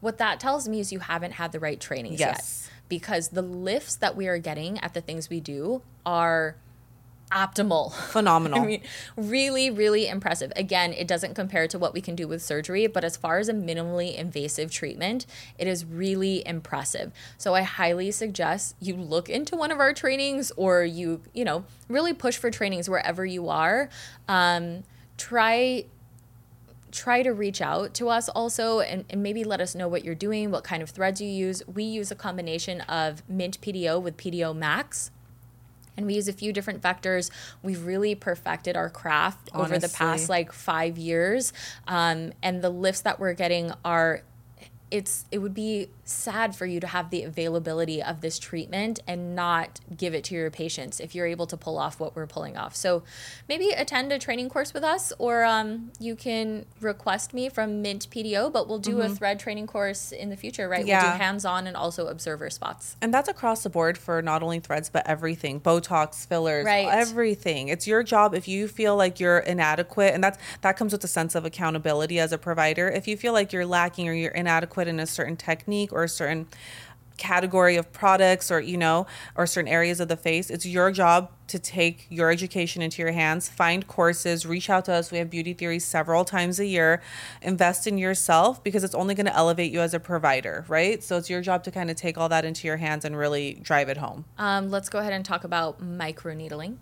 What 0.00 0.18
that 0.18 0.40
tells 0.40 0.66
me 0.68 0.80
is 0.80 0.90
you 0.92 0.98
haven't 1.00 1.32
had 1.32 1.52
the 1.52 1.60
right 1.60 1.78
trainings 1.80 2.18
Yes. 2.18 2.68
yet 2.68 2.72
because 2.88 3.28
the 3.28 3.42
lifts 3.42 3.94
that 3.96 4.16
we 4.16 4.26
are 4.26 4.38
getting 4.38 4.78
at 4.80 4.94
the 4.94 5.00
things 5.00 5.28
we 5.30 5.38
do 5.40 5.82
are 6.04 6.56
optimal. 7.30 7.92
Phenomenal. 7.92 8.60
I 8.62 8.66
mean, 8.66 8.82
really, 9.16 9.70
really 9.70 10.08
impressive. 10.08 10.52
Again, 10.56 10.92
it 10.92 11.08
doesn't 11.08 11.34
compare 11.34 11.66
to 11.68 11.78
what 11.78 11.92
we 11.92 12.00
can 12.00 12.14
do 12.14 12.28
with 12.28 12.42
surgery, 12.42 12.86
but 12.86 13.04
as 13.04 13.16
far 13.16 13.38
as 13.38 13.48
a 13.48 13.52
minimally 13.52 14.16
invasive 14.16 14.70
treatment, 14.70 15.26
it 15.58 15.66
is 15.66 15.84
really 15.84 16.46
impressive. 16.46 17.12
So 17.38 17.54
I 17.54 17.62
highly 17.62 18.10
suggest 18.10 18.76
you 18.80 18.96
look 18.96 19.28
into 19.28 19.56
one 19.56 19.70
of 19.70 19.80
our 19.80 19.92
trainings 19.92 20.52
or 20.56 20.84
you, 20.84 21.22
you 21.34 21.44
know, 21.44 21.64
really 21.88 22.12
push 22.12 22.36
for 22.36 22.50
trainings 22.50 22.88
wherever 22.88 23.24
you 23.24 23.48
are. 23.48 23.88
Um, 24.28 24.84
try 25.16 25.86
try 26.92 27.22
to 27.22 27.30
reach 27.30 27.60
out 27.60 27.92
to 27.92 28.08
us 28.08 28.28
also 28.30 28.80
and, 28.80 29.04
and 29.10 29.22
maybe 29.22 29.44
let 29.44 29.60
us 29.60 29.74
know 29.74 29.86
what 29.86 30.02
you're 30.02 30.14
doing, 30.14 30.50
what 30.50 30.64
kind 30.64 30.82
of 30.82 30.88
threads 30.88 31.20
you 31.20 31.28
use. 31.28 31.62
We 31.66 31.84
use 31.84 32.10
a 32.10 32.14
combination 32.14 32.80
of 32.82 33.28
Mint 33.28 33.60
PDO 33.60 34.00
with 34.00 34.16
PDO 34.16 34.56
Max 34.56 35.10
and 35.96 36.06
we 36.06 36.14
use 36.14 36.28
a 36.28 36.32
few 36.32 36.52
different 36.52 36.82
vectors. 36.82 37.30
We've 37.62 37.84
really 37.84 38.14
perfected 38.14 38.76
our 38.76 38.90
craft 38.90 39.50
over 39.54 39.78
the 39.78 39.88
past 39.88 40.28
like 40.28 40.52
five 40.52 40.98
years, 40.98 41.52
um, 41.86 42.32
and 42.42 42.62
the 42.62 42.70
lifts 42.70 43.02
that 43.02 43.18
we're 43.18 43.34
getting 43.34 43.72
are. 43.84 44.22
It's 44.88 45.24
it 45.32 45.38
would 45.38 45.54
be 45.54 45.88
sad 46.08 46.54
for 46.54 46.64
you 46.66 46.78
to 46.80 46.86
have 46.86 47.10
the 47.10 47.22
availability 47.24 48.02
of 48.02 48.20
this 48.20 48.38
treatment 48.38 49.00
and 49.06 49.34
not 49.34 49.80
give 49.96 50.14
it 50.14 50.22
to 50.24 50.34
your 50.34 50.50
patients 50.50 51.00
if 51.00 51.14
you're 51.14 51.26
able 51.26 51.46
to 51.48 51.56
pull 51.56 51.76
off 51.78 51.98
what 51.98 52.14
we're 52.14 52.26
pulling 52.26 52.56
off. 52.56 52.74
So 52.76 53.02
maybe 53.48 53.70
attend 53.70 54.12
a 54.12 54.18
training 54.18 54.48
course 54.48 54.72
with 54.72 54.84
us, 54.84 55.12
or 55.18 55.44
um, 55.44 55.90
you 55.98 56.14
can 56.16 56.64
request 56.80 57.34
me 57.34 57.48
from 57.48 57.82
Mint 57.82 58.08
PDO. 58.10 58.52
But 58.52 58.68
we'll 58.68 58.78
do 58.78 59.00
a 59.00 59.08
thread 59.08 59.40
training 59.40 59.66
course 59.66 60.12
in 60.12 60.30
the 60.30 60.36
future, 60.36 60.68
right? 60.68 60.84
We'll 60.84 60.86
Mm-hmm. 60.96 61.04
Yeah. 61.06 61.12
do 61.18 61.22
hands-on 61.22 61.66
and 61.66 61.76
also 61.76 62.06
observer 62.06 62.48
spots. 62.50 62.96
And 63.02 63.12
that's 63.12 63.28
across 63.28 63.64
the 63.64 63.70
board 63.70 63.98
for 63.98 64.22
not 64.22 64.42
only 64.42 64.60
threads, 64.60 64.88
but 64.88 65.04
everything 65.06 65.60
Botox, 65.60 66.26
fillers, 66.26 66.64
Right. 66.64 66.86
everything. 66.88 67.68
It's 67.68 67.86
your 67.88 68.02
job 68.04 68.34
if 68.34 68.46
you 68.46 68.68
feel 68.68 68.96
like 68.96 69.18
you're 69.18 69.38
inadequate. 69.38 70.14
And 70.14 70.22
that's 70.22 70.38
that 70.60 70.76
comes 70.76 70.92
with 70.92 71.02
a 71.02 71.08
sense 71.08 71.34
of 71.34 71.44
accountability 71.44 72.20
as 72.20 72.30
a 72.32 72.38
provider. 72.38 72.88
If 72.88 73.08
you 73.08 73.16
feel 73.16 73.32
like 73.32 73.52
you're 73.52 73.66
lacking 73.66 74.08
or 74.08 74.12
you're 74.12 74.30
inadequate 74.30 74.86
in 74.86 75.00
a 75.00 75.06
certain 75.06 75.36
technique 75.36 75.92
or 75.96 76.04
a 76.04 76.08
certain 76.08 76.46
category 77.16 77.76
of 77.76 77.92
products 77.92 78.50
or 78.50 78.60
you 78.60 78.76
know 78.76 79.06
or 79.36 79.46
certain 79.46 79.70
areas 79.70 80.00
of 80.00 80.08
the 80.08 80.16
face 80.16 80.50
it's 80.50 80.66
your 80.66 80.90
job 80.90 81.30
to 81.46 81.58
take 81.58 82.06
your 82.10 82.30
education 82.30 82.82
into 82.82 83.00
your 83.02 83.12
hands 83.12 83.48
find 83.48 83.86
courses 83.86 84.44
reach 84.44 84.68
out 84.68 84.84
to 84.84 84.92
us. 84.92 85.10
We 85.10 85.18
have 85.18 85.30
beauty 85.30 85.52
theories 85.52 85.84
several 85.84 86.24
times 86.24 86.58
a 86.58 86.66
year. 86.66 87.00
Invest 87.42 87.86
in 87.86 87.98
yourself 87.98 88.62
because 88.62 88.84
it's 88.84 88.94
only 88.94 89.14
going 89.14 89.26
to 89.26 89.36
elevate 89.36 89.72
you 89.72 89.80
as 89.80 89.94
a 89.94 90.00
provider 90.00 90.64
right? 90.68 91.02
So 91.02 91.16
it's 91.16 91.30
your 91.30 91.40
job 91.40 91.64
to 91.64 91.70
kind 91.70 91.90
of 91.90 91.96
take 91.96 92.18
all 92.18 92.28
that 92.28 92.44
into 92.44 92.66
your 92.66 92.76
hands 92.78 93.04
and 93.04 93.16
really 93.16 93.54
drive 93.54 93.88
it 93.88 93.96
home. 93.96 94.24
Um, 94.38 94.70
let's 94.70 94.88
go 94.88 94.98
ahead 94.98 95.12
and 95.12 95.24
talk 95.24 95.44
about 95.44 95.80
microneedling. 95.80 96.76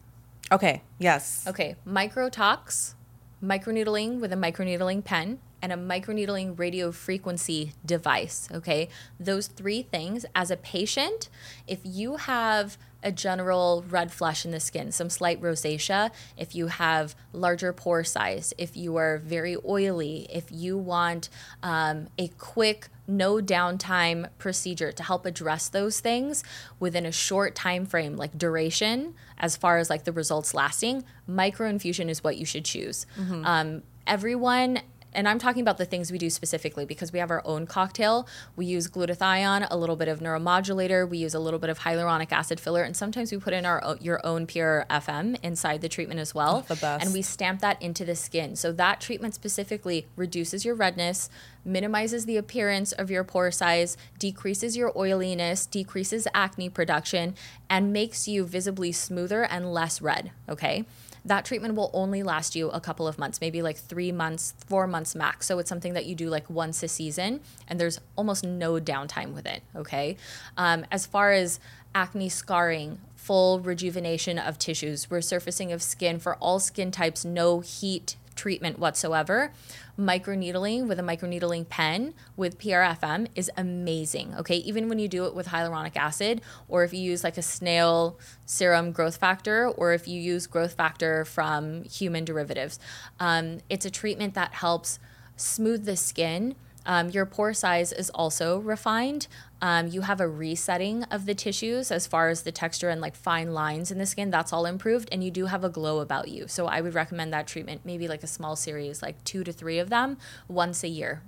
okay 0.51 0.83
yes. 0.99 1.45
Okay, 1.47 1.77
micro 1.85 2.29
microtox, 2.29 2.95
microneedling 3.43 4.21
with 4.21 4.33
a 4.33 4.37
microneedling 4.37 5.05
pen, 5.05 5.39
and 5.65 5.73
a 5.73 5.77
microneedling 5.77 6.59
radio 6.59 6.93
frequency 6.93 7.73
device. 7.87 8.51
Okay, 8.53 8.91
those 9.19 9.47
three 9.47 9.81
things 9.81 10.27
as 10.35 10.51
a 10.51 10.59
patient, 10.59 11.31
if 11.67 11.81
you 11.85 12.17
have 12.17 12.77
a 13.03 13.11
general 13.11 13.83
red 13.89 14.13
flush 14.13 14.45
in 14.45 14.51
the 14.51 14.61
skin, 14.61 14.93
some 14.93 15.09
slight 15.09 15.41
rosacea, 15.41 16.11
if 16.37 16.55
you 16.55 16.67
have 16.67 17.17
larger 17.33 17.73
pore 17.73 18.05
size, 18.05 18.53
if 18.59 18.77
you 18.77 18.97
are 18.97 19.17
very 19.17 19.57
oily, 19.67 20.27
if 20.31 20.45
you 20.51 20.77
want 20.77 21.31
um, 21.63 22.09
a 22.19 22.29
quick, 22.29 22.89
no 23.09 23.37
downtime 23.37 24.29
procedure 24.37 24.93
to 24.93 25.03
help 25.03 25.25
address 25.25 25.71
those 25.71 25.99
things 26.01 26.45
within 26.79 27.07
a 27.07 27.13
short 27.13 27.55
time 27.55 27.87
frame, 27.87 28.17
like 28.19 28.37
duration, 28.37 29.15
as 29.39 29.57
far 29.57 29.79
as 29.79 29.89
like 29.89 30.05
the 30.05 30.13
results 30.13 30.53
lasting, 30.53 31.05
microinfusion 31.27 32.11
is 32.11 32.23
what 32.23 32.37
you 32.37 32.45
should 32.45 32.67
choose. 32.67 33.07
Um, 33.47 33.83
everyone 34.07 34.81
and 35.15 35.29
I'm 35.29 35.39
talking 35.39 35.63
about 35.63 35.79
the 35.79 35.85
things 35.85 36.11
we 36.11 36.19
do 36.19 36.31
specifically 36.31 36.85
because 36.85 37.13
we 37.13 37.19
have 37.19 37.31
our 37.31 37.43
own 37.45 37.67
cocktail. 37.67 38.27
We 38.57 38.67
use 38.67 38.89
glutathione, 38.89 39.67
a 39.71 39.77
little 39.77 39.97
bit 39.97 40.09
of 40.09 40.21
neuromodulator, 40.21 41.09
we 41.09 41.19
use 41.19 41.35
a 41.35 41.39
little 41.39 41.59
bit 41.59 41.71
of 41.71 41.81
hyaluronic 41.81 42.33
acid 42.33 42.61
filler, 42.61 42.83
and 42.83 42.97
sometimes 42.97 43.33
we 43.33 43.39
put 43.39 43.53
in 43.53 43.65
our 43.65 43.97
your 44.01 44.25
own 44.27 44.47
PRFM 44.47 45.39
inside 45.43 45.81
the 45.81 45.89
treatment 45.89 46.21
as 46.21 46.35
well. 46.35 46.63
the 46.69 46.77
best. 46.77 47.05
And 47.05 47.15
we 47.15 47.23
stamp 47.23 47.61
that 47.61 47.81
into 47.81 48.05
the 48.05 48.17
skin. 48.17 48.57
So 48.57 48.73
that 48.73 49.01
treatment 49.01 49.35
specifically 49.35 50.07
reduces 50.17 50.65
your 50.65 50.75
redness, 50.75 51.31
minimizes 51.65 52.27
the 52.27 52.37
appearance 52.37 52.93
of 52.93 53.11
your 53.11 53.25
pore 53.25 53.51
size, 53.51 53.97
decreases 54.19 54.77
your 54.77 54.97
oiliness, 54.97 55.67
decreases 55.67 56.29
acne 56.35 56.69
production, 56.69 57.35
and 57.71 57.93
makes 57.93 58.29
you 58.29 58.45
visibly 58.45 58.93
smoother 58.93 59.45
and 59.45 59.73
less 59.73 60.03
red. 60.03 60.31
Okay. 60.49 60.85
That 61.25 61.45
treatment 61.45 61.75
will 61.75 61.91
only 61.95 62.23
last 62.23 62.55
you 62.55 62.69
a 62.71 62.81
couple 62.81 63.09
of 63.09 63.19
months, 63.19 63.41
maybe 63.41 63.63
like 63.63 63.77
three 63.77 64.13
months, 64.13 64.55
four 64.67 64.87
months 64.87 65.15
max. 65.15 65.47
So 65.47 65.59
it's 65.59 65.69
something 65.69 65.95
that 65.95 66.05
you 66.05 66.15
do 66.15 66.29
like 66.29 66.51
once 66.51 66.83
a 66.83 66.89
season, 66.89 67.41
and 67.67 67.81
there's 67.81 67.99
almost 68.17 68.45
no 68.45 68.75
downtime 68.75 69.33
with 69.33 69.47
it. 69.47 69.63
Okay. 69.75 70.17
Um, 70.57 70.85
as 70.91 71.07
far 71.07 71.33
as 71.33 71.61
acne 71.95 72.29
scarring, 72.29 72.99
full 73.15 73.61
rejuvenation 73.61 74.39
of 74.39 74.59
tissues, 74.59 75.07
resurfacing 75.07 75.73
of 75.73 75.83
skin 75.83 76.19
for 76.19 76.35
all 76.37 76.59
skin 76.59 76.91
types, 76.91 77.25
no 77.25 77.61
heat 77.61 78.17
treatment 78.35 78.79
whatsoever, 78.79 79.53
microneedling 79.99 80.89
with 80.89 80.99
a 80.99 81.03
microneedling 81.03 81.69
pen 81.69 82.15
with 82.37 82.59
PRFM 82.59 83.29
is 83.35 83.51
amazing. 83.57 84.35
Okay, 84.37 84.57
even 84.57 84.89
when 84.89 84.99
you 84.99 85.09
do 85.09 85.25
it 85.27 85.35
with 85.35 85.49
hyaluronic 85.49 85.97
acid, 85.97 86.41
or 86.69 86.85
if 86.85 86.93
you 86.93 87.01
use 87.01 87.25
like 87.25 87.39
a 87.39 87.43
snail 87.43 88.19
serum 88.45 88.93
growth 88.93 89.17
factor, 89.17 89.69
or 89.69 89.93
if 89.93 90.09
you 90.09 90.21
use 90.21 90.47
growth 90.47 90.75
factor 90.75 91.25
from 91.25 91.85
human 91.85 92.25
derivatives, 92.25 92.79
um, 93.21 93.59
it's 93.69 93.85
a 93.85 93.91
treatment 93.91 94.35
that 94.35 94.55
helps 94.55 94.99
smooth 95.37 95.85
the 95.85 95.97
skin. 95.97 96.55
Um, 96.87 97.09
your 97.11 97.25
pore 97.25 97.55
size 97.55 97.93
is 97.93 98.11
also 98.11 98.59
refined. 98.59 99.27
Um, 99.65 99.87
you 99.89 100.03
have 100.03 100.21
a 100.21 100.29
resetting 100.29 101.05
of 101.05 101.25
the 101.25 101.35
tissues 101.35 101.91
as 101.91 102.07
far 102.07 102.29
as 102.29 102.43
the 102.43 102.53
texture 102.53 102.91
and 102.91 103.01
like 103.01 103.17
fine 103.17 103.55
lines 103.55 103.91
in 103.91 103.97
the 103.97 104.05
skin. 104.05 104.29
That's 104.29 104.53
all 104.53 104.67
improved, 104.67 105.09
and 105.11 105.25
you 105.25 105.31
do 105.31 105.47
have 105.47 105.65
a 105.65 105.71
glow 105.71 106.01
about 106.01 106.29
you. 106.29 106.47
So 106.49 106.67
I 106.67 106.83
would 106.83 106.93
recommend 106.93 107.33
that 107.33 107.47
treatment, 107.47 107.81
maybe 107.83 108.07
like 108.07 108.23
a 108.23 108.27
small 108.27 108.57
series, 108.57 109.01
like 109.01 109.25
two 109.25 109.43
to 109.43 109.55
three 109.55 109.79
of 109.79 109.89
them 109.89 110.19
once 110.49 110.85
a 110.85 110.89
year. 110.89 111.23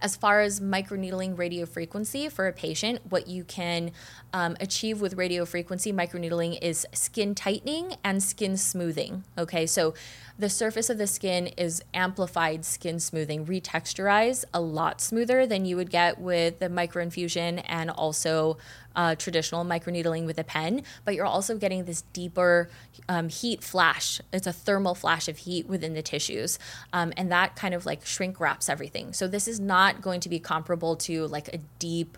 As 0.00 0.16
far 0.16 0.40
as 0.40 0.60
microneedling 0.60 1.36
radiofrequency 1.36 2.32
for 2.32 2.48
a 2.48 2.54
patient, 2.54 3.00
what 3.10 3.28
you 3.28 3.44
can 3.44 3.90
um, 4.32 4.56
achieve 4.58 5.02
with 5.02 5.14
radiofrequency 5.14 5.92
microneedling 5.92 6.58
is 6.62 6.86
skin 6.94 7.34
tightening 7.34 7.96
and 8.02 8.22
skin 8.22 8.56
smoothing. 8.56 9.24
Okay, 9.36 9.66
so 9.66 9.92
the 10.40 10.48
surface 10.48 10.88
of 10.88 10.96
the 10.96 11.06
skin 11.06 11.48
is 11.58 11.82
amplified 11.92 12.64
skin 12.64 12.98
smoothing, 12.98 13.44
retexturized 13.44 14.46
a 14.54 14.60
lot 14.60 14.98
smoother 15.02 15.46
than 15.46 15.66
you 15.66 15.76
would 15.76 15.90
get 15.90 16.18
with 16.18 16.60
the 16.60 16.68
microinfusion 16.68 17.62
and 17.68 17.90
also 17.90 18.56
uh, 18.96 19.14
traditional 19.14 19.66
microneedling 19.66 20.24
with 20.24 20.38
a 20.38 20.44
pen, 20.44 20.82
but 21.04 21.14
you're 21.14 21.26
also 21.26 21.58
getting 21.58 21.84
this 21.84 22.02
deeper 22.14 22.70
um, 23.06 23.28
heat 23.28 23.62
flash. 23.62 24.18
It's 24.32 24.46
a 24.46 24.52
thermal 24.52 24.94
flash 24.94 25.28
of 25.28 25.36
heat 25.36 25.68
within 25.68 25.92
the 25.92 26.02
tissues, 26.02 26.58
um, 26.94 27.12
and 27.18 27.30
that 27.30 27.54
kind 27.54 27.74
of 27.74 27.84
like 27.84 28.06
shrink 28.06 28.40
wraps 28.40 28.70
everything. 28.70 29.12
So 29.12 29.28
this 29.28 29.46
is 29.46 29.60
not 29.60 30.00
going 30.00 30.20
to 30.20 30.30
be 30.30 30.38
comparable 30.38 30.96
to 30.96 31.26
like 31.26 31.48
a 31.48 31.58
deep, 31.78 32.16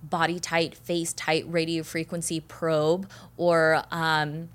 body 0.00 0.38
tight, 0.38 0.76
face 0.76 1.12
tight 1.12 1.44
radio 1.48 1.82
frequency 1.82 2.38
probe 2.38 3.10
or 3.36 3.82
um, 3.90 4.48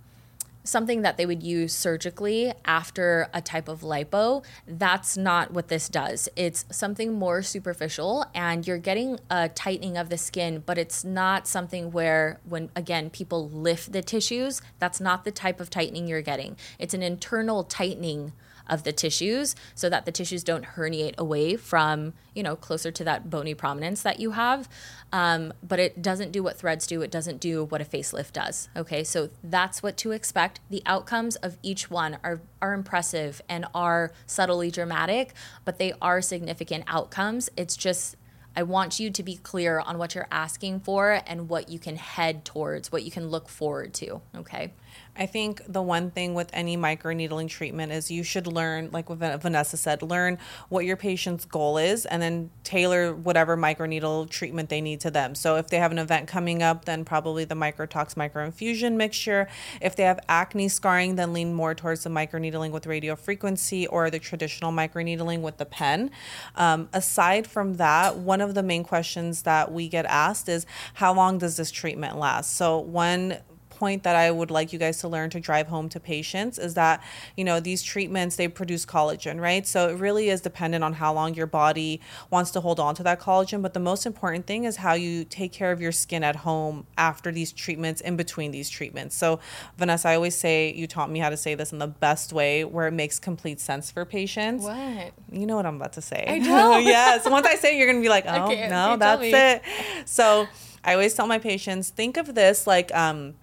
something 0.64 1.02
that 1.02 1.18
they 1.18 1.26
would 1.26 1.44
use 1.44 1.74
surgically 1.74 2.54
after 2.66 3.30
a 3.34 3.42
type 3.42 3.68
of 3.68 3.82
lipo. 3.82 4.44
That's 4.68 5.18
not 5.18 5.52
what 5.52 5.68
this 5.68 5.90
does. 5.90 6.30
It's 6.36 6.66
something 6.72 7.14
more 7.14 7.42
superficial 7.42 8.26
and 8.34 8.68
you're 8.68 8.78
getting 8.78 9.20
a 9.30 9.50
tightening 9.50 9.98
of 9.98 10.10
the 10.10 10.18
skin, 10.18 10.64
but 10.66 10.78
it's 10.78 11.04
not 11.04 11.48
something 11.48 11.92
where, 11.92 12.40
when 12.44 12.70
again, 12.76 13.10
people 13.10 13.50
lift 13.50 13.92
the 13.92 14.02
tissues, 14.02 14.62
that's 14.80 15.00
not 15.00 15.24
the 15.24 15.32
type 15.32 15.60
of 15.60 15.70
tightening 15.70 16.08
you're 16.08 16.22
getting. 16.22 16.58
It's 16.78 16.94
an 16.94 17.04
internal 17.04 17.64
tightening 17.64 18.34
of 18.70 18.84
the 18.84 18.92
tissues 18.92 19.56
so 19.76 19.90
that 19.90 20.06
the 20.06 20.12
tissues 20.12 20.44
don't 20.44 20.64
herniate 20.64 21.18
away 21.18 21.56
from, 21.56 22.14
you 22.34 22.44
know, 22.44 22.56
closer 22.56 22.92
to 22.92 23.04
that 23.04 23.30
bony 23.30 23.54
prominence 23.54 24.02
that 24.02 24.20
you 24.20 24.32
have. 24.32 24.70
Um, 25.12 25.54
but 25.64 25.80
it 25.80 26.02
doesn't 26.02 26.32
do 26.32 26.44
what 26.44 26.58
threads 26.58 26.86
do. 26.88 27.02
It 27.02 27.12
doesn't 27.12 27.40
do 27.40 27.66
what 27.66 27.82
a 27.82 27.86
facelift 27.86 28.34
does. 28.34 28.70
Okay, 28.76 29.04
so 29.04 29.30
that's 29.44 29.82
what 29.82 29.98
to 29.98 30.12
expect. 30.12 30.60
The 30.70 30.84
outcomes 30.86 31.36
of 31.38 31.58
each 31.64 31.90
one 31.90 32.18
are, 32.24 32.42
are 32.62 32.74
impressive 32.74 33.42
and 33.50 33.66
are 33.74 34.12
subtly 34.26 34.72
dramatic, 34.72 35.34
but 35.66 35.80
they 35.80 35.94
are 36.02 36.22
significant 36.22 36.84
outcomes. 36.88 37.50
It's 37.58 37.76
just 37.76 38.16
I 38.56 38.64
want 38.64 39.00
you 39.00 39.10
to 39.12 39.24
be 39.24 39.38
clear 39.38 39.80
on 39.80 39.98
what 39.98 40.16
you're 40.16 40.28
asking 40.32 40.82
for 40.82 41.22
and 41.26 41.48
what 41.48 41.70
you 41.70 41.80
can 41.80 41.96
head 41.96 42.44
towards, 42.44 42.92
what 42.92 43.04
you 43.04 43.12
can 43.12 43.30
look 43.30 43.48
forward 43.48 43.94
to. 43.96 44.22
Okay. 44.36 44.74
I 45.20 45.26
think 45.26 45.62
the 45.68 45.82
one 45.82 46.12
thing 46.12 46.34
with 46.34 46.50
any 46.54 46.78
microneedling 46.78 47.50
treatment 47.50 47.92
is 47.92 48.10
you 48.10 48.24
should 48.24 48.48
learn, 48.48 48.90
like 48.92 49.10
what 49.10 49.18
Vanessa 49.42 49.76
said, 49.76 50.02
learn 50.02 50.38
what 50.70 50.86
your 50.86 50.96
patient's 50.96 51.44
goal 51.44 51.78
is 51.78 52.06
and 52.06 52.22
then 52.22 52.52
tailor 52.64 53.14
whatever 53.14 53.58
microneedle 53.58 54.30
treatment 54.30 54.70
they 54.70 54.80
need 54.80 55.02
to 55.02 55.12
them. 55.12 55.36
So 55.36 55.58
if 55.58 55.68
they 55.68 55.78
have 55.78 55.92
an 55.92 56.00
event 56.00 56.30
coming 56.30 56.64
up, 56.64 56.86
then 56.86 57.04
probably 57.04 57.44
the 57.44 57.56
microtox 57.56 58.16
microinfusion 58.16 58.94
mixture. 58.96 59.50
If 59.82 59.98
they 59.98 60.04
have 60.04 60.22
acne 60.30 60.70
scarring, 60.70 61.16
then 61.16 61.34
lean 61.34 61.54
more 61.54 61.76
towards 61.76 62.04
the 62.04 62.10
microneedling 62.10 62.72
with 62.72 62.86
radiofrequency 62.86 63.88
or 63.90 64.10
the 64.10 64.20
traditional 64.20 64.72
microneedling 64.72 65.42
with 65.42 65.58
the 65.58 65.66
pen. 65.66 66.12
Um, 66.56 66.88
aside 66.94 67.46
from 67.46 67.74
that, 67.76 68.16
one 68.16 68.40
of 68.40 68.56
the 68.56 68.64
main 68.64 68.86
questions 68.86 69.42
that 69.42 69.74
we 69.74 69.90
get 69.90 70.06
asked 70.06 70.48
is 70.48 70.66
how 70.94 71.14
long 71.14 71.40
does 71.40 71.58
this 71.58 71.72
treatment 71.72 72.18
last? 72.18 72.56
So 72.56 72.80
one 72.80 73.40
point 73.80 74.04
that 74.04 74.16
I 74.16 74.30
would 74.30 74.52
like 74.52 74.74
you 74.74 74.80
guys 74.80 75.00
to 75.00 75.08
learn 75.08 75.30
to 75.32 75.40
drive 75.40 75.68
home 75.68 75.88
to 75.90 76.00
patients 76.00 76.60
is 76.60 76.74
that, 76.74 77.02
you 77.38 77.44
know, 77.46 77.60
these 77.60 77.82
treatments, 77.82 78.36
they 78.36 78.48
produce 78.50 78.86
collagen, 78.86 79.40
right? 79.40 79.66
So 79.66 79.90
it 79.90 79.94
really 79.98 80.30
is 80.30 80.42
dependent 80.42 80.84
on 80.84 80.94
how 80.94 81.14
long 81.14 81.34
your 81.34 81.48
body 81.48 82.02
wants 82.30 82.52
to 82.52 82.60
hold 82.60 82.80
on 82.80 82.94
to 82.96 83.04
that 83.04 83.20
collagen. 83.20 83.62
But 83.62 83.74
the 83.74 83.80
most 83.80 84.06
important 84.06 84.46
thing 84.46 84.66
is 84.66 84.76
how 84.78 84.94
you 84.94 85.24
take 85.24 85.52
care 85.54 85.72
of 85.72 85.80
your 85.80 85.94
skin 85.94 86.24
at 86.24 86.36
home 86.38 86.86
after 86.98 87.32
these 87.32 87.52
treatments, 87.54 88.02
in 88.02 88.18
between 88.18 88.52
these 88.52 88.70
treatments. 88.70 89.16
So, 89.16 89.40
Vanessa, 89.78 90.10
I 90.10 90.16
always 90.16 90.36
say, 90.36 90.74
you 90.74 90.86
taught 90.88 91.10
me 91.10 91.20
how 91.20 91.30
to 91.30 91.38
say 91.38 91.56
this 91.56 91.72
in 91.72 91.80
the 91.80 91.88
best 91.88 92.34
way 92.34 92.66
where 92.66 92.88
it 92.88 92.92
makes 92.92 93.18
complete 93.20 93.60
sense 93.62 93.90
for 93.92 94.04
patients. 94.04 94.64
What? 94.64 95.14
You 95.32 95.46
know 95.46 95.56
what 95.56 95.66
I'm 95.66 95.78
about 95.78 95.94
to 95.94 96.02
say. 96.02 96.26
I 96.28 96.40
do. 96.50 96.50
yes. 96.86 97.30
Once 97.30 97.48
I 97.48 97.56
say 97.56 97.76
it, 97.76 97.78
you're 97.78 97.88
going 97.88 98.02
to 98.02 98.06
be 98.06 98.10
like, 98.10 98.26
oh, 98.28 98.46
Okay, 98.46 98.68
no, 98.68 98.98
that's 98.98 99.24
it. 99.24 99.62
So, 100.06 100.48
I 100.84 100.94
always 100.94 101.14
tell 101.14 101.28
my 101.28 101.40
patients, 101.40 101.90
think 101.90 102.18
of 102.18 102.36
this 102.36 102.66
like, 102.66 102.94
um, 102.96 103.36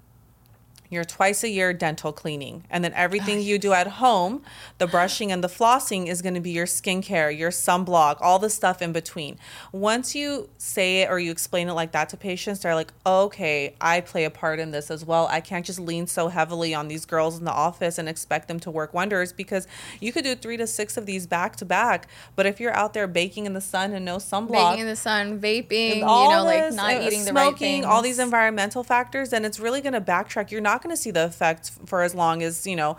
your 0.90 1.04
twice 1.04 1.42
a 1.44 1.48
year 1.48 1.72
dental 1.72 2.12
cleaning. 2.12 2.64
And 2.70 2.84
then 2.84 2.92
everything 2.94 3.40
you 3.40 3.58
do 3.58 3.72
at 3.72 3.86
home, 3.86 4.42
the 4.78 4.86
brushing 4.86 5.32
and 5.32 5.42
the 5.42 5.48
flossing 5.48 6.06
is 6.06 6.22
going 6.22 6.34
to 6.34 6.40
be 6.40 6.50
your 6.50 6.66
skincare, 6.66 7.36
your 7.36 7.50
sunblock, 7.50 8.18
all 8.20 8.38
the 8.38 8.50
stuff 8.50 8.82
in 8.82 8.92
between. 8.92 9.38
Once 9.72 10.14
you 10.14 10.48
say 10.58 11.02
it 11.02 11.10
or 11.10 11.18
you 11.18 11.30
explain 11.30 11.68
it 11.68 11.72
like 11.72 11.92
that 11.92 12.08
to 12.10 12.16
patients, 12.16 12.60
they're 12.60 12.74
like, 12.74 12.92
okay, 13.04 13.74
I 13.80 14.00
play 14.00 14.24
a 14.24 14.30
part 14.30 14.58
in 14.58 14.70
this 14.70 14.90
as 14.90 15.04
well. 15.04 15.26
I 15.30 15.40
can't 15.40 15.64
just 15.64 15.80
lean 15.80 16.06
so 16.06 16.28
heavily 16.28 16.74
on 16.74 16.88
these 16.88 17.04
girls 17.04 17.38
in 17.38 17.44
the 17.44 17.52
office 17.52 17.98
and 17.98 18.08
expect 18.08 18.48
them 18.48 18.60
to 18.60 18.70
work 18.70 18.94
wonders 18.94 19.32
because 19.32 19.66
you 20.00 20.12
could 20.12 20.24
do 20.24 20.34
three 20.34 20.56
to 20.56 20.66
six 20.66 20.96
of 20.96 21.06
these 21.06 21.26
back 21.26 21.56
to 21.56 21.64
back. 21.64 22.08
But 22.34 22.46
if 22.46 22.60
you're 22.60 22.74
out 22.74 22.94
there 22.94 23.06
baking 23.06 23.46
in 23.46 23.54
the 23.54 23.60
sun 23.60 23.92
and 23.92 24.04
no 24.04 24.16
sunblock, 24.16 24.70
Baking 24.70 24.80
in 24.80 24.86
the 24.86 24.96
sun, 24.96 25.40
vaping, 25.40 25.96
you 25.96 26.00
know, 26.00 26.42
like 26.44 26.72
not 26.72 26.94
uh, 26.94 27.00
eating 27.00 27.24
the 27.24 27.32
right 27.32 27.48
smoking, 27.48 27.58
things. 27.58 27.86
all 27.86 28.02
these 28.02 28.18
environmental 28.18 28.82
factors, 28.84 29.30
then 29.30 29.44
it's 29.44 29.58
really 29.60 29.80
going 29.80 29.92
to 29.92 30.00
backtrack. 30.00 30.50
You're 30.50 30.60
not 30.60 30.75
going 30.82 30.94
to 30.94 31.00
see 31.00 31.10
the 31.10 31.24
effect 31.24 31.70
for 31.86 32.02
as 32.02 32.14
long 32.14 32.42
as 32.42 32.66
you 32.66 32.76
know 32.76 32.96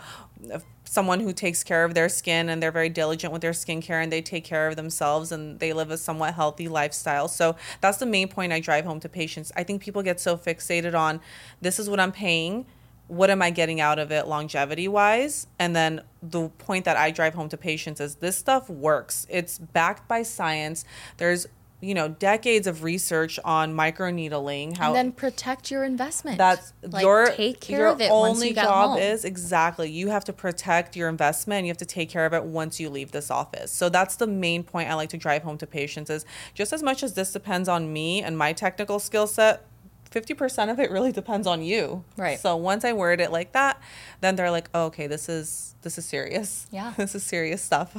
someone 0.88 1.20
who 1.20 1.32
takes 1.32 1.62
care 1.62 1.84
of 1.84 1.94
their 1.94 2.08
skin 2.08 2.48
and 2.48 2.62
they're 2.62 2.72
very 2.72 2.88
diligent 2.88 3.32
with 3.32 3.42
their 3.42 3.52
skincare 3.52 4.02
and 4.02 4.10
they 4.10 4.22
take 4.22 4.44
care 4.44 4.68
of 4.68 4.76
themselves 4.76 5.30
and 5.30 5.60
they 5.60 5.72
live 5.72 5.90
a 5.90 5.98
somewhat 5.98 6.34
healthy 6.34 6.66
lifestyle. 6.66 7.28
So 7.28 7.56
that's 7.80 7.98
the 7.98 8.06
main 8.06 8.28
point 8.28 8.52
I 8.52 8.60
drive 8.60 8.86
home 8.86 9.00
to 9.00 9.08
patients. 9.08 9.52
I 9.54 9.64
think 9.64 9.82
people 9.82 10.02
get 10.02 10.18
so 10.18 10.36
fixated 10.36 10.98
on 10.98 11.20
this 11.60 11.78
is 11.78 11.90
what 11.90 12.00
I'm 12.00 12.12
paying. 12.12 12.66
What 13.06 13.30
am 13.30 13.42
I 13.42 13.50
getting 13.50 13.80
out 13.80 13.98
of 13.98 14.10
it 14.10 14.26
longevity 14.26 14.88
wise? 14.88 15.46
And 15.58 15.76
then 15.76 16.02
the 16.22 16.48
point 16.48 16.84
that 16.86 16.96
I 16.96 17.10
drive 17.10 17.34
home 17.34 17.48
to 17.50 17.56
patients 17.56 18.00
is 18.00 18.16
this 18.16 18.36
stuff 18.36 18.68
works. 18.70 19.26
It's 19.28 19.58
backed 19.58 20.08
by 20.08 20.22
science. 20.22 20.84
There's 21.18 21.46
you 21.80 21.94
know 21.94 22.08
decades 22.08 22.66
of 22.66 22.82
research 22.82 23.38
on 23.44 23.72
microneedling 23.74 24.76
how 24.76 24.88
and 24.88 24.96
then 24.96 25.12
protect 25.12 25.70
your 25.70 25.84
investment. 25.84 26.36
that's 26.36 26.72
like, 26.82 27.02
your 27.04 27.30
take 27.30 27.60
care 27.60 27.78
your 27.80 27.88
of 27.88 28.00
it 28.00 28.10
only 28.10 28.30
once 28.30 28.44
you 28.44 28.54
job 28.54 28.90
home. 28.90 28.98
is 28.98 29.24
exactly 29.24 29.88
you 29.90 30.08
have 30.08 30.24
to 30.24 30.32
protect 30.32 30.96
your 30.96 31.08
investment 31.08 31.64
you 31.64 31.70
have 31.70 31.76
to 31.78 31.86
take 31.86 32.10
care 32.10 32.26
of 32.26 32.32
it 32.32 32.42
once 32.42 32.80
you 32.80 32.90
leave 32.90 33.12
this 33.12 33.30
office 33.30 33.70
so 33.70 33.88
that's 33.88 34.16
the 34.16 34.26
main 34.26 34.64
point 34.64 34.90
i 34.90 34.94
like 34.94 35.08
to 35.08 35.16
drive 35.16 35.42
home 35.44 35.56
to 35.56 35.66
patients 35.66 36.10
is 36.10 36.26
just 36.52 36.72
as 36.72 36.82
much 36.82 37.02
as 37.04 37.14
this 37.14 37.32
depends 37.32 37.68
on 37.68 37.92
me 37.92 38.22
and 38.22 38.36
my 38.36 38.52
technical 38.52 38.98
skill 38.98 39.26
set 39.26 39.64
50% 40.10 40.70
of 40.70 40.80
it 40.80 40.90
really 40.90 41.12
depends 41.12 41.46
on 41.46 41.62
you 41.62 42.02
Right. 42.16 42.40
so 42.40 42.56
once 42.56 42.84
i 42.84 42.92
word 42.92 43.20
it 43.20 43.30
like 43.30 43.52
that 43.52 43.80
then 44.20 44.34
they're 44.36 44.50
like 44.50 44.68
oh, 44.74 44.86
okay 44.86 45.06
this 45.06 45.28
is 45.28 45.74
this 45.82 45.96
is 45.98 46.06
serious 46.06 46.66
Yeah. 46.72 46.92
this 46.96 47.14
is 47.14 47.22
serious 47.22 47.62
stuff 47.62 47.94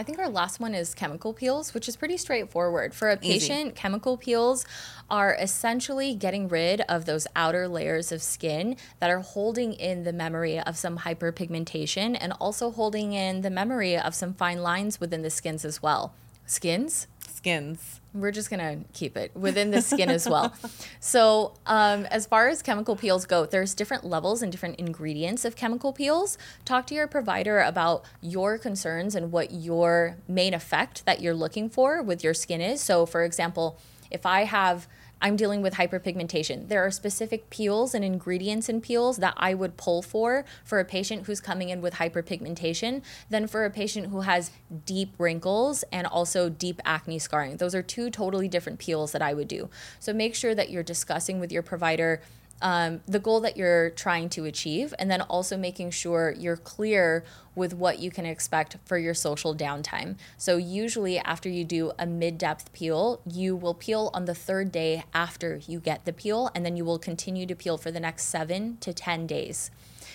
I 0.00 0.02
think 0.02 0.18
our 0.18 0.30
last 0.30 0.60
one 0.60 0.74
is 0.74 0.94
chemical 0.94 1.34
peels, 1.34 1.74
which 1.74 1.86
is 1.86 1.94
pretty 1.94 2.16
straightforward. 2.16 2.94
For 2.94 3.10
a 3.10 3.18
Easy. 3.20 3.32
patient, 3.34 3.74
chemical 3.74 4.16
peels 4.16 4.64
are 5.10 5.36
essentially 5.38 6.14
getting 6.14 6.48
rid 6.48 6.80
of 6.88 7.04
those 7.04 7.26
outer 7.36 7.68
layers 7.68 8.10
of 8.10 8.22
skin 8.22 8.78
that 9.00 9.10
are 9.10 9.18
holding 9.18 9.74
in 9.74 10.04
the 10.04 10.12
memory 10.14 10.58
of 10.58 10.78
some 10.78 11.00
hyperpigmentation 11.00 12.16
and 12.18 12.32
also 12.40 12.70
holding 12.70 13.12
in 13.12 13.42
the 13.42 13.50
memory 13.50 13.98
of 13.98 14.14
some 14.14 14.32
fine 14.32 14.62
lines 14.62 15.00
within 15.00 15.20
the 15.20 15.28
skins 15.28 15.66
as 15.66 15.82
well. 15.82 16.14
Skins? 16.46 17.06
Skins 17.40 18.00
we're 18.12 18.32
just 18.32 18.50
gonna 18.50 18.78
keep 18.92 19.16
it 19.16 19.30
within 19.36 19.70
the 19.70 19.82
skin 19.82 20.10
as 20.10 20.28
well. 20.28 20.52
So, 21.02 21.54
um, 21.66 22.04
as 22.06 22.26
far 22.26 22.48
as 22.48 22.62
chemical 22.62 22.94
peels 22.94 23.24
go, 23.24 23.46
there's 23.46 23.74
different 23.74 24.04
levels 24.04 24.42
and 24.42 24.52
different 24.52 24.78
ingredients 24.78 25.44
of 25.44 25.56
chemical 25.56 25.92
peels. 25.92 26.36
Talk 26.64 26.86
to 26.88 26.94
your 26.94 27.06
provider 27.06 27.60
about 27.60 28.04
your 28.20 28.58
concerns 28.58 29.14
and 29.14 29.32
what 29.32 29.50
your 29.50 30.16
main 30.28 30.52
effect 30.52 31.06
that 31.06 31.20
you're 31.20 31.34
looking 31.34 31.70
for 31.70 32.02
with 32.02 32.22
your 32.22 32.34
skin 32.34 32.60
is. 32.60 32.80
So, 32.82 33.06
for 33.06 33.24
example, 33.24 33.78
if 34.10 34.26
I 34.26 34.44
have 34.44 34.88
I'm 35.22 35.36
dealing 35.36 35.60
with 35.62 35.74
hyperpigmentation. 35.74 36.68
There 36.68 36.84
are 36.84 36.90
specific 36.90 37.50
peels 37.50 37.94
and 37.94 38.04
ingredients 38.04 38.68
in 38.68 38.80
peels 38.80 39.18
that 39.18 39.34
I 39.36 39.54
would 39.54 39.76
pull 39.76 40.02
for 40.02 40.44
for 40.64 40.80
a 40.80 40.84
patient 40.84 41.26
who's 41.26 41.40
coming 41.40 41.68
in 41.68 41.82
with 41.82 41.94
hyperpigmentation 41.94 43.02
than 43.28 43.46
for 43.46 43.64
a 43.64 43.70
patient 43.70 44.08
who 44.08 44.22
has 44.22 44.50
deep 44.86 45.14
wrinkles 45.18 45.84
and 45.92 46.06
also 46.06 46.48
deep 46.48 46.80
acne 46.84 47.18
scarring. 47.18 47.58
Those 47.58 47.74
are 47.74 47.82
two 47.82 48.10
totally 48.10 48.48
different 48.48 48.78
peels 48.78 49.12
that 49.12 49.22
I 49.22 49.34
would 49.34 49.48
do. 49.48 49.68
So 49.98 50.12
make 50.12 50.34
sure 50.34 50.54
that 50.54 50.70
you're 50.70 50.82
discussing 50.82 51.38
with 51.38 51.52
your 51.52 51.62
provider 51.62 52.22
um, 52.62 53.00
the 53.06 53.18
goal 53.18 53.40
that 53.40 53.56
you're 53.56 53.90
trying 53.90 54.28
to 54.30 54.44
achieve, 54.44 54.92
and 54.98 55.10
then 55.10 55.22
also 55.22 55.56
making 55.56 55.90
sure 55.90 56.34
you're 56.36 56.56
clear 56.56 57.24
with 57.54 57.74
what 57.74 57.98
you 57.98 58.10
can 58.10 58.26
expect 58.26 58.76
for 58.84 58.98
your 58.98 59.14
social 59.14 59.54
downtime. 59.54 60.16
So, 60.36 60.56
usually, 60.56 61.18
after 61.18 61.48
you 61.48 61.64
do 61.64 61.92
a 61.98 62.06
mid 62.06 62.38
depth 62.38 62.72
peel, 62.72 63.20
you 63.26 63.56
will 63.56 63.74
peel 63.74 64.10
on 64.12 64.26
the 64.26 64.34
third 64.34 64.70
day 64.70 65.04
after 65.14 65.60
you 65.66 65.80
get 65.80 66.04
the 66.04 66.12
peel, 66.12 66.50
and 66.54 66.64
then 66.64 66.76
you 66.76 66.84
will 66.84 66.98
continue 66.98 67.46
to 67.46 67.54
peel 67.54 67.78
for 67.78 67.90
the 67.90 68.00
next 68.00 68.24
seven 68.24 68.76
to 68.80 68.92
10 68.92 69.26
days. 69.26 69.70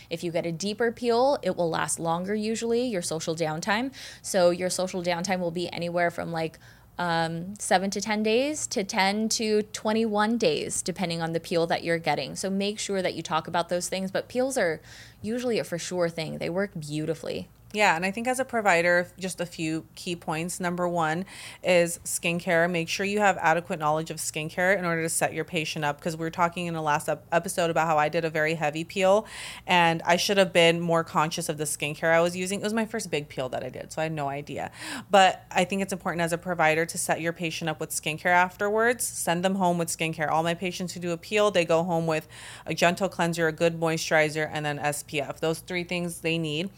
If 0.09 0.23
you 0.23 0.31
get 0.31 0.45
a 0.45 0.51
deeper 0.51 0.91
peel, 0.91 1.39
it 1.41 1.55
will 1.55 1.69
last 1.69 1.99
longer 1.99 2.35
usually, 2.35 2.85
your 2.85 3.01
social 3.01 3.35
downtime. 3.35 3.91
So, 4.21 4.51
your 4.51 4.69
social 4.69 5.01
downtime 5.01 5.39
will 5.39 5.51
be 5.51 5.71
anywhere 5.71 6.11
from 6.11 6.31
like 6.31 6.59
um, 6.97 7.55
seven 7.59 7.89
to 7.91 8.01
10 8.01 8.23
days 8.23 8.67
to 8.67 8.83
10 8.83 9.29
to 9.29 9.63
21 9.63 10.37
days, 10.37 10.81
depending 10.81 11.21
on 11.21 11.33
the 11.33 11.39
peel 11.39 11.67
that 11.67 11.83
you're 11.83 11.97
getting. 11.97 12.35
So 12.35 12.49
make 12.49 12.79
sure 12.79 13.01
that 13.01 13.15
you 13.15 13.21
talk 13.21 13.47
about 13.47 13.69
those 13.69 13.89
things. 13.89 14.11
But 14.11 14.27
peels 14.27 14.57
are 14.57 14.81
usually 15.21 15.59
a 15.59 15.63
for 15.63 15.77
sure 15.77 16.09
thing, 16.09 16.37
they 16.37 16.49
work 16.49 16.71
beautifully. 16.79 17.49
Yeah, 17.75 17.97
and 17.97 18.05
I 18.05 18.11
think 18.11 18.25
as 18.29 18.39
a 18.39 18.45
provider, 18.45 19.11
just 19.19 19.41
a 19.41 19.45
few 19.45 19.85
key 19.95 20.15
points. 20.15 20.61
Number 20.61 20.87
one 20.87 21.25
is 21.61 21.99
skincare. 22.05 22.71
Make 22.71 22.87
sure 22.87 23.05
you 23.05 23.19
have 23.19 23.37
adequate 23.41 23.79
knowledge 23.79 24.09
of 24.09 24.15
skincare 24.17 24.77
in 24.79 24.85
order 24.85 25.01
to 25.01 25.09
set 25.09 25.33
your 25.33 25.43
patient 25.43 25.83
up. 25.83 25.97
Because 25.97 26.15
we 26.15 26.21
were 26.21 26.31
talking 26.31 26.67
in 26.67 26.73
the 26.73 26.81
last 26.81 27.09
episode 27.33 27.69
about 27.69 27.87
how 27.87 27.97
I 27.97 28.07
did 28.07 28.23
a 28.23 28.29
very 28.29 28.53
heavy 28.53 28.85
peel, 28.85 29.27
and 29.67 30.01
I 30.05 30.15
should 30.15 30.37
have 30.37 30.53
been 30.53 30.79
more 30.79 31.03
conscious 31.03 31.49
of 31.49 31.57
the 31.57 31.65
skincare 31.65 32.13
I 32.13 32.21
was 32.21 32.37
using. 32.37 32.61
It 32.61 32.63
was 32.63 32.73
my 32.73 32.85
first 32.85 33.11
big 33.11 33.27
peel 33.27 33.49
that 33.49 33.61
I 33.61 33.67
did, 33.67 33.91
so 33.91 33.99
I 34.01 34.03
had 34.03 34.13
no 34.13 34.29
idea. 34.29 34.71
But 35.11 35.43
I 35.51 35.65
think 35.65 35.81
it's 35.81 35.91
important 35.91 36.21
as 36.21 36.31
a 36.31 36.37
provider 36.37 36.85
to 36.85 36.97
set 36.97 37.19
your 37.19 37.33
patient 37.33 37.69
up 37.69 37.81
with 37.81 37.89
skincare 37.89 38.27
afterwards. 38.27 39.03
Send 39.03 39.43
them 39.43 39.55
home 39.55 39.77
with 39.77 39.89
skincare. 39.89 40.31
All 40.31 40.43
my 40.43 40.53
patients 40.53 40.93
who 40.93 41.01
do 41.01 41.11
a 41.11 41.17
peel, 41.17 41.51
they 41.51 41.65
go 41.65 41.83
home 41.83 42.07
with 42.07 42.29
a 42.65 42.73
gentle 42.73 43.09
cleanser, 43.09 43.49
a 43.49 43.51
good 43.51 43.77
moisturizer, 43.77 44.49
and 44.49 44.65
then 44.65 44.79
SPF. 44.79 45.41
Those 45.41 45.59
three 45.59 45.83
things 45.83 46.21
they 46.21 46.37
need 46.37 46.69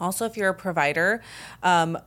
also, 0.00 0.24
if 0.26 0.36
you're 0.36 0.50
a 0.50 0.54
provider, 0.54 1.22
um, 1.62 1.98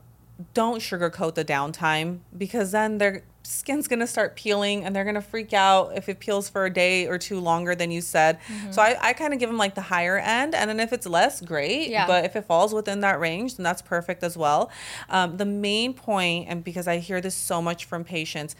don't 0.54 0.80
sugarcoat 0.80 1.34
the 1.34 1.44
downtime 1.44 2.20
because 2.36 2.72
then 2.72 2.98
their 2.98 3.24
skin's 3.42 3.88
going 3.88 3.98
to 3.98 4.06
start 4.06 4.36
peeling 4.36 4.84
and 4.84 4.94
they're 4.94 5.04
going 5.04 5.14
to 5.14 5.22
freak 5.22 5.52
out 5.52 5.96
if 5.96 6.08
it 6.08 6.20
peels 6.20 6.48
for 6.48 6.66
a 6.66 6.70
day 6.72 7.06
or 7.06 7.18
two 7.18 7.40
longer 7.40 7.74
than 7.74 7.90
you 7.90 8.00
said. 8.00 8.38
Mm-hmm. 8.40 8.72
So 8.72 8.82
I, 8.82 8.96
I 9.00 9.12
kind 9.12 9.32
of 9.32 9.40
give 9.40 9.48
them 9.48 9.58
like 9.58 9.74
the 9.74 9.82
higher 9.82 10.18
end. 10.18 10.54
And 10.54 10.70
then 10.70 10.78
if 10.78 10.92
it's 10.92 11.06
less, 11.06 11.40
great. 11.40 11.90
Yeah. 11.90 12.06
But 12.06 12.24
if 12.24 12.36
it 12.36 12.44
falls 12.44 12.72
within 12.72 13.00
that 13.00 13.18
range, 13.18 13.56
then 13.56 13.64
that's 13.64 13.82
perfect 13.82 14.22
as 14.22 14.36
well. 14.36 14.70
Um, 15.08 15.36
the 15.36 15.46
main 15.46 15.94
point, 15.94 16.48
and 16.48 16.62
because 16.62 16.86
I 16.86 16.98
hear 16.98 17.20
this 17.20 17.34
so 17.34 17.60
much 17.60 17.84
from 17.84 18.04
patients, 18.04 18.54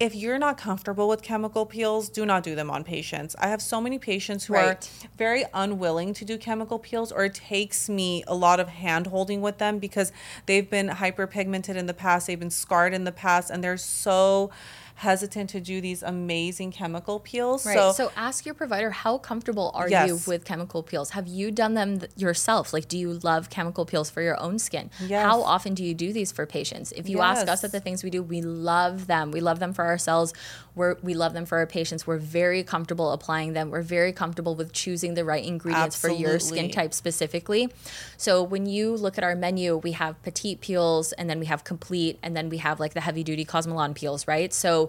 if 0.00 0.14
you're 0.14 0.38
not 0.38 0.56
comfortable 0.56 1.08
with 1.08 1.22
chemical 1.22 1.66
peels, 1.66 2.08
do 2.08 2.24
not 2.24 2.42
do 2.42 2.54
them 2.54 2.70
on 2.70 2.84
patients. 2.84 3.34
I 3.38 3.48
have 3.48 3.60
so 3.60 3.80
many 3.80 3.98
patients 3.98 4.44
who 4.44 4.54
right. 4.54 4.88
are 5.04 5.08
very 5.16 5.44
unwilling 5.52 6.14
to 6.14 6.24
do 6.24 6.38
chemical 6.38 6.78
peels, 6.78 7.10
or 7.10 7.24
it 7.24 7.34
takes 7.34 7.88
me 7.88 8.22
a 8.28 8.34
lot 8.34 8.60
of 8.60 8.68
hand 8.68 9.08
holding 9.08 9.40
with 9.40 9.58
them 9.58 9.78
because 9.78 10.12
they've 10.46 10.68
been 10.68 10.88
hyperpigmented 10.88 11.74
in 11.74 11.86
the 11.86 11.94
past, 11.94 12.28
they've 12.28 12.38
been 12.38 12.50
scarred 12.50 12.94
in 12.94 13.04
the 13.04 13.12
past, 13.12 13.50
and 13.50 13.62
they're 13.62 13.76
so 13.76 14.50
hesitant 14.98 15.48
to 15.48 15.60
do 15.60 15.80
these 15.80 16.02
amazing 16.02 16.72
chemical 16.72 17.20
peels. 17.20 17.64
Right. 17.64 17.76
So, 17.76 17.92
so 17.92 18.12
ask 18.16 18.44
your 18.44 18.54
provider 18.56 18.90
how 18.90 19.18
comfortable 19.18 19.70
are 19.72 19.88
yes. 19.88 20.08
you 20.08 20.18
with 20.26 20.44
chemical 20.44 20.82
peels? 20.82 21.10
Have 21.10 21.28
you 21.28 21.52
done 21.52 21.74
them 21.74 22.00
th- 22.00 22.10
yourself? 22.16 22.72
Like, 22.72 22.88
do 22.88 22.98
you 22.98 23.12
love 23.12 23.48
chemical 23.48 23.86
peels 23.86 24.10
for 24.10 24.22
your 24.22 24.40
own 24.40 24.58
skin? 24.58 24.90
Yes. 25.00 25.24
How 25.24 25.40
often 25.42 25.74
do 25.74 25.84
you 25.84 25.94
do 25.94 26.12
these 26.12 26.32
for 26.32 26.46
patients? 26.46 26.90
If 26.90 27.08
you 27.08 27.18
yes. 27.18 27.38
ask 27.38 27.48
us 27.48 27.62
at 27.62 27.70
the 27.70 27.78
things 27.78 28.02
we 28.02 28.10
do, 28.10 28.24
we 28.24 28.42
love 28.42 29.06
them. 29.06 29.30
We 29.30 29.40
love 29.40 29.60
them 29.60 29.72
for 29.72 29.86
ourselves. 29.86 30.34
We're, 30.74 30.96
we 31.00 31.14
love 31.14 31.32
them 31.32 31.46
for 31.46 31.58
our 31.58 31.66
patients. 31.66 32.04
We're 32.04 32.18
very 32.18 32.64
comfortable 32.64 33.12
applying 33.12 33.52
them. 33.52 33.70
We're 33.70 33.82
very 33.82 34.12
comfortable 34.12 34.56
with 34.56 34.72
choosing 34.72 35.14
the 35.14 35.24
right 35.24 35.44
ingredients 35.44 35.94
Absolutely. 35.94 36.24
for 36.24 36.28
your 36.28 36.40
skin 36.40 36.70
type 36.72 36.92
specifically. 36.92 37.72
So 38.16 38.42
when 38.42 38.66
you 38.66 38.96
look 38.96 39.16
at 39.16 39.22
our 39.22 39.36
menu, 39.36 39.76
we 39.76 39.92
have 39.92 40.20
petite 40.24 40.60
peels 40.60 41.12
and 41.12 41.30
then 41.30 41.38
we 41.38 41.46
have 41.46 41.62
complete 41.62 42.18
and 42.20 42.36
then 42.36 42.48
we 42.48 42.56
have 42.56 42.80
like 42.80 42.94
the 42.94 43.00
heavy 43.00 43.22
duty 43.22 43.44
Cosmelan 43.44 43.94
peels, 43.94 44.26
right? 44.26 44.52
So 44.52 44.87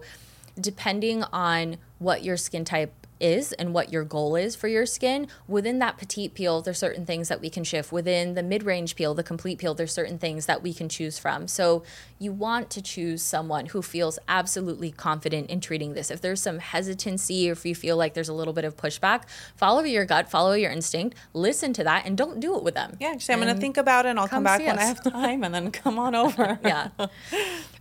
depending 0.60 1.24
on 1.24 1.78
what 2.00 2.24
your 2.24 2.38
skin 2.38 2.66
type 2.66 2.99
is 3.20 3.51
and 3.53 3.74
what 3.74 3.91
your 3.91 4.03
goal 4.03 4.36
is 4.36 4.55
for 4.55 4.67
your 4.67 4.86
skin. 4.86 5.28
Within 5.47 5.80
that 5.80 5.97
petite 5.97 6.34
peel, 6.34 6.61
there's 6.61 6.78
certain 6.78 7.05
things 7.05 7.28
that 7.30 7.41
we 7.41 7.49
can 7.49 7.63
shift. 7.63 7.91
Within 7.91 8.34
the 8.34 8.43
mid-range 8.43 8.95
peel, 8.95 9.13
the 9.13 9.24
complete 9.24 9.59
peel, 9.59 9.74
there's 9.74 9.93
certain 9.93 10.17
things 10.17 10.45
that 10.45 10.63
we 10.63 10.74
can 10.74 10.89
choose 10.89 11.20
from. 11.20 11.47
So 11.47 11.84
you 12.17 12.32
want 12.32 12.70
to 12.72 12.82
choose 12.82 13.22
someone 13.22 13.67
who 13.67 13.82
feels 13.82 14.20
absolutely 14.28 14.91
confident 14.91 15.49
in 15.49 15.61
treating 15.61 15.93
this. 15.93 16.11
If 16.11 16.22
there's 16.22 16.41
some 16.41 16.59
hesitancy 16.59 17.49
or 17.49 17.53
if 17.53 17.65
you 17.65 17.76
feel 17.76 17.97
like 17.97 18.13
there's 18.13 18.30
a 18.30 18.34
little 18.34 18.53
bit 18.53 18.65
of 18.65 18.76
pushback, 18.76 19.24
follow 19.55 19.84
your 19.84 20.05
gut, 20.05 20.30
follow 20.30 20.53
your 20.53 20.72
instinct, 20.72 21.17
listen 21.34 21.74
to 21.74 21.84
that 21.84 22.05
and 22.05 22.17
don't 22.17 22.39
do 22.39 22.55
it 22.55 22.63
with 22.63 22.76
them. 22.76 22.97
Yeah, 22.99 23.09
actually 23.09 23.36
I'm 23.36 23.41
going 23.41 23.53
to 23.53 23.59
think 23.59 23.78
about 23.78 24.05
it 24.05 24.09
and 24.09 24.20
I'll 24.20 24.28
come, 24.28 24.43
come 24.43 24.43
back 24.43 24.59
when 24.59 24.80
I 24.80 24.84
have 24.84 25.03
time 25.03 25.43
and 25.43 25.53
then 25.53 25.72
come 25.72 25.99
on 25.99 26.15
over. 26.15 26.59
yeah. 26.63 26.89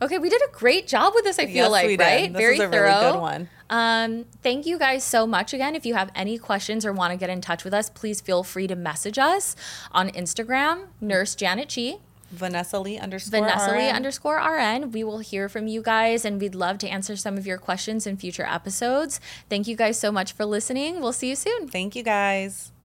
Okay, 0.01 0.19
we 0.19 0.29
did 0.29 0.43
a 0.43 0.53
great 0.53 0.87
job 0.87 1.13
with 1.15 1.25
this 1.25 1.39
I 1.39 1.47
feel 1.47 1.55
yes, 1.55 1.71
like, 1.71 1.99
right? 1.99 2.31
Very 2.31 2.59
thorough. 2.59 2.71
Really 2.71 3.13
good 3.13 3.21
one. 3.21 3.49
Um, 3.71 4.25
thank 4.43 4.67
you 4.67 4.79
guys 4.79 5.05
so 5.05 5.27
much 5.27 5.53
again. 5.53 5.75
If 5.75 5.85
you 5.85 5.95
have 5.95 6.11
any 6.15 6.39
questions 6.39 6.87
or 6.87 6.93
want 6.93 7.13
to 7.13 7.17
get 7.17 7.31
in 7.31 7.41
touch 7.41 7.65
with 7.65 7.75
us, 7.75 7.91
please 7.91 8.21
feel 8.21 8.43
free 8.43 8.67
to 8.67 8.77
message 8.77 9.19
us 9.19 9.57
on 9.93 10.11
Instagram, 10.11 10.87
Nurse 11.01 11.35
Janet 11.35 11.73
Chi. 11.75 11.99
Vanessa 12.31 12.79
Lee 12.79 12.99
underscore 12.99 13.41
Vanessa 13.41 13.73
RN. 13.73 13.79
Lee 13.79 13.91
underscore 13.91 14.37
RN. 14.37 14.91
We 14.93 15.03
will 15.03 15.21
hear 15.21 15.49
from 15.49 15.67
you 15.67 15.83
guys 15.83 16.25
and 16.25 16.41
we'd 16.41 16.55
love 16.55 16.79
to 16.79 16.89
answer 16.89 17.17
some 17.17 17.39
of 17.39 17.47
your 17.47 17.59
questions 17.59 18.07
in 18.07 18.17
future 18.17 18.45
episodes. 18.45 19.21
Thank 19.49 19.67
you 19.67 19.77
guys 19.77 19.99
so 19.99 20.13
much 20.13 20.33
for 20.33 20.45
listening. 20.45 21.01
We'll 21.01 21.13
see 21.13 21.31
you 21.31 21.37
soon. 21.37 21.69
Thank 21.69 21.97
you 21.97 22.03
guys. 22.03 22.73